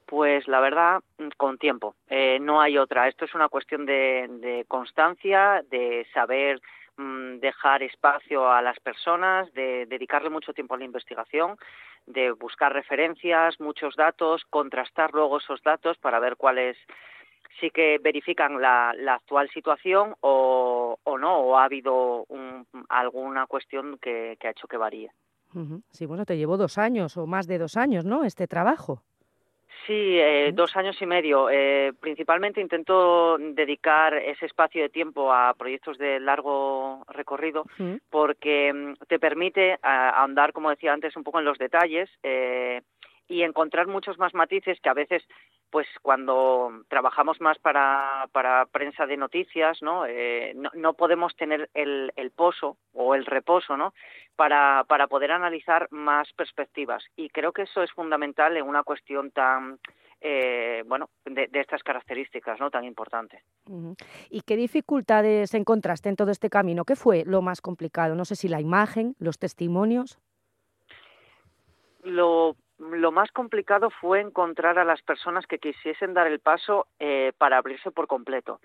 Pues 0.05 0.47
la 0.47 0.59
verdad, 0.59 1.01
con 1.37 1.57
tiempo. 1.57 1.95
Eh, 2.09 2.37
no 2.39 2.61
hay 2.61 2.77
otra. 2.77 3.07
Esto 3.07 3.25
es 3.25 3.33
una 3.33 3.49
cuestión 3.49 3.85
de, 3.85 4.65
constancia, 4.67 5.63
de 5.69 6.05
saber 6.13 6.61
mmm, 6.97 7.37
dejar 7.39 7.83
espacio 7.83 8.51
a 8.51 8.61
las 8.61 8.79
personas, 8.79 9.51
de 9.53 9.85
dedicarle 9.85 10.29
mucho 10.29 10.53
tiempo 10.53 10.75
a 10.75 10.77
la 10.77 10.85
investigación, 10.85 11.57
de 12.05 12.31
buscar 12.31 12.73
referencias, 12.73 13.59
muchos 13.59 13.95
datos, 13.95 14.43
contrastar 14.49 15.11
luego 15.13 15.37
esos 15.37 15.61
datos 15.63 15.97
para 15.97 16.19
ver 16.19 16.35
cuáles 16.35 16.77
sí 17.59 17.69
que 17.69 17.99
verifican 18.01 18.61
la, 18.61 18.93
la 18.97 19.15
actual 19.15 19.49
situación 19.51 20.15
o, 20.21 20.97
o, 21.03 21.17
no, 21.17 21.39
o 21.39 21.57
ha 21.57 21.65
habido 21.65 22.25
un, 22.27 22.67
alguna 22.89 23.47
cuestión 23.47 23.97
que, 24.01 24.37
que 24.39 24.47
ha 24.47 24.51
hecho 24.51 24.67
que 24.67 24.77
varíe. 24.77 25.11
Sí, 25.91 26.07
bueno, 26.07 26.25
te 26.25 26.35
llevó 26.35 26.57
dos 26.57 26.79
años 26.79 27.15
o 27.15 27.27
más 27.27 27.45
de 27.45 27.59
dos 27.59 27.77
años, 27.77 28.05
¿no? 28.05 28.23
Este 28.23 28.47
trabajo. 28.47 29.03
Sí, 29.85 30.17
eh, 30.17 30.51
dos 30.53 30.75
años 30.77 31.01
y 31.01 31.05
medio. 31.05 31.49
Eh, 31.49 31.91
principalmente 31.99 32.61
intento 32.61 33.37
dedicar 33.37 34.13
ese 34.13 34.45
espacio 34.45 34.81
de 34.81 34.89
tiempo 34.89 35.33
a 35.33 35.53
proyectos 35.55 35.97
de 35.97 36.19
largo 36.21 37.03
recorrido 37.09 37.65
porque 38.09 38.71
mm, 38.71 38.93
te 39.07 39.19
permite 39.19 39.77
a, 39.81 40.23
andar, 40.23 40.53
como 40.53 40.69
decía 40.69 40.93
antes, 40.93 41.15
un 41.17 41.23
poco 41.23 41.39
en 41.39 41.45
los 41.45 41.57
detalles 41.57 42.09
eh, 42.23 42.81
y 43.33 43.41
encontrar 43.41 43.87
muchos 43.87 44.19
más 44.19 44.35
matices 44.35 44.79
que 44.79 44.89
a 44.89 44.93
veces 44.93 45.23
pues 45.71 45.87
cuando 46.03 46.83
trabajamos 46.87 47.41
más 47.41 47.57
para, 47.57 48.29
para 48.31 48.67
prensa 48.67 49.07
de 49.07 49.17
noticias, 49.17 49.81
¿no? 49.81 50.05
Eh, 50.05 50.53
no, 50.55 50.69
no 50.75 50.93
podemos 50.93 51.35
tener 51.35 51.67
el, 51.73 52.13
el 52.15 52.29
pozo 52.29 52.77
o 52.93 53.15
el 53.15 53.25
reposo, 53.25 53.75
¿no? 53.75 53.95
Para, 54.35 54.83
para 54.87 55.07
poder 55.07 55.31
analizar 55.31 55.87
más 55.89 56.31
perspectivas. 56.33 57.03
Y 57.15 57.29
creo 57.29 57.51
que 57.53 57.63
eso 57.63 57.81
es 57.81 57.91
fundamental 57.91 58.55
en 58.55 58.67
una 58.67 58.83
cuestión 58.83 59.31
tan, 59.31 59.79
eh, 60.21 60.83
bueno, 60.85 61.09
de, 61.25 61.47
de, 61.47 61.59
estas 61.59 61.81
características, 61.81 62.59
¿no? 62.59 62.69
Tan 62.69 62.83
importante. 62.83 63.41
-huh. 63.65 63.95
¿Y 64.29 64.41
qué 64.41 64.55
dificultades 64.55 65.55
encontraste 65.55 66.07
en 66.07 66.15
todo 66.15 66.29
este 66.29 66.51
camino? 66.51 66.85
¿Qué 66.85 66.95
fue 66.95 67.23
lo 67.25 67.41
más 67.41 67.61
complicado? 67.61 68.13
No 68.13 68.25
sé 68.25 68.35
si 68.35 68.47
la 68.47 68.61
imagen, 68.61 69.15
los 69.17 69.39
testimonios. 69.39 70.19
Lo 72.03 72.55
lo 72.91 73.11
más 73.11 73.31
complicado 73.31 73.89
fue 73.89 74.19
encontrar 74.19 74.79
a 74.79 74.85
las 74.85 75.01
personas 75.01 75.45
que 75.47 75.59
quisiesen 75.59 76.13
dar 76.13 76.27
el 76.27 76.39
paso 76.39 76.87
eh, 76.99 77.31
para 77.37 77.57
abrirse 77.57 77.91
por 77.91 78.07
completo, 78.07 78.59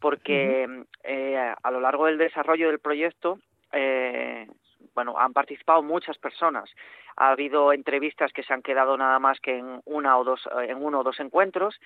porque 0.00 0.66
uh 0.68 0.70
-huh. 0.70 0.86
eh, 1.04 1.54
a 1.62 1.70
lo 1.70 1.80
largo 1.80 2.06
del 2.06 2.18
desarrollo 2.18 2.68
del 2.68 2.78
proyecto, 2.78 3.38
eh, 3.72 4.46
bueno, 4.94 5.18
han 5.18 5.32
participado 5.32 5.82
muchas 5.82 6.18
personas. 6.18 6.70
Ha 7.16 7.30
habido 7.30 7.72
entrevistas 7.72 8.32
que 8.32 8.42
se 8.42 8.52
han 8.52 8.62
quedado 8.62 8.96
nada 8.96 9.18
más 9.18 9.40
que 9.40 9.58
en 9.58 9.80
una 9.84 10.16
o 10.18 10.24
dos, 10.24 10.48
en 10.62 10.82
uno 10.82 11.00
o 11.00 11.04
dos 11.04 11.18
encuentros, 11.20 11.78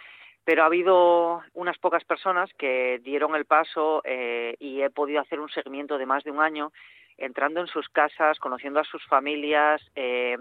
pero 0.45 0.63
ha 0.63 0.67
habido 0.67 1.43
unas 1.55 1.77
pocas 1.79 2.05
personas 2.05 2.51
que 2.55 3.01
dieron 3.05 3.35
el 3.35 3.45
paso 3.45 4.01
eh, 4.05 4.57
y 4.59 4.81
he 4.81 4.89
podido 4.89 5.21
hacer 5.21 5.41
un 5.41 5.51
seguimiento 5.51 5.99
de 5.99 6.07
más 6.07 6.25
de 6.25 6.31
un 6.31 6.41
año 6.41 6.73
entrando 7.19 7.61
en 7.61 7.67
sus 7.67 7.89
casas, 7.89 8.39
conociendo 8.39 8.81
a 8.81 8.85
sus 8.85 9.05
familias, 9.07 9.83
eh, 9.95 10.37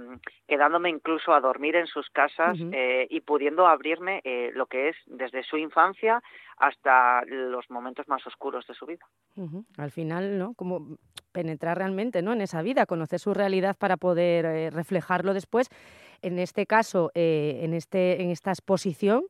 quedándome 0.47 0.89
incluso 0.89 1.34
a 1.34 1.41
dormir 1.41 1.75
en 1.75 1.88
sus 1.88 2.09
casas 2.09 2.59
uh 2.59 2.63
-huh. 2.63 2.73
eh, 2.73 3.07
y 3.09 3.21
pudiendo 3.21 3.67
abrirme 3.67 4.21
eh, 4.23 4.51
lo 4.53 4.67
que 4.67 4.89
es 4.89 4.95
desde 5.07 5.43
su 5.43 5.57
infancia 5.57 6.21
hasta 6.57 7.23
los 7.25 7.69
momentos 7.69 8.07
más 8.07 8.25
oscuros 8.25 8.65
de 8.67 8.73
su 8.73 8.86
vida. 8.86 9.05
Uh 9.36 9.49
-huh. 9.49 9.65
Al 9.78 9.91
final, 9.91 10.38
¿no? 10.38 10.53
Como 10.53 10.97
penetrar 11.32 11.78
realmente, 11.78 12.21
¿no? 12.21 12.34
En 12.34 12.41
esa 12.41 12.61
vida, 12.61 12.86
conocer 12.86 13.19
su 13.19 13.34
realidad 13.34 13.75
para 13.78 13.97
poder 13.97 14.45
eh, 14.45 14.69
reflejarlo 14.71 15.34
después. 15.34 15.69
En 16.21 16.39
este 16.39 16.65
caso, 16.65 17.11
eh, 17.13 17.59
en 17.61 17.73
este, 17.73 18.21
en 18.23 18.32
esta 18.32 18.51
exposición, 18.51 19.23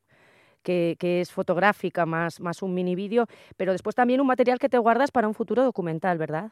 que, 0.64 0.96
que, 1.00 1.22
es 1.22 1.32
fotográfica 1.32 2.06
más, 2.06 2.40
más 2.40 2.62
un 2.62 2.74
mini 2.74 2.96
vídeo, 2.96 3.26
pero 3.58 3.72
después 3.72 3.96
también 3.96 4.22
un 4.22 4.28
material 4.28 4.60
que 4.60 4.70
te 4.70 4.78
guardas 4.78 5.12
para 5.12 5.28
un 5.28 5.34
futuro 5.34 5.64
documental, 5.64 6.18
¿verdad? 6.18 6.52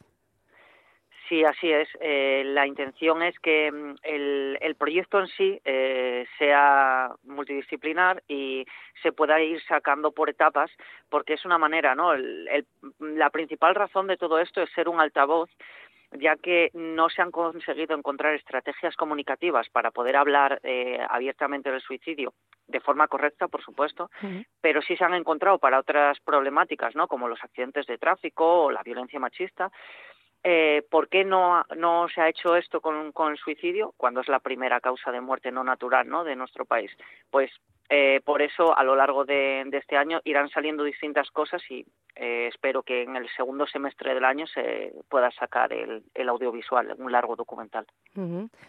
Sí, 1.27 1.43
así 1.43 1.71
es. 1.71 1.89
Eh, 2.01 2.43
la 2.45 2.67
intención 2.67 3.23
es 3.23 3.37
que 3.39 3.71
mm, 3.71 3.95
el, 4.03 4.57
el 4.61 4.75
proyecto 4.75 5.19
en 5.19 5.27
sí 5.27 5.59
eh, 5.65 6.25
sea 6.37 7.11
multidisciplinar 7.23 8.21
y 8.27 8.65
se 9.01 9.11
pueda 9.11 9.41
ir 9.41 9.61
sacando 9.63 10.11
por 10.11 10.29
etapas, 10.29 10.69
porque 11.09 11.33
es 11.33 11.45
una 11.45 11.57
manera, 11.57 11.95
¿no? 11.95 12.13
El, 12.13 12.47
el, 12.47 12.65
la 12.99 13.29
principal 13.31 13.73
razón 13.73 14.07
de 14.07 14.17
todo 14.17 14.39
esto 14.39 14.61
es 14.61 14.69
ser 14.71 14.87
un 14.87 14.99
altavoz 14.99 15.49
ya 16.11 16.35
que 16.37 16.69
no 16.73 17.09
se 17.09 17.21
han 17.21 17.31
conseguido 17.31 17.95
encontrar 17.97 18.35
estrategias 18.35 18.95
comunicativas 18.95 19.69
para 19.69 19.91
poder 19.91 20.15
hablar 20.15 20.59
eh, 20.63 20.99
abiertamente 21.09 21.71
del 21.71 21.81
suicidio 21.81 22.33
de 22.67 22.79
forma 22.79 23.07
correcta, 23.07 23.47
por 23.47 23.63
supuesto, 23.63 24.09
uh 24.23 24.25
-huh. 24.25 24.45
pero 24.61 24.81
sí 24.81 24.95
se 24.95 25.03
han 25.03 25.13
encontrado 25.13 25.59
para 25.59 25.79
otras 25.79 26.19
problemáticas, 26.21 26.95
¿no? 26.95 27.07
Como 27.07 27.27
los 27.27 27.43
accidentes 27.43 27.85
de 27.85 27.97
tráfico 27.97 28.63
o 28.63 28.71
la 28.71 28.81
violencia 28.81 29.19
machista. 29.19 29.71
Eh, 30.47 30.85
¿Por 30.91 31.09
qué 31.09 31.25
no, 31.25 31.65
no 31.75 32.07
se 32.07 32.21
ha 32.21 32.29
hecho 32.29 32.55
esto 32.55 32.79
con, 32.79 33.11
con 33.13 33.31
el 33.31 33.37
suicidio 33.39 33.95
cuando 33.97 34.21
es 34.21 34.27
la 34.27 34.37
primera 34.37 34.79
causa 34.79 35.11
de 35.11 35.19
muerte 35.19 35.51
no 35.51 35.63
natural 35.63 36.07
¿no? 36.07 36.23
de 36.23 36.35
nuestro 36.35 36.65
país? 36.65 36.91
Pues 37.31 37.49
eh, 37.89 38.21
por 38.25 38.41
eso, 38.41 38.75
a 38.75 38.83
lo 38.83 38.95
largo 38.95 39.25
de, 39.25 39.61
este 39.71 39.95
año 39.95 40.19
irán 40.23 40.49
saliendo 40.49 40.83
distintas 40.83 41.29
cosas 41.29 41.61
y 41.69 41.85
eh, 42.15 42.47
espero 42.47 42.81
que 42.81 43.03
en 43.03 43.15
el 43.15 43.27
segundo 43.35 43.67
semestre 43.67 44.13
del 44.13 44.25
año 44.25 44.47
se 44.47 44.93
pueda 45.09 45.29
sacar 45.31 45.71
el, 45.73 46.29
audiovisual, 46.29 46.95
un 46.97 47.11
largo 47.11 47.35
documental. 47.35 47.85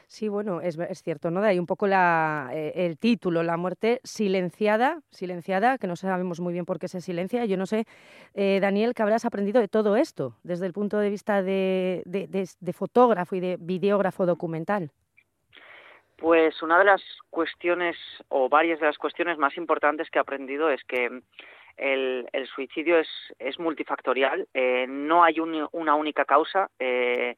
Sí, 0.06 0.28
bueno, 0.28 0.60
es, 0.60 0.76
cierto, 1.02 1.30
¿no? 1.30 1.40
De 1.40 1.48
ahí 1.48 1.58
un 1.58 1.66
poco 1.66 1.86
la, 1.86 2.50
eh, 2.52 2.72
el 2.74 2.98
título, 2.98 3.42
La 3.42 3.56
muerte 3.56 4.00
silenciada, 4.04 5.00
silenciada, 5.10 5.78
que 5.78 5.86
no 5.86 5.96
sabemos 5.96 6.40
muy 6.40 6.52
bien 6.52 6.66
por 6.66 6.78
qué 6.78 6.88
se 6.88 7.00
silencia. 7.00 7.44
Yo 7.46 7.56
no 7.56 7.66
sé, 7.66 7.86
eh, 8.34 8.58
Daniel, 8.60 8.92
¿qué 8.94 9.02
habrás 9.02 9.24
aprendido 9.24 9.60
de 9.60 9.68
todo 9.68 9.96
esto 9.96 10.36
desde 10.42 10.66
el 10.66 10.72
punto 10.72 10.98
de 10.98 11.08
vista 11.08 11.42
de 11.42 12.02
fotógrafo 12.74 13.36
y 13.36 13.40
de 13.40 13.56
videógrafo 13.58 14.26
documental? 14.26 14.90
Pues 16.16 16.62
una 16.62 16.78
de 16.78 16.84
las 16.84 17.02
cuestiones 17.28 17.96
o 18.28 18.48
varias 18.48 18.80
de 18.80 18.86
las 18.86 18.96
cuestiones 18.96 19.36
más 19.36 19.56
importantes 19.56 20.08
que 20.10 20.18
he 20.18 20.20
aprendido 20.20 20.70
es 20.70 20.82
que 20.84 21.20
el, 21.76 22.48
suicidio 22.54 22.98
es, 22.98 23.08
es 23.38 23.58
multifactorial, 23.58 24.48
eh, 24.54 24.86
no 24.88 25.24
hay 25.24 25.40
un, 25.40 25.68
una 25.72 25.94
única 25.94 26.24
causa. 26.24 26.70
Eh, 26.78 27.36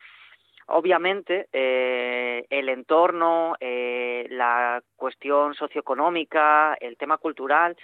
obviamente, 0.67 1.49
eh, 1.53 2.47
el 2.51 2.69
entorno, 2.69 3.57
eh, 3.59 4.27
la 4.31 4.83
cuestión 4.97 5.55
socioeconómica, 5.55 6.75
el 6.81 6.97
tema 6.97 7.19
cultural, 7.19 7.77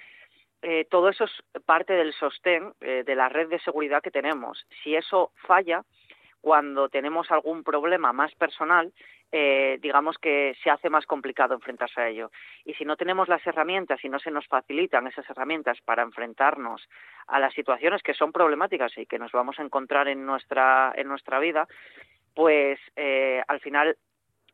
todo 0.89 1.11
eso 1.11 1.25
es 1.25 1.63
parte 1.67 1.93
del 1.93 2.15
sostén 2.15 2.73
de 2.81 3.15
la 3.15 3.29
red 3.29 3.51
de 3.51 3.59
seguridad 3.59 4.03
que 4.03 4.11
tenemos. 4.11 4.65
Si 4.83 4.97
eso 4.97 5.31
falla, 5.47 5.85
cuando 6.45 6.91
tenemos 6.91 7.31
algún 7.31 7.65
problema 7.65 8.13
más 8.13 8.35
personal, 8.35 8.93
eh, 9.33 9.79
digamos 9.81 10.19
que 10.19 10.55
se 10.63 10.69
hace 10.69 10.91
más 10.91 11.07
complicado 11.07 11.55
enfrentarse 11.55 11.99
a 11.99 12.09
ello. 12.11 12.31
Y 12.67 12.75
si 12.75 12.85
no 12.85 12.99
tenemos 12.99 13.29
las 13.29 13.45
herramientas 13.47 14.05
y 14.05 14.11
no 14.11 14.19
se 14.19 14.31
nos 14.31 14.47
facilitan 14.47 15.07
esas 15.07 15.29
herramientas 15.31 15.79
para 15.87 16.03
enfrentarnos 16.03 16.87
a 17.29 17.41
las 17.41 17.55
situaciones 17.55 18.03
que 18.03 18.13
son 18.13 18.31
problemáticas 18.31 18.93
y 18.99 19.07
que 19.07 19.19
nos 19.19 19.33
vamos 19.33 19.59
a 19.59 19.63
encontrar 19.63 20.07
en 20.07 20.27
nuestra, 20.27 20.93
en 20.95 21.09
nuestra 21.09 21.39
vida, 21.39 21.67
pues 22.35 22.79
eh, 22.95 23.43
al 23.49 23.61
final 23.61 23.97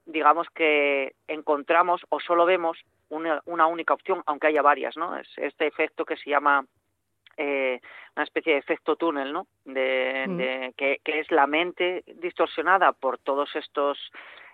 digamos 0.06 0.46
que 0.50 1.16
encontramos 1.26 2.06
o 2.08 2.20
solo 2.20 2.46
vemos 2.46 2.78
una, 3.08 3.42
una 3.46 3.66
única 3.66 3.94
opción, 3.94 4.22
aunque 4.26 4.46
haya 4.46 4.62
varias, 4.62 4.96
¿no? 4.96 5.16
Es 5.16 5.28
este 5.38 5.66
efecto 5.66 6.04
que 6.04 6.16
se 6.16 6.30
llama 6.30 6.64
eh, 7.42 7.80
una 8.14 8.24
especie 8.24 8.52
de 8.52 8.58
efecto 8.58 8.96
túnel, 8.96 9.32
¿no? 9.32 9.46
De, 9.64 10.26
mm. 10.28 10.36
de 10.36 10.74
que, 10.76 11.00
que, 11.02 11.20
es 11.20 11.30
la 11.30 11.46
mente 11.46 12.04
distorsionada 12.20 12.92
por 12.92 13.16
todos 13.18 13.48
estos 13.56 13.96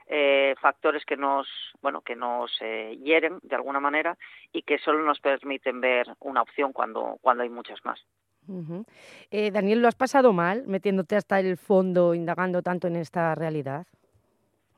eh, 0.07 0.55
factores 0.61 1.05
que 1.05 1.16
nos, 1.16 1.49
bueno, 1.82 2.01
que 2.03 2.14
nos 2.14 2.53
eh, 2.61 2.97
hieren 3.03 3.41
de 3.43 3.57
alguna 3.57 3.80
manera 3.80 4.16
y 4.53 4.62
que 4.62 4.78
solo 4.78 5.05
nos 5.05 5.18
permiten 5.18 5.80
ver 5.80 6.07
una 6.20 6.43
opción 6.43 6.72
cuando, 6.72 7.18
cuando 7.20 7.43
hay 7.43 7.49
muchas 7.49 7.84
más. 7.84 7.99
Uh 8.47 8.62
-huh. 8.62 8.84
eh, 9.32 9.51
Daniel, 9.51 9.82
¿lo 9.82 9.89
has 9.89 9.97
pasado 9.97 10.32
mal 10.32 10.62
metiéndote 10.68 11.16
hasta 11.16 11.41
el 11.41 11.57
fondo, 11.57 12.14
indagando 12.14 12.62
tanto 12.62 12.87
en 12.87 12.95
esta 12.95 13.34
realidad? 13.34 13.84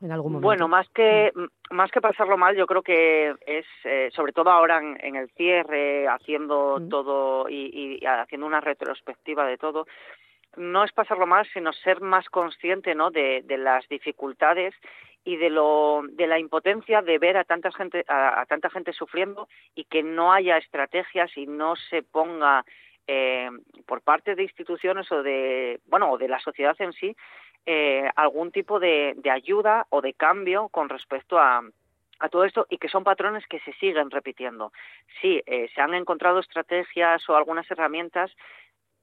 En 0.00 0.12
algún 0.12 0.32
momento. 0.32 0.46
Bueno, 0.46 0.68
más 0.68 0.88
que 0.90 1.32
más 1.70 1.90
que 1.90 2.00
pasarlo 2.00 2.36
mal, 2.36 2.56
yo 2.56 2.66
creo 2.66 2.82
que 2.82 3.34
es 3.46 3.66
eh, 3.84 4.10
sobre 4.14 4.32
todo 4.32 4.50
ahora 4.50 4.78
en, 4.78 4.96
en, 5.00 5.16
el 5.16 5.28
cierre, 5.30 6.06
haciendo 6.06 6.80
todo 6.88 7.48
y, 7.48 7.98
y, 8.00 8.06
haciendo 8.06 8.46
una 8.46 8.60
retrospectiva 8.60 9.44
de 9.44 9.58
todo, 9.58 9.86
no 10.56 10.84
es 10.84 10.92
pasarlo 10.92 11.26
mal, 11.26 11.46
sino 11.52 11.72
ser 11.72 12.00
más 12.00 12.28
consciente, 12.28 12.94
¿no? 12.94 13.10
De, 13.10 13.42
de 13.44 13.58
las 13.58 13.88
dificultades 13.88 14.74
y 15.24 15.36
de 15.36 15.50
lo 15.50 16.02
de 16.10 16.26
la 16.28 16.38
impotencia 16.38 17.02
de 17.02 17.18
ver 17.18 17.36
a 17.36 17.44
tanta 17.44 17.72
gente 17.72 18.04
a, 18.06 18.40
a 18.40 18.46
tanta 18.46 18.70
gente 18.70 18.92
sufriendo 18.92 19.48
y 19.74 19.84
que 19.84 20.04
no 20.04 20.32
haya 20.32 20.58
estrategias 20.58 21.36
y 21.36 21.46
no 21.46 21.74
se 21.74 22.02
ponga 22.02 22.64
eh, 23.06 23.50
por 23.86 24.02
parte 24.02 24.34
de 24.34 24.44
instituciones 24.44 25.10
o 25.10 25.22
de 25.22 25.80
bueno 25.86 26.12
o 26.12 26.18
de 26.18 26.28
la 26.28 26.38
sociedad 26.40 26.76
en 26.78 26.92
sí 26.92 27.16
eh, 27.70 28.10
algún 28.16 28.50
tipo 28.50 28.80
de, 28.80 29.12
de, 29.18 29.30
ayuda 29.30 29.86
o 29.90 30.00
de 30.00 30.14
cambio 30.14 30.70
con 30.70 30.88
respecto 30.88 31.38
a, 31.38 31.62
a 32.18 32.28
todo 32.30 32.44
esto 32.44 32.66
y 32.70 32.78
que 32.78 32.88
son 32.88 33.04
patrones 33.04 33.46
que 33.46 33.60
se 33.60 33.74
siguen 33.74 34.10
repitiendo. 34.10 34.72
Sí, 35.20 35.42
eh, 35.44 35.68
se 35.74 35.80
han 35.82 35.92
encontrado 35.92 36.38
estrategias 36.38 37.28
o 37.28 37.36
algunas 37.36 37.70
herramientas, 37.70 38.34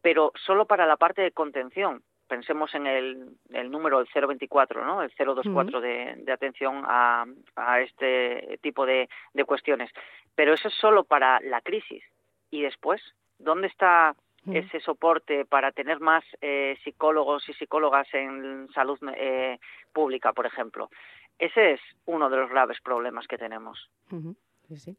pero 0.01 0.31
solo 0.33 0.65
para 0.65 0.87
la 0.87 0.97
parte 0.97 1.21
de 1.21 1.31
contención. 1.31 2.01
Pensemos 2.27 2.73
en 2.73 2.87
el, 2.87 3.37
el 3.53 3.69
número, 3.69 3.99
el 3.99 4.07
024, 4.11 4.83
¿no? 4.83 5.03
el 5.03 5.11
024 5.15 5.51
uh 5.51 5.53
-huh. 5.53 5.79
de, 5.79 6.23
de, 6.23 6.31
atención 6.31 6.83
a, 6.87 7.25
a 7.55 7.81
este 7.81 8.57
tipo 8.63 8.87
de, 8.87 9.07
de 9.35 9.45
cuestiones. 9.45 9.91
Pero 10.33 10.55
eso 10.55 10.69
es 10.69 10.73
solo 10.73 11.03
para 11.03 11.39
la 11.41 11.61
crisis. 11.61 12.03
Y 12.49 12.63
después, 12.63 12.99
¿dónde 13.37 13.67
está 13.67 14.15
ese 14.51 14.79
soporte 14.79 15.45
para 15.45 15.71
tener 15.71 15.99
más 15.99 16.23
eh, 16.41 16.77
psicólogos 16.83 17.47
y 17.49 17.53
psicólogas 17.53 18.07
en 18.13 18.67
salud 18.73 18.99
eh, 19.15 19.59
pública, 19.93 20.33
por 20.33 20.45
ejemplo. 20.45 20.89
Ese 21.39 21.73
es 21.73 21.79
uno 22.05 22.29
de 22.29 22.37
los 22.37 22.49
graves 22.49 22.77
problemas 22.81 23.27
que 23.27 23.37
tenemos. 23.37 23.89
Uh 24.11 24.15
-huh. 24.15 24.35
sí, 24.67 24.77
sí. 24.77 24.97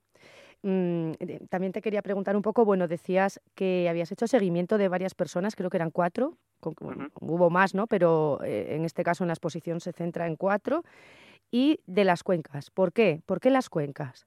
Mm, 0.63 1.13
también 1.49 1.73
te 1.73 1.81
quería 1.83 2.03
preguntar 2.03 2.35
un 2.35 2.43
poco, 2.43 2.65
bueno, 2.65 2.89
decías 2.89 3.41
que 3.55 3.89
habías 3.89 4.11
hecho 4.11 4.27
seguimiento 4.27 4.79
de 4.79 4.89
varias 4.89 5.15
personas, 5.15 5.55
creo 5.55 5.71
que 5.71 5.77
eran 5.77 5.91
cuatro, 5.91 6.39
con, 6.61 6.75
uh 6.81 6.91
-huh. 6.91 7.11
hubo 7.21 7.51
más, 7.51 7.75
¿no? 7.75 7.87
Pero 7.87 8.41
eh, 8.43 8.75
en 8.75 8.85
este 8.85 9.05
caso 9.05 9.23
en 9.23 9.29
la 9.29 9.35
exposición 9.35 9.81
se 9.81 9.93
centra 9.93 10.27
en 10.27 10.37
cuatro, 10.37 10.83
y 11.51 11.81
de 11.87 12.05
las 12.05 12.23
cuencas. 12.23 12.71
¿Por 12.71 12.93
qué? 12.93 13.21
¿Por 13.27 13.41
qué 13.41 13.51
las 13.51 13.69
cuencas? 13.69 14.27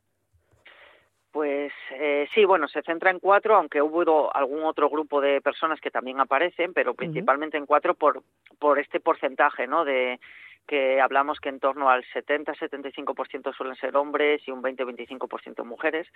Pues 1.32 1.72
eh, 1.92 2.28
sí, 2.34 2.44
bueno, 2.44 2.68
se 2.68 2.82
centra 2.82 3.12
en 3.12 3.20
cuatro, 3.20 3.56
aunque 3.56 3.82
hubo 3.82 4.36
algún 4.36 4.64
otro 4.64 4.90
grupo 4.90 5.22
de 5.22 5.42
personas 5.42 5.80
que 5.80 5.92
también 5.92 6.20
aparecen, 6.20 6.74
pero 6.74 6.96
principalmente 6.96 7.58
uh 7.58 7.60
-huh. 7.60 7.64
en 7.64 7.68
cuatro 7.68 7.94
por, 7.94 8.24
por 8.58 8.80
este 8.80 9.00
porcentaje, 9.00 9.68
¿no? 9.68 9.86
De 9.86 10.20
que 10.68 11.02
hablamos 11.02 11.40
que 11.40 11.50
en 11.50 11.60
torno 11.60 11.90
al 11.90 12.04
70-75% 12.14 13.56
suelen 13.56 13.76
ser 13.76 13.98
hombres 13.98 14.48
y 14.48 14.52
un 14.52 14.62
20-25% 14.62 15.66
mujeres. 15.66 16.08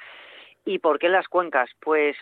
¿Y 0.64 0.78
por 0.78 1.00
qué 1.00 1.10
las 1.10 1.28
cuencas? 1.28 1.72
Pues 1.80 2.16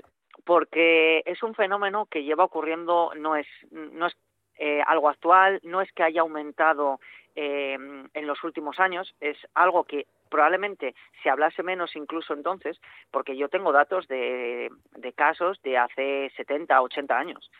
porque 0.46 1.24
es 1.26 1.44
un 1.44 1.54
fenómeno 1.56 2.06
que 2.06 2.24
lleva 2.24 2.46
ocurriendo, 2.46 3.12
no 3.18 3.36
es, 3.36 3.48
no 3.72 4.08
es 4.08 4.16
eh, 4.58 4.82
algo 4.88 5.10
actual, 5.10 5.60
no 5.64 5.82
es 5.82 5.92
que 5.92 6.04
haya 6.04 6.22
aumentado 6.22 7.00
eh, 7.36 7.78
en 8.14 8.28
los 8.28 8.44
últimos 8.44 8.80
años, 8.80 9.14
es 9.20 9.38
algo 9.54 9.84
que 9.84 10.06
probablemente 10.32 10.96
se 11.22 11.30
hablase 11.30 11.62
menos 11.62 11.96
incluso 11.96 12.34
entonces, 12.34 12.80
porque 13.12 13.38
yo 13.38 13.50
tengo 13.50 13.72
datos 13.72 14.08
de, 14.08 14.72
de 14.96 15.14
casos 15.14 15.62
de 15.62 15.78
hace 15.78 16.32
70, 16.36 16.82
80 16.82 17.16
años. 17.16 17.52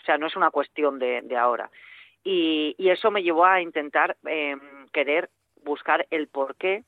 O 0.00 0.04
sea, 0.04 0.16
no 0.16 0.28
es 0.28 0.36
una 0.36 0.50
cuestión 0.50 0.98
de, 0.98 1.20
de 1.22 1.36
ahora. 1.36 1.70
Y, 2.22 2.74
y, 2.78 2.88
eso 2.88 3.10
me 3.10 3.22
llevó 3.22 3.44
a 3.44 3.60
intentar 3.60 4.16
eh, 4.26 4.56
querer 4.92 5.28
buscar 5.62 6.06
el 6.10 6.28
porqué 6.28 6.84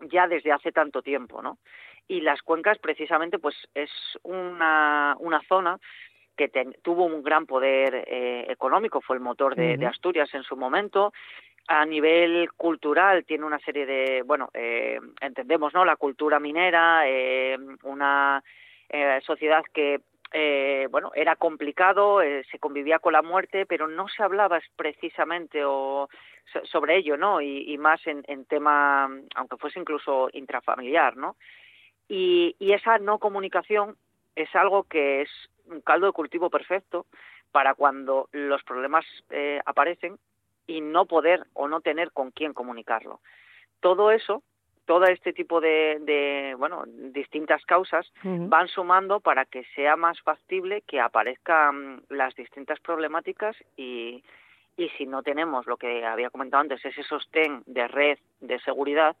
ya 0.00 0.26
desde 0.26 0.52
hace 0.52 0.72
tanto 0.72 1.02
tiempo, 1.02 1.42
¿no? 1.42 1.58
Y 2.08 2.20
las 2.20 2.40
cuencas 2.42 2.78
precisamente 2.78 3.38
pues 3.38 3.54
es 3.74 3.90
una, 4.22 5.16
una 5.18 5.42
zona 5.42 5.78
que 6.36 6.48
tuvo 6.82 7.04
un 7.04 7.22
gran 7.22 7.46
poder 7.46 8.04
eh, 8.06 8.46
económico, 8.48 9.00
fue 9.00 9.16
el 9.16 9.22
motor 9.22 9.54
de, 9.54 9.62
uh 9.62 9.74
-huh. 9.74 9.78
de, 9.78 9.86
Asturias 9.86 10.32
en 10.34 10.42
su 10.42 10.56
momento. 10.56 11.12
A 11.68 11.86
nivel 11.86 12.50
cultural 12.56 13.24
tiene 13.24 13.44
una 13.44 13.58
serie 13.60 13.86
de, 13.86 14.22
bueno, 14.22 14.50
eh, 14.52 14.98
entendemos, 15.20 15.72
¿no? 15.72 15.84
La 15.84 15.96
cultura 15.96 16.40
minera, 16.40 17.08
eh, 17.08 17.56
una 17.82 18.42
eh, 18.88 19.20
sociedad 19.24 19.62
que 19.72 20.00
eh, 20.34 20.88
bueno, 20.90 21.12
era 21.14 21.36
complicado, 21.36 22.22
eh, 22.22 22.42
se 22.50 22.58
convivía 22.58 22.98
con 22.98 23.12
la 23.12 23.20
muerte, 23.20 23.66
pero 23.66 23.86
no 23.86 24.08
se 24.08 24.22
hablaba 24.22 24.60
precisamente 24.76 25.62
o 25.64 26.08
sobre 26.64 26.96
ello, 26.96 27.16
¿no? 27.16 27.40
Y, 27.40 27.76
más 27.78 28.04
en, 28.06 28.24
en, 28.26 28.44
tema, 28.46 29.10
aunque 29.34 29.56
fuese 29.58 29.78
incluso 29.78 30.28
intrafamiliar, 30.32 31.16
¿no? 31.16 31.36
Y, 32.08 32.56
y 32.58 32.72
esa 32.72 32.98
no 32.98 33.18
comunicación 33.18 33.96
es 34.34 34.54
algo 34.56 34.84
que 34.84 35.22
es 35.22 35.30
un 35.66 35.80
caldo 35.82 36.06
de 36.06 36.12
cultivo 36.12 36.50
perfecto 36.50 37.06
para 37.52 37.74
cuando 37.74 38.28
los 38.32 38.62
problemas 38.64 39.04
eh, 39.30 39.60
aparecen 39.66 40.18
y 40.72 40.80
no 40.80 41.04
poder 41.04 41.44
o 41.52 41.68
no 41.68 41.80
tener 41.80 42.12
con 42.12 42.30
quién 42.30 42.54
comunicarlo. 42.54 43.20
Todo 43.80 44.10
eso 44.10 44.42
todo 44.84 45.04
este 45.04 45.32
tipo 45.32 45.60
de, 45.60 45.98
de 46.00 46.56
bueno 46.58 46.82
distintas 46.86 47.64
causas 47.66 48.10
uh 48.24 48.28
-huh. 48.28 48.48
van 48.48 48.66
sumando 48.68 49.20
para 49.20 49.44
que 49.44 49.62
sea 49.76 49.94
más 49.96 50.20
factible 50.22 50.82
que 50.82 50.98
aparezcan 51.00 52.02
las 52.08 52.34
distintas 52.34 52.80
problemáticas 52.80 53.54
y, 53.76 54.24
y 54.76 54.88
si 54.96 55.06
no 55.06 55.22
tenemos 55.22 55.66
lo 55.66 55.76
que 55.76 56.04
había 56.04 56.30
comentado 56.30 56.62
antes 56.62 56.84
ese 56.84 57.04
sostén 57.04 57.62
de 57.66 57.86
red 57.86 58.18
de 58.40 58.58
seguridad 58.60 59.14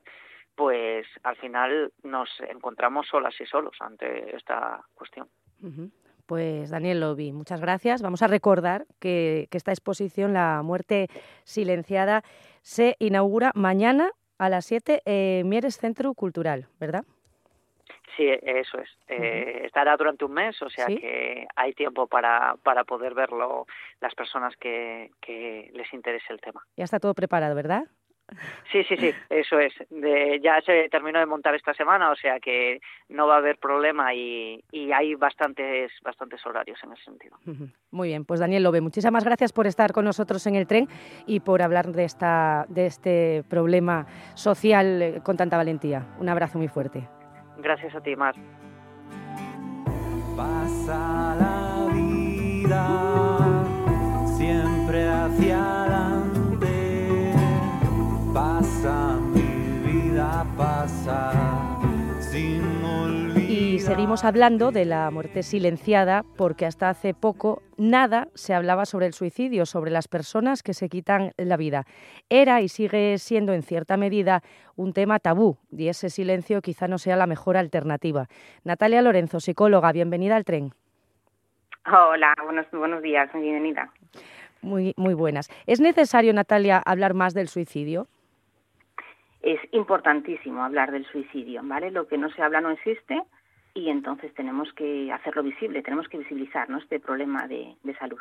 pues 0.56 1.06
al 1.22 1.36
final 1.36 1.92
nos 2.02 2.28
encontramos 2.40 3.06
solas 3.06 3.40
y 3.40 3.46
solos 3.46 3.76
ante 3.80 4.36
esta 4.36 4.82
cuestión. 4.94 5.28
Uh 5.62 5.68
-huh. 5.68 5.90
Pues 6.32 6.70
Daniel 6.70 7.00
Lobby, 7.00 7.30
muchas 7.30 7.60
gracias. 7.60 8.00
Vamos 8.00 8.22
a 8.22 8.26
recordar 8.26 8.86
que, 8.98 9.48
que 9.50 9.58
esta 9.58 9.70
exposición, 9.70 10.32
La 10.32 10.62
muerte 10.62 11.08
silenciada, 11.44 12.22
se 12.62 12.96
inaugura 13.00 13.52
mañana 13.54 14.12
a 14.38 14.48
las 14.48 14.64
7 14.64 15.02
eh, 15.04 15.42
Mieres 15.44 15.76
Centro 15.76 16.14
Cultural, 16.14 16.68
¿verdad? 16.80 17.04
Sí, 18.16 18.30
eso 18.30 18.78
es. 18.78 18.88
Eh, 19.08 19.60
Estará 19.66 19.94
durante 19.98 20.24
un 20.24 20.32
mes, 20.32 20.62
o 20.62 20.70
sea 20.70 20.86
¿Sí? 20.86 20.96
que 20.96 21.46
hay 21.54 21.74
tiempo 21.74 22.06
para, 22.06 22.56
para 22.62 22.84
poder 22.84 23.12
verlo 23.12 23.66
las 24.00 24.14
personas 24.14 24.56
que, 24.56 25.10
que 25.20 25.70
les 25.74 25.92
interese 25.92 26.32
el 26.32 26.40
tema. 26.40 26.62
Ya 26.78 26.84
está 26.84 26.98
todo 26.98 27.12
preparado, 27.12 27.54
¿verdad? 27.54 27.84
Sí, 28.70 28.82
sí, 28.84 28.96
sí, 28.96 29.12
eso 29.30 29.58
es. 29.58 29.72
De- 29.90 30.40
ya 30.42 30.60
se 30.62 30.88
terminó 30.90 31.18
de 31.18 31.26
montar 31.26 31.54
esta 31.54 31.74
semana, 31.74 32.10
o 32.10 32.16
sea 32.16 32.40
que 32.40 32.80
no 33.08 33.26
va 33.26 33.34
a 33.34 33.38
haber 33.38 33.58
problema 33.58 34.14
y, 34.14 34.62
y 34.70 34.92
hay 34.92 35.14
bastantes, 35.14 35.92
bastantes 36.02 36.44
horarios 36.46 36.78
en 36.84 36.92
ese 36.92 37.04
sentido. 37.04 37.36
Muy 37.90 38.08
bien, 38.08 38.24
pues 38.24 38.40
Daniel 38.40 38.62
Lobe, 38.62 38.80
muchísimas 38.80 39.24
gracias 39.24 39.52
por 39.52 39.66
estar 39.66 39.92
con 39.92 40.04
nosotros 40.04 40.46
en 40.46 40.54
el 40.54 40.66
tren 40.66 40.88
y 41.26 41.40
por 41.40 41.62
hablar 41.62 41.86
de, 41.88 42.04
esta, 42.04 42.64
de 42.68 42.86
este 42.86 43.44
problema 43.48 44.06
social 44.34 45.20
con 45.22 45.36
tanta 45.36 45.56
valentía. 45.56 46.06
Un 46.18 46.28
abrazo 46.28 46.58
muy 46.58 46.68
fuerte. 46.68 47.08
Gracias 47.58 47.94
a 47.94 48.00
ti, 48.00 48.16
Mar. 48.16 48.34
Pasa 50.36 51.36
la 51.38 51.88
vida 51.92 52.88
siempre 54.36 55.06
hacia 55.08 55.82
adelante. 55.82 56.11
Pasa 58.32 59.18
mi 59.20 59.92
vida, 59.92 60.46
pasa 60.56 61.78
sin 62.18 62.62
olvidar. 62.82 63.50
Y 63.50 63.78
seguimos 63.78 64.24
hablando 64.24 64.70
de 64.70 64.86
la 64.86 65.10
muerte 65.10 65.42
silenciada 65.42 66.24
porque 66.38 66.64
hasta 66.64 66.88
hace 66.88 67.12
poco 67.12 67.60
nada 67.76 68.28
se 68.32 68.54
hablaba 68.54 68.86
sobre 68.86 69.04
el 69.04 69.12
suicidio, 69.12 69.66
sobre 69.66 69.90
las 69.90 70.08
personas 70.08 70.62
que 70.62 70.72
se 70.72 70.88
quitan 70.88 71.32
la 71.36 71.58
vida. 71.58 71.84
Era 72.30 72.62
y 72.62 72.68
sigue 72.68 73.18
siendo 73.18 73.52
en 73.52 73.62
cierta 73.62 73.98
medida 73.98 74.42
un 74.76 74.94
tema 74.94 75.18
tabú 75.18 75.58
y 75.70 75.88
ese 75.88 76.08
silencio 76.08 76.62
quizá 76.62 76.88
no 76.88 76.96
sea 76.96 77.16
la 77.16 77.26
mejor 77.26 77.58
alternativa. 77.58 78.28
Natalia 78.64 79.02
Lorenzo, 79.02 79.40
psicóloga, 79.40 79.92
bienvenida 79.92 80.36
al 80.36 80.46
tren. 80.46 80.72
Hola, 81.84 82.34
buenos, 82.42 82.64
buenos 82.72 83.02
días, 83.02 83.30
bienvenida. 83.34 83.92
Muy, 84.62 84.94
muy 84.96 85.12
buenas. 85.12 85.50
¿Es 85.66 85.80
necesario, 85.80 86.32
Natalia, 86.32 86.78
hablar 86.78 87.12
más 87.12 87.34
del 87.34 87.48
suicidio? 87.48 88.06
Es 89.42 89.60
importantísimo 89.72 90.62
hablar 90.62 90.92
del 90.92 91.04
suicidio, 91.06 91.62
¿vale? 91.64 91.90
Lo 91.90 92.06
que 92.06 92.18
no 92.18 92.30
se 92.30 92.42
habla 92.42 92.60
no 92.60 92.70
existe 92.70 93.20
y 93.74 93.88
entonces 93.88 94.32
tenemos 94.34 94.72
que 94.74 95.10
hacerlo 95.12 95.42
visible, 95.42 95.82
tenemos 95.82 96.08
que 96.08 96.18
visibilizar 96.18 96.68
este 96.70 97.00
problema 97.00 97.46
de, 97.48 97.74
salud. 97.98 98.18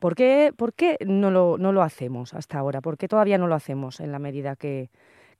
¿Por 0.00 0.14
qué, 0.14 0.52
por 0.56 0.72
qué 0.72 0.96
no, 1.04 1.30
lo, 1.30 1.58
no 1.58 1.72
lo 1.72 1.82
hacemos 1.82 2.34
hasta 2.34 2.58
ahora? 2.58 2.80
¿Por 2.80 2.96
qué 2.96 3.08
todavía 3.08 3.38
no 3.38 3.48
lo 3.48 3.54
hacemos 3.54 4.00
en 4.00 4.12
la 4.12 4.18
medida 4.18 4.56
que 4.56 4.88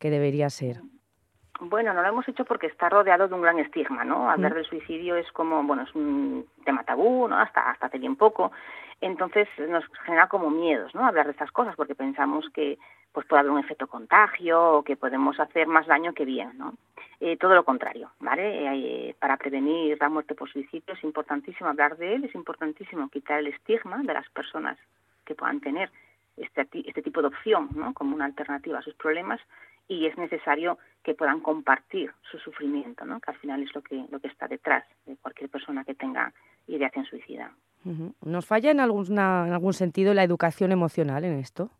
debería 0.00 0.50
ser? 0.50 0.80
Bueno, 1.60 1.94
no 1.94 2.02
lo 2.02 2.08
hemos 2.08 2.28
hecho 2.28 2.44
porque 2.44 2.66
está 2.66 2.88
rodeado 2.88 3.28
de 3.28 3.34
un 3.34 3.42
gran 3.42 3.58
estigma, 3.58 4.04
¿no? 4.04 4.30
Hablar 4.30 4.54
del 4.54 4.66
suicidio 4.66 5.16
es 5.16 5.30
como, 5.32 5.62
bueno, 5.62 5.84
es 5.84 5.94
un 5.94 6.46
tema 6.64 6.84
tabú, 6.84 7.28
¿no? 7.28 7.38
Hasta, 7.38 7.70
hasta 7.70 7.86
hace 7.86 7.98
bien 7.98 8.16
poco. 8.16 8.52
Entonces 9.00 9.48
nos 9.68 9.84
genera 10.04 10.28
como 10.28 10.50
miedos, 10.50 10.94
¿no? 10.94 11.06
Hablar 11.06 11.26
de 11.26 11.32
estas 11.32 11.50
cosas 11.50 11.74
porque 11.76 11.94
pensamos 11.94 12.48
que 12.52 12.78
pues 13.12 13.26
puede 13.26 13.40
haber 13.40 13.52
un 13.52 13.60
efecto 13.60 13.86
contagio 13.86 14.78
o 14.78 14.82
que 14.82 14.96
podemos 14.96 15.40
hacer 15.40 15.66
más 15.66 15.86
daño 15.86 16.12
que 16.12 16.26
bien, 16.26 16.52
¿no? 16.58 16.74
Eh, 17.20 17.38
todo 17.38 17.54
lo 17.54 17.64
contrario, 17.64 18.10
¿vale? 18.20 19.08
Eh, 19.08 19.14
para 19.18 19.38
prevenir 19.38 19.96
la 19.98 20.10
muerte 20.10 20.34
por 20.34 20.50
suicidio 20.50 20.92
es 20.92 21.02
importantísimo 21.02 21.70
hablar 21.70 21.96
de 21.96 22.14
él, 22.14 22.24
es 22.24 22.34
importantísimo 22.34 23.08
quitar 23.08 23.38
el 23.38 23.46
estigma 23.46 24.02
de 24.02 24.12
las 24.12 24.28
personas 24.28 24.76
que 25.24 25.34
puedan 25.34 25.60
tener 25.60 25.90
este, 26.36 26.68
este 26.86 27.00
tipo 27.00 27.22
de 27.22 27.28
opción, 27.28 27.70
¿no? 27.74 27.94
Como 27.94 28.14
una 28.14 28.26
alternativa 28.26 28.80
a 28.80 28.82
sus 28.82 28.94
problemas 28.94 29.40
y 29.88 30.06
es 30.06 30.16
necesario 30.18 30.78
que 31.02 31.14
puedan 31.14 31.40
compartir 31.40 32.12
su 32.30 32.38
sufrimiento, 32.38 33.04
¿no? 33.04 33.20
que 33.20 33.30
al 33.30 33.36
final 33.38 33.62
es 33.62 33.74
lo 33.74 33.82
que, 33.82 34.04
lo 34.10 34.18
que 34.18 34.28
está 34.28 34.48
detrás 34.48 34.84
de 35.06 35.16
cualquier 35.16 35.48
persona 35.50 35.84
que 35.84 35.94
tenga 35.94 36.32
ideación 36.66 37.04
suicida. 37.04 37.52
¿Nos 38.24 38.46
falla 38.46 38.72
en, 38.72 38.80
alguna, 38.80 39.44
en 39.46 39.52
algún 39.52 39.72
sentido 39.72 40.12
la 40.12 40.24
educación 40.24 40.72
emocional 40.72 41.24
en 41.24 41.38
esto? 41.38 41.70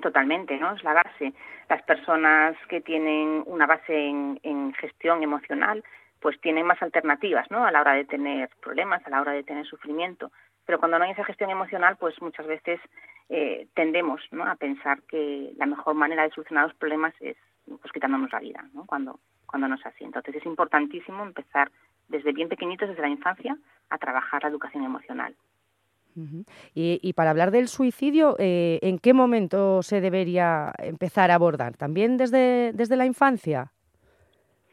Totalmente, 0.00 0.56
¿no? 0.58 0.72
Es 0.74 0.84
la 0.84 0.94
base. 0.94 1.34
Las 1.68 1.82
personas 1.82 2.56
que 2.68 2.80
tienen 2.80 3.42
una 3.46 3.66
base 3.66 3.94
en, 3.94 4.38
en 4.44 4.72
gestión 4.74 5.24
emocional, 5.24 5.82
pues 6.20 6.40
tienen 6.40 6.66
más 6.66 6.80
alternativas, 6.80 7.50
¿no? 7.50 7.64
A 7.64 7.72
la 7.72 7.80
hora 7.80 7.94
de 7.94 8.04
tener 8.04 8.48
problemas, 8.60 9.04
a 9.04 9.10
la 9.10 9.20
hora 9.20 9.32
de 9.32 9.42
tener 9.42 9.66
sufrimiento. 9.66 10.30
Pero 10.66 10.78
cuando 10.78 10.98
no 10.98 11.04
hay 11.04 11.12
esa 11.12 11.24
gestión 11.24 11.50
emocional, 11.50 11.96
pues 11.96 12.20
muchas 12.22 12.46
veces 12.46 12.80
eh, 13.28 13.66
tendemos. 13.74 14.20
A 14.44 14.54
pensar 14.56 15.02
que 15.02 15.52
la 15.56 15.66
mejor 15.66 15.94
manera 15.94 16.22
de 16.22 16.30
solucionar 16.30 16.68
los 16.68 16.76
problemas 16.76 17.14
es 17.20 17.36
pues 17.66 17.92
quitándonos 17.92 18.32
la 18.32 18.40
vida. 18.40 18.64
Cuando 18.86 19.18
cuando 19.52 19.68
no 19.68 19.74
es 19.76 19.86
así. 19.86 20.02
Entonces 20.02 20.34
es 20.34 20.46
importantísimo 20.46 21.22
empezar 21.22 21.70
desde 22.08 22.32
bien 22.32 22.48
pequeñitos, 22.48 22.88
desde 22.88 23.02
la 23.02 23.08
infancia, 23.08 23.56
a 23.90 23.98
trabajar 23.98 24.42
la 24.42 24.48
educación 24.48 24.82
emocional. 24.82 25.36
Y, 26.74 26.98
y 27.02 27.12
para 27.14 27.30
hablar 27.30 27.52
del 27.52 27.68
suicidio, 27.68 28.36
eh, 28.38 28.78
¿en 28.82 28.98
qué 28.98 29.14
momento 29.14 29.82
se 29.82 30.00
debería 30.00 30.72
empezar 30.78 31.30
a 31.30 31.36
abordar? 31.36 31.76
¿También 31.76 32.16
desde, 32.18 32.72
desde 32.74 32.96
la 32.96 33.06
infancia? 33.06 33.72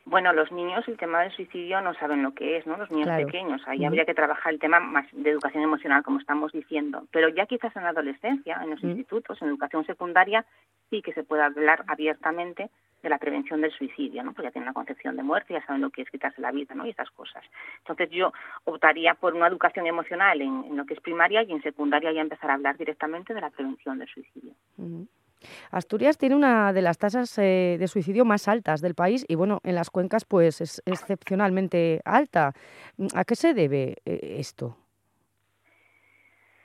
Bueno, 0.10 0.34
los 0.34 0.52
niños 0.52 0.88
el 0.88 0.98
tema 0.98 1.22
del 1.22 1.32
suicidio 1.32 1.82
no 1.82 1.94
saben 1.94 2.24
lo 2.24 2.34
que 2.34 2.58
es, 2.58 2.66
¿no? 2.66 2.78
Los 2.78 2.90
niños 2.90 3.08
Claro. 3.08 3.26
pequeños, 3.28 3.62
ahí 3.68 3.86
habría 3.86 4.06
que 4.06 4.16
trabajar 4.16 4.52
el 4.52 4.60
tema 4.60 4.80
más 4.80 5.06
de 5.12 5.30
educación 5.30 5.64
emocional, 5.64 6.02
como 6.04 6.20
estamos 6.20 6.52
diciendo. 6.52 7.04
Pero 7.12 7.30
ya 7.30 7.46
quizás 7.46 7.76
en 7.76 7.84
la 7.84 7.90
adolescencia, 7.90 8.60
en 8.64 8.72
los 8.72 8.84
institutos, 8.84 9.40
en 9.42 9.50
educación 9.50 9.86
secundaria, 9.86 10.46
sí 10.90 11.04
que 11.04 11.14
se 11.14 11.24
puede 11.24 11.44
hablar 11.44 11.84
abiertamente 11.88 12.70
de 13.04 13.10
la 13.10 13.18
prevención 13.20 13.62
del 13.62 13.72
suicidio, 13.72 14.24
¿no? 14.24 14.34
Pues 14.34 14.44
ya 14.46 14.52
tienen 14.52 14.68
una 14.68 14.74
concepción 14.74 15.16
de 15.16 15.24
muerte, 15.24 15.54
ya 15.54 15.66
saben 15.66 15.82
lo 15.82 15.90
que 15.92 16.02
es 16.02 16.10
quitarse 16.10 16.42
la 16.42 16.52
vida, 16.52 16.74
¿no? 16.76 16.86
Y 16.86 16.90
esas 16.90 17.10
cosas. 17.12 17.44
Entonces 17.78 18.10
yo 18.10 18.34
optaría 18.66 19.14
por 19.14 19.36
una 19.36 19.48
educación 19.48 19.86
emocional 19.88 20.42
en, 20.42 20.66
en 20.66 20.76
lo 20.76 20.86
que 20.86 20.96
es 20.96 21.00
primaria 21.00 21.44
y 21.44 21.52
en 21.52 21.62
secundaria 21.62 22.12
ya 22.12 22.22
empezar 22.22 22.50
a 22.50 22.56
hablar 22.56 22.78
directamente 22.78 23.34
de 23.34 23.42
la 23.42 23.52
prevención 23.52 24.00
del 24.00 24.08
suicidio. 24.10 24.54
Asturias 25.72 26.18
tiene 26.18 26.36
una 26.36 26.74
de 26.74 26.82
las 26.82 26.98
tasas 26.98 27.38
eh, 27.38 27.78
de 27.80 27.88
suicidio 27.88 28.26
más 28.26 28.48
altas 28.48 28.82
del 28.82 28.96
país 28.96 29.26
y 29.28 29.36
bueno, 29.36 29.60
en 29.64 29.76
las 29.76 29.90
cuencas 29.90 30.26
pues 30.26 30.62
es 30.62 30.82
excepcionalmente 30.86 32.02
alta. 32.06 32.54
¿A 33.16 33.24
qué 33.24 33.36
se 33.36 33.54
debe 33.54 33.98
eh, 34.06 34.36
esto? 34.40 34.76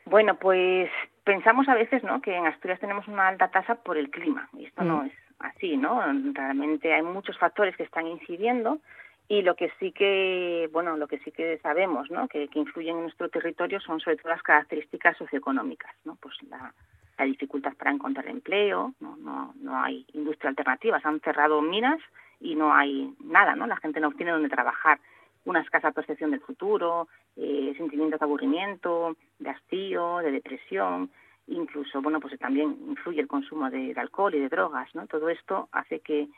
Bueno, 0.07 0.37
pues 0.39 0.91
pensamos 1.25 1.68
a 1.68 1.75
veces, 1.75 2.03
¿no? 2.05 2.20
Que 2.20 2.37
en 2.37 2.47
Asturias 2.47 2.81
tenemos 2.81 3.09
una 3.09 3.29
alta 3.29 3.49
tasa 3.49 3.77
por 3.77 3.97
el 3.97 4.11
clima. 4.11 4.49
Y 4.59 4.66
esto 4.66 4.85
no 4.85 5.03
Mm. 5.03 5.07
es 5.07 5.12
así, 5.39 5.77
¿no? 5.77 6.01
Realmente 6.33 6.93
hay 6.93 7.03
muchos 7.03 7.39
factores 7.39 7.77
que 7.77 7.83
están 7.85 8.07
incidiendo 8.07 8.81
y 9.29 9.41
lo 9.41 9.55
que 9.57 9.70
sí 9.81 9.93
que, 9.93 10.68
bueno, 10.72 10.97
lo 10.99 11.09
que 11.09 11.18
sí 11.20 11.33
que 11.33 11.59
sabemos, 11.62 12.11
¿no? 12.11 12.29
Que, 12.29 12.49
que 12.49 12.59
influyen 12.59 12.97
en 12.97 13.03
nuestro 13.05 13.31
territorio 13.31 13.81
son 13.81 14.01
sobre 14.01 14.16
todo 14.16 14.31
las 14.31 14.43
características 14.43 15.16
socioeconómicas, 15.16 15.95
¿no? 16.05 16.16
Pues 16.16 16.35
la, 16.51 16.75
la 17.19 17.25
dificultad 17.25 17.75
para 17.75 17.91
encontrar 17.91 18.29
empleo, 18.29 18.95
¿no? 19.01 19.17
No, 19.17 19.55
no 19.61 19.83
hay 19.83 20.07
industria 20.12 20.51
alternativa, 20.51 21.01
se 21.01 21.09
han 21.09 21.21
cerrado 21.21 21.61
minas 21.61 22.01
y 22.41 22.55
no 22.55 22.75
hay 22.75 23.15
nada, 23.21 23.55
¿no? 23.55 23.67
La 23.67 23.77
gente 23.77 24.01
no 24.01 24.12
tiene 24.12 24.33
donde 24.33 24.49
trabajar 24.49 24.99
una 25.45 25.61
escasa 25.61 25.93
percepción 25.93 26.31
del 26.31 26.41
futuro, 26.41 27.09
eh, 27.37 27.75
sentimientos 27.77 28.19
de 28.19 28.25
aburrimiento, 28.25 29.17
de 29.39 29.51
hastío, 29.51 30.19
de 30.19 30.33
depresión, 30.33 31.11
incluso, 31.47 32.01
bueno, 32.01 32.21
pues 32.21 32.39
también 32.39 32.77
influye 32.89 33.21
el 33.21 33.29
consumo 33.29 33.71
de, 33.71 33.93
de 33.93 34.01
alcohol 34.01 34.35
y 34.35 34.41
de 34.41 34.49
drogas, 34.49 34.93
¿no? 34.95 35.07
Todo 35.07 35.29
esto 35.29 35.69
hace 35.73 36.01
que, 36.01 36.29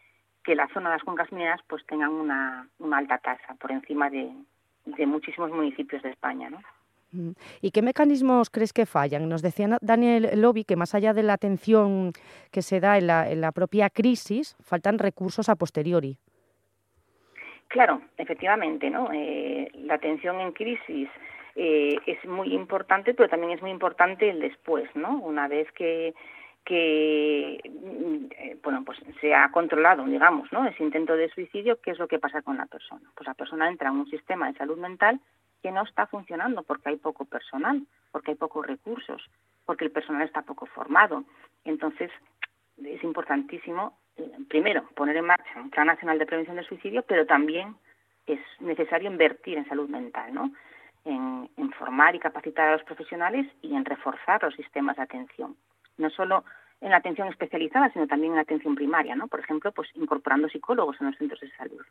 que 0.43 0.55
la 0.55 0.69
zona 0.69 0.91
de 0.91 0.97
las 0.97 1.05
cuencas 1.05 1.31
mineras 1.33 1.61
pues 1.69 1.85
tengan 1.87 2.11
una, 2.11 2.69
una 2.79 2.99
alta 2.99 3.19
tasa 3.19 3.55
por 3.55 3.71
encima 3.71 4.11
de, 4.11 4.33
de 4.85 5.07
muchísimos 5.07 5.51
municipios 5.51 6.03
de 6.03 6.11
España, 6.11 6.51
¿no? 6.51 6.61
Mm. 7.17 7.31
¿Y 7.63 7.71
qué 7.71 7.83
mecanismos 7.83 8.51
crees 8.51 8.73
que 8.73 8.87
fallan? 8.87 9.29
Nos 9.29 9.43
decía 9.43 9.79
Daniel 9.81 10.29
Lobby 10.35 10.65
que 10.65 10.77
más 10.77 10.95
allá 10.95 11.15
de 11.15 11.23
la 11.23 11.33
atención 11.33 12.13
que 12.53 12.63
se 12.63 12.81
da 12.81 12.99
en 12.99 13.07
la, 13.07 13.31
en 13.31 13.41
la 13.41 13.53
propia 13.53 13.91
crisis, 13.91 14.57
faltan 14.61 14.99
recursos 14.99 15.49
a 15.49 15.57
posteriori. 15.57 16.19
Claro, 17.69 18.03
efectivamente, 18.17 18.91
¿no? 18.91 19.11
Eh, 19.13 19.71
la 19.75 19.95
atención 19.95 20.41
en 20.41 20.53
crisis 20.53 21.09
eh, 21.57 21.97
es 22.07 22.25
muy 22.25 22.55
importante, 22.55 23.15
pero 23.15 23.29
también 23.29 23.53
es 23.53 23.63
muy 23.63 23.71
importante 23.71 24.29
el 24.29 24.41
después, 24.41 24.89
¿no? 24.95 25.19
Una 25.19 25.49
vez 25.49 25.71
que 25.73 26.15
que 26.67 27.61
mm, 27.65 28.61
bueno 28.63 28.83
pues 28.85 28.99
se 29.21 29.33
ha 29.33 29.53
controlado 29.53 30.05
digamos 30.05 30.51
no 30.51 30.67
ese 30.67 30.83
intento 30.83 31.15
de 31.15 31.29
suicidio 31.29 31.81
qué 31.81 31.93
es 31.93 31.99
lo 32.01 32.09
que 32.09 32.19
pasa 32.19 32.43
con 32.43 32.57
la 32.57 32.67
persona 32.67 33.09
pues 33.15 33.29
la 33.29 33.35
persona 33.35 33.69
entra 33.69 33.91
en 33.91 33.99
un 33.99 34.11
sistema 34.11 34.51
de 34.51 34.59
salud 34.59 34.77
mental 34.77 35.21
que 35.63 35.71
no 35.71 35.83
está 35.83 36.07
funcionando 36.07 36.63
porque 36.63 36.91
hay 36.91 36.97
poco 36.97 37.25
personal 37.25 37.83
porque 38.13 38.33
hay 38.33 38.37
pocos 38.37 38.67
recursos 38.67 39.23
porque 39.65 39.85
el 39.85 39.91
personal 39.91 40.23
está 40.23 40.43
poco 40.43 40.67
formado 40.67 41.25
entonces 41.65 42.11
es 42.83 43.03
importantísimo 43.03 43.99
eh, 44.17 44.31
primero 44.49 44.89
poner 44.95 45.17
en 45.17 45.27
marcha 45.27 45.61
un 45.61 45.71
plan 45.71 45.87
nacional 45.87 46.19
de 46.19 46.27
prevención 46.27 46.57
del 46.57 46.67
suicidio 46.67 47.03
pero 47.03 47.27
también 47.27 47.77
es 48.27 48.41
necesario 48.61 49.11
invertir 49.11 49.59
en 49.59 49.69
salud 49.69 49.89
mental 49.89 50.33
no 50.35 50.53
en, 51.05 51.49
en 51.57 51.71
formar 51.73 52.15
y 52.15 52.19
capacitar 52.19 52.69
a 52.69 52.73
los 52.73 52.83
profesionales 52.83 53.47
y 53.63 53.75
en 53.75 53.85
reforzar 53.85 54.43
los 54.43 54.55
sistemas 54.55 54.97
de 54.97 55.03
atención 55.03 55.57
no 55.99 56.11
solo 56.11 56.45
en 56.81 56.91
la 56.91 56.99
atención 56.99 57.29
especializada, 57.29 57.91
sino 57.93 58.07
también 58.07 58.33
en 58.33 58.37
la 58.37 58.43
atención 58.43 58.75
primaria, 58.75 59.15
¿no? 59.15 59.29
Por 59.29 59.41
ejemplo, 59.41 59.73
pues 59.73 59.89
incorporando 59.95 60.49
psicólogos 60.49 61.01
en 61.01 61.09
los 61.09 61.17
centros 61.17 61.41
de 61.41 61.51
salud. 61.53 61.85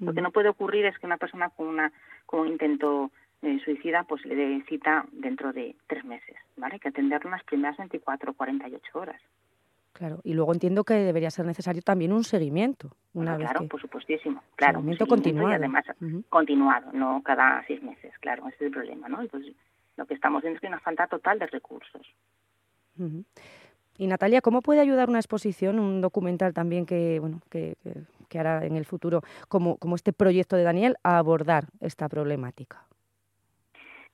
Lo 0.00 0.12
que 0.14 0.20
no 0.20 0.30
puede 0.30 0.48
ocurrir 0.48 0.84
es 0.86 0.98
que 0.98 1.06
una 1.06 1.16
persona 1.16 1.48
con, 1.50 1.66
una, 1.68 1.92
con 2.26 2.40
un 2.40 2.48
intento 2.48 3.10
eh, 3.42 3.58
suicida 3.64 4.02
pues 4.04 4.24
le 4.24 4.34
dé 4.34 4.62
cita 4.68 5.06
dentro 5.12 5.52
de 5.52 5.76
tres 5.86 6.04
meses, 6.04 6.36
¿vale? 6.56 6.74
Hay 6.74 6.80
que 6.80 6.88
atenderlo 6.88 7.28
en 7.28 7.32
las 7.32 7.44
primeras 7.44 7.76
24 7.76 8.30
o 8.32 8.34
48 8.34 8.98
horas. 8.98 9.20
Claro, 9.92 10.20
y 10.24 10.34
luego 10.34 10.52
entiendo 10.52 10.84
que 10.84 10.92
debería 10.94 11.30
ser 11.30 11.46
necesario 11.46 11.80
también 11.80 12.12
un 12.12 12.22
seguimiento. 12.24 12.88
Una 13.14 13.32
Bueno, 13.32 13.38
vez 13.38 13.46
claro, 13.48 13.60
que- 13.60 13.68
por 13.68 13.80
supuestísimo. 13.80 14.42
Claro, 14.54 14.80
un 14.80 14.84
Seguimiento 14.96 15.04
seguimiento 15.06 15.30
continuado. 15.30 15.50
Y 15.50 15.54
además 15.54 15.84
continuado, 16.28 16.92
no 16.92 17.22
cada 17.24 17.64
seis 17.66 17.82
meses, 17.82 18.12
claro, 18.20 18.46
ese 18.48 18.56
es 18.56 18.62
el 18.62 18.70
problema, 18.72 19.08
¿no? 19.08 19.22
Entonces, 19.22 19.54
lo 19.96 20.04
que 20.04 20.12
estamos 20.12 20.42
viendo 20.42 20.56
es 20.56 20.60
que 20.60 20.66
hay 20.66 20.72
una 20.74 20.80
falta 20.80 21.06
total 21.06 21.38
de 21.38 21.46
recursos. 21.46 22.06
Y 23.98 24.06
Natalia, 24.06 24.40
¿cómo 24.42 24.60
puede 24.62 24.80
ayudar 24.80 25.08
una 25.08 25.18
exposición, 25.18 25.78
un 25.78 26.00
documental 26.02 26.52
también 26.52 26.84
que, 26.84 27.18
bueno, 27.20 27.40
que, 27.50 27.76
que- 27.82 28.02
que 28.26 28.38
hará 28.38 28.64
en 28.64 28.76
el 28.76 28.84
futuro, 28.84 29.22
como, 29.48 29.76
como 29.78 29.96
este 29.96 30.12
proyecto 30.12 30.56
de 30.56 30.62
Daniel, 30.62 30.96
a 31.02 31.18
abordar 31.18 31.66
esta 31.80 32.08
problemática? 32.08 32.82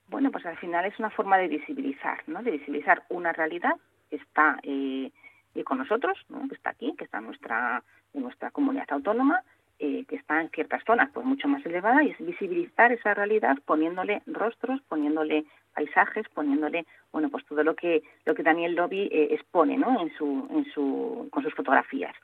Bueno, 0.08 0.30
pues 0.30 0.44
al 0.46 0.58
final 0.58 0.84
es 0.84 0.98
una 0.98 1.10
forma 1.10 1.38
de 1.38 1.48
visibilizar, 1.48 2.22
¿no? 2.26 2.42
De 2.42 2.50
visibilizar 2.50 3.04
una 3.08 3.32
realidad 3.32 3.72
que 4.10 4.16
está 4.16 4.58
eh, 4.62 5.10
eh, 5.54 5.64
con 5.64 5.78
nosotros, 5.78 6.18
¿no? 6.28 6.46
Que 6.48 6.54
está 6.54 6.70
aquí, 6.70 6.94
que 6.98 7.04
está 7.04 7.18
en 7.18 7.26
nuestra, 7.26 7.82
nuestra 8.12 8.50
comunidad 8.50 8.86
autónoma, 8.90 9.42
eh, 9.84 10.04
que 10.06 10.14
está 10.14 10.40
en 10.40 10.48
ciertas 10.50 10.84
zonas 10.84 11.10
pues 11.12 11.26
mucho 11.26 11.48
más 11.48 11.66
elevada 11.66 12.04
y 12.04 12.10
es 12.10 12.18
visibilizar 12.24 12.92
esa 12.92 13.14
realidad 13.14 13.58
poniéndole 13.64 14.22
rostros, 14.26 14.80
poniéndole 14.82 15.44
paisajes, 15.74 16.28
poniéndole 16.28 16.86
bueno 17.10 17.30
pues 17.30 17.44
todo 17.46 17.64
lo 17.64 17.74
que 17.74 18.04
lo 18.24 18.34
que 18.36 18.44
Daniel 18.44 18.76
Lobby 18.76 19.08
eh, 19.10 19.28
expone, 19.32 19.76
¿no? 19.76 20.00
En 20.00 20.14
su 20.16 20.46
en 20.50 20.66
su 20.72 21.28
con 21.32 21.42
sus 21.42 21.52
fotografías. 21.54 22.14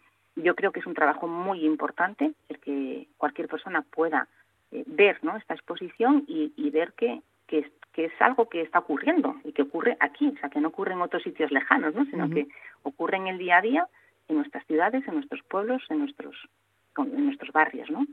Yo 0.42 0.54
creo 0.54 0.72
que 0.72 0.80
es 0.80 0.86
un 0.86 0.94
trabajo 0.94 1.26
muy 1.26 1.64
importante 1.64 2.32
el 2.48 2.58
que 2.58 3.08
cualquier 3.16 3.48
persona 3.48 3.82
pueda 3.82 4.28
eh, 4.70 4.84
ver 4.86 5.18
¿no? 5.22 5.36
esta 5.36 5.54
exposición 5.54 6.24
y, 6.28 6.52
y 6.56 6.70
ver 6.70 6.92
que, 6.92 7.22
que, 7.46 7.60
es, 7.60 7.66
que 7.92 8.04
es 8.04 8.12
algo 8.20 8.48
que 8.48 8.62
está 8.62 8.78
ocurriendo 8.78 9.34
y 9.44 9.52
que 9.52 9.62
ocurre 9.62 9.96
aquí, 9.98 10.28
o 10.28 10.38
sea, 10.38 10.48
que 10.48 10.60
no 10.60 10.68
ocurre 10.68 10.92
en 10.92 11.00
otros 11.00 11.22
sitios 11.22 11.50
lejanos, 11.50 11.94
¿no? 11.94 12.04
sino 12.06 12.30
que 12.30 12.46
ocurre 12.82 13.16
en 13.16 13.26
el 13.26 13.38
día 13.38 13.58
a 13.58 13.62
día, 13.62 13.88
en 14.28 14.36
nuestras 14.36 14.64
ciudades, 14.66 15.06
en 15.08 15.14
nuestros 15.14 15.42
pueblos, 15.42 15.82
en 15.88 15.98
nuestros, 15.98 16.36
en 16.98 17.24
nuestros 17.24 17.50
barrios. 17.50 17.90
¿no? 17.90 18.06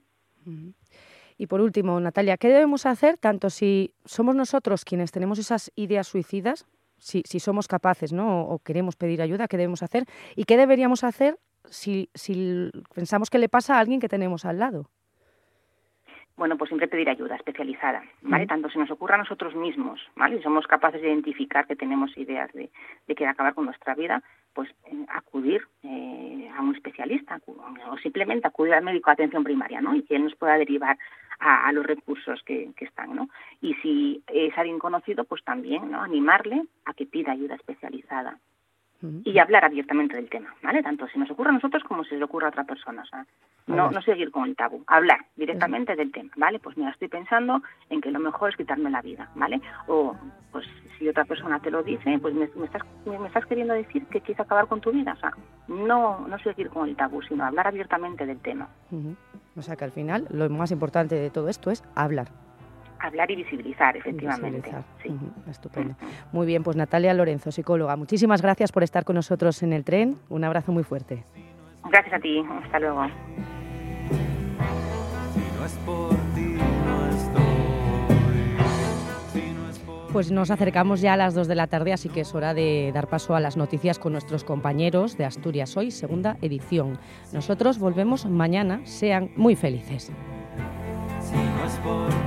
Y 1.38 1.48
por 1.48 1.62
último, 1.62 2.00
Natalia, 2.00 2.38
¿qué 2.38 2.48
debemos 2.48 2.86
hacer 2.86 3.18
tanto 3.18 3.50
si 3.52 3.94
somos 4.06 4.36
nosotros 4.36 4.84
quienes 4.84 5.12
tenemos 5.12 5.38
esas 5.38 5.72
ideas 5.76 6.08
suicidas, 6.08 6.66
si, 6.98 7.22
si 7.26 7.40
somos 7.40 7.68
capaces 7.68 8.14
¿no? 8.14 8.42
o, 8.42 8.56
o 8.56 8.60
queremos 8.60 8.96
pedir 8.96 9.22
ayuda, 9.22 9.48
qué 9.48 9.58
debemos 9.58 9.84
hacer? 9.84 10.06
¿Y 10.36 10.46
qué 10.46 10.58
deberíamos 10.58 11.04
hacer 11.04 11.38
si, 11.70 12.10
si 12.14 12.72
pensamos 12.94 13.30
que 13.30 13.40
le 13.40 13.50
pasa 13.50 13.76
a 13.76 13.80
alguien 13.80 14.00
que 14.00 14.10
tenemos 14.10 14.46
al 14.46 14.60
lado? 14.60 14.90
bueno, 16.38 16.58
pues 16.58 16.68
siempre 16.68 16.90
pedir 16.90 17.10
ayuda 17.10 17.36
especializada, 17.36 18.04
¿vale? 18.22 18.46
Tanto 18.46 18.70
si 18.70 18.78
nos 18.78 18.92
ocurre 18.92 19.14
a 19.14 19.20
nosotros 19.20 19.56
mismos, 19.56 20.02
¿vale? 20.16 20.36
Y 20.36 20.44
somos 20.44 20.68
capaces 20.68 21.02
de 21.02 21.08
identificar 21.08 21.66
que 21.66 21.78
tenemos 21.78 22.16
ideas 22.18 22.52
de, 22.52 22.70
de 23.08 23.16
querer 23.16 23.30
acabar 23.30 23.54
con 23.54 23.66
nuestra 23.66 23.96
vida, 23.96 24.22
pues 24.54 24.70
eh, 24.86 25.06
acudir 25.08 25.66
eh, 25.84 26.52
a 26.56 26.62
un 26.62 26.76
especialista 26.76 27.40
o 27.48 27.98
simplemente 28.00 28.48
acudir 28.48 28.74
al 28.74 28.84
médico 28.84 29.10
de 29.10 29.14
atención 29.14 29.46
primaria, 29.46 29.80
¿no? 29.80 29.96
Y 29.96 30.04
que 30.04 30.18
él 30.18 30.26
nos 30.26 30.36
pueda 30.36 30.58
derivar 30.58 30.98
a, 31.40 31.68
a 31.68 31.72
los 31.72 31.86
recursos 31.86 32.44
que, 32.44 32.72
que 32.76 32.86
están, 32.86 33.16
¿no? 33.16 33.30
Y 33.62 33.74
si 33.76 34.22
es 34.28 34.58
alguien 34.58 34.80
conocido, 34.80 35.24
pues 35.24 35.42
también, 35.44 35.90
¿no? 35.90 36.02
Animarle 36.02 36.64
a 36.84 36.94
que 36.94 37.06
pida 37.06 37.32
ayuda 37.32 37.56
especializada 37.56 38.40
y 39.24 39.40
hablar 39.40 39.66
abiertamente 39.66 40.16
del 40.16 40.30
tema, 40.30 40.54
¿vale? 40.62 40.84
Tanto 40.84 41.08
si 41.08 41.20
nos 41.20 41.30
ocurre 41.32 41.50
a 41.50 41.54
nosotros 41.54 41.84
como 41.84 42.04
si 42.04 42.16
le 42.16 42.24
ocurre 42.24 42.46
a 42.46 42.50
otra 42.50 42.64
persona. 42.64 43.02
O 43.02 43.06
sea, 43.06 43.26
no, 43.68 43.92
no 43.92 44.02
seguir 44.02 44.32
con 44.32 44.46
el 44.46 44.56
tabú, 44.56 44.84
hablar 44.88 45.26
directamente 45.36 45.96
del 45.96 46.12
tema, 46.12 46.32
¿vale? 46.36 46.60
Pues 46.60 46.78
mira, 46.78 46.92
estoy 46.92 47.08
pensando 47.08 47.62
en 47.90 48.02
que 48.02 48.12
lo 48.12 48.20
mejor 48.20 48.50
es 48.50 48.58
quitarme 48.58 48.90
la 48.90 49.02
vida, 49.02 49.30
¿vale? 49.36 49.62
O, 49.88 50.16
pues 50.52 50.66
si 50.98 51.08
otra 51.10 51.26
persona 51.26 51.60
te 51.60 51.72
lo 51.72 51.84
dice, 51.84 52.18
pues 52.20 52.34
me, 52.34 52.50
me 52.56 52.66
estás, 52.66 52.84
me, 53.06 53.18
me 53.20 53.28
estás 53.28 53.46
queriendo 53.46 53.74
decir 53.74 54.06
que 54.06 54.22
quieres 54.22 54.40
acabar 54.40 54.68
con 54.68 54.82
tu 54.82 54.92
vida. 54.92 55.14
O 55.14 55.20
sea, 55.20 55.34
no, 55.68 56.28
no 56.28 56.38
seguir 56.40 56.70
con 56.70 56.88
el 56.88 56.96
tabú, 56.96 57.22
sino 57.24 57.44
hablar 57.44 57.68
abiertamente 57.68 58.26
del 58.26 58.40
tema. 58.40 58.70
Ujú. 58.92 59.16
O 59.58 59.62
sea 59.62 59.76
que 59.76 59.86
al 59.86 59.92
final 59.92 60.28
lo 60.30 60.50
más 60.50 60.72
importante 60.72 61.16
de 61.16 61.30
todo 61.30 61.50
esto 61.50 61.72
es 61.72 61.84
hablar. 61.96 62.28
Hablar 63.06 63.30
y 63.30 63.36
visibilizar, 63.36 63.96
efectivamente. 63.96 64.50
visibilizar. 64.62 64.84
Sí. 65.04 65.10
Ujú, 65.10 65.50
Estupendo. 65.52 65.96
Muy 66.32 66.48
bien, 66.48 66.64
pues 66.64 66.76
Natalia 66.76 67.14
Lorenzo, 67.14 67.52
psicóloga, 67.52 67.96
muchísimas 67.96 68.42
gracias 68.42 68.72
por 68.72 68.82
estar 68.84 69.04
con 69.06 69.16
nosotros 69.16 69.62
en 69.62 69.74
el 69.74 69.84
tren. 69.84 70.18
Un 70.30 70.44
abrazo 70.44 70.72
muy 70.72 70.84
fuerte. 70.84 71.24
Gracias 71.92 72.16
a 72.16 72.20
ti. 72.20 72.44
Hasta 72.64 72.80
luego. 72.80 73.06
Pues 80.12 80.32
nos 80.32 80.50
acercamos 80.50 81.02
ya 81.02 81.14
a 81.14 81.18
las 81.18 81.34
2 81.34 81.48
de 81.50 81.56
la 81.56 81.68
tarde, 81.68 81.92
así 81.92 82.08
que 82.08 82.22
es 82.22 82.34
hora 82.34 82.54
de 82.54 82.92
dar 82.94 83.08
paso 83.08 83.36
a 83.36 83.42
las 83.42 83.58
noticias 83.58 84.00
con 84.00 84.14
nuestros 84.14 84.46
compañeros 84.46 85.18
de 85.18 85.26
Asturias 85.26 85.76
Hoy, 85.76 85.92
segunda 85.92 86.38
edición. 86.42 86.98
Nosotros 87.34 87.80
volvemos 87.80 88.26
mañana, 88.26 88.80
sean 88.86 89.32
muy 89.36 89.58
felices. 89.58 90.14
si 91.20 91.36
no 91.36 91.66
es 91.66 91.76
por 91.80 92.25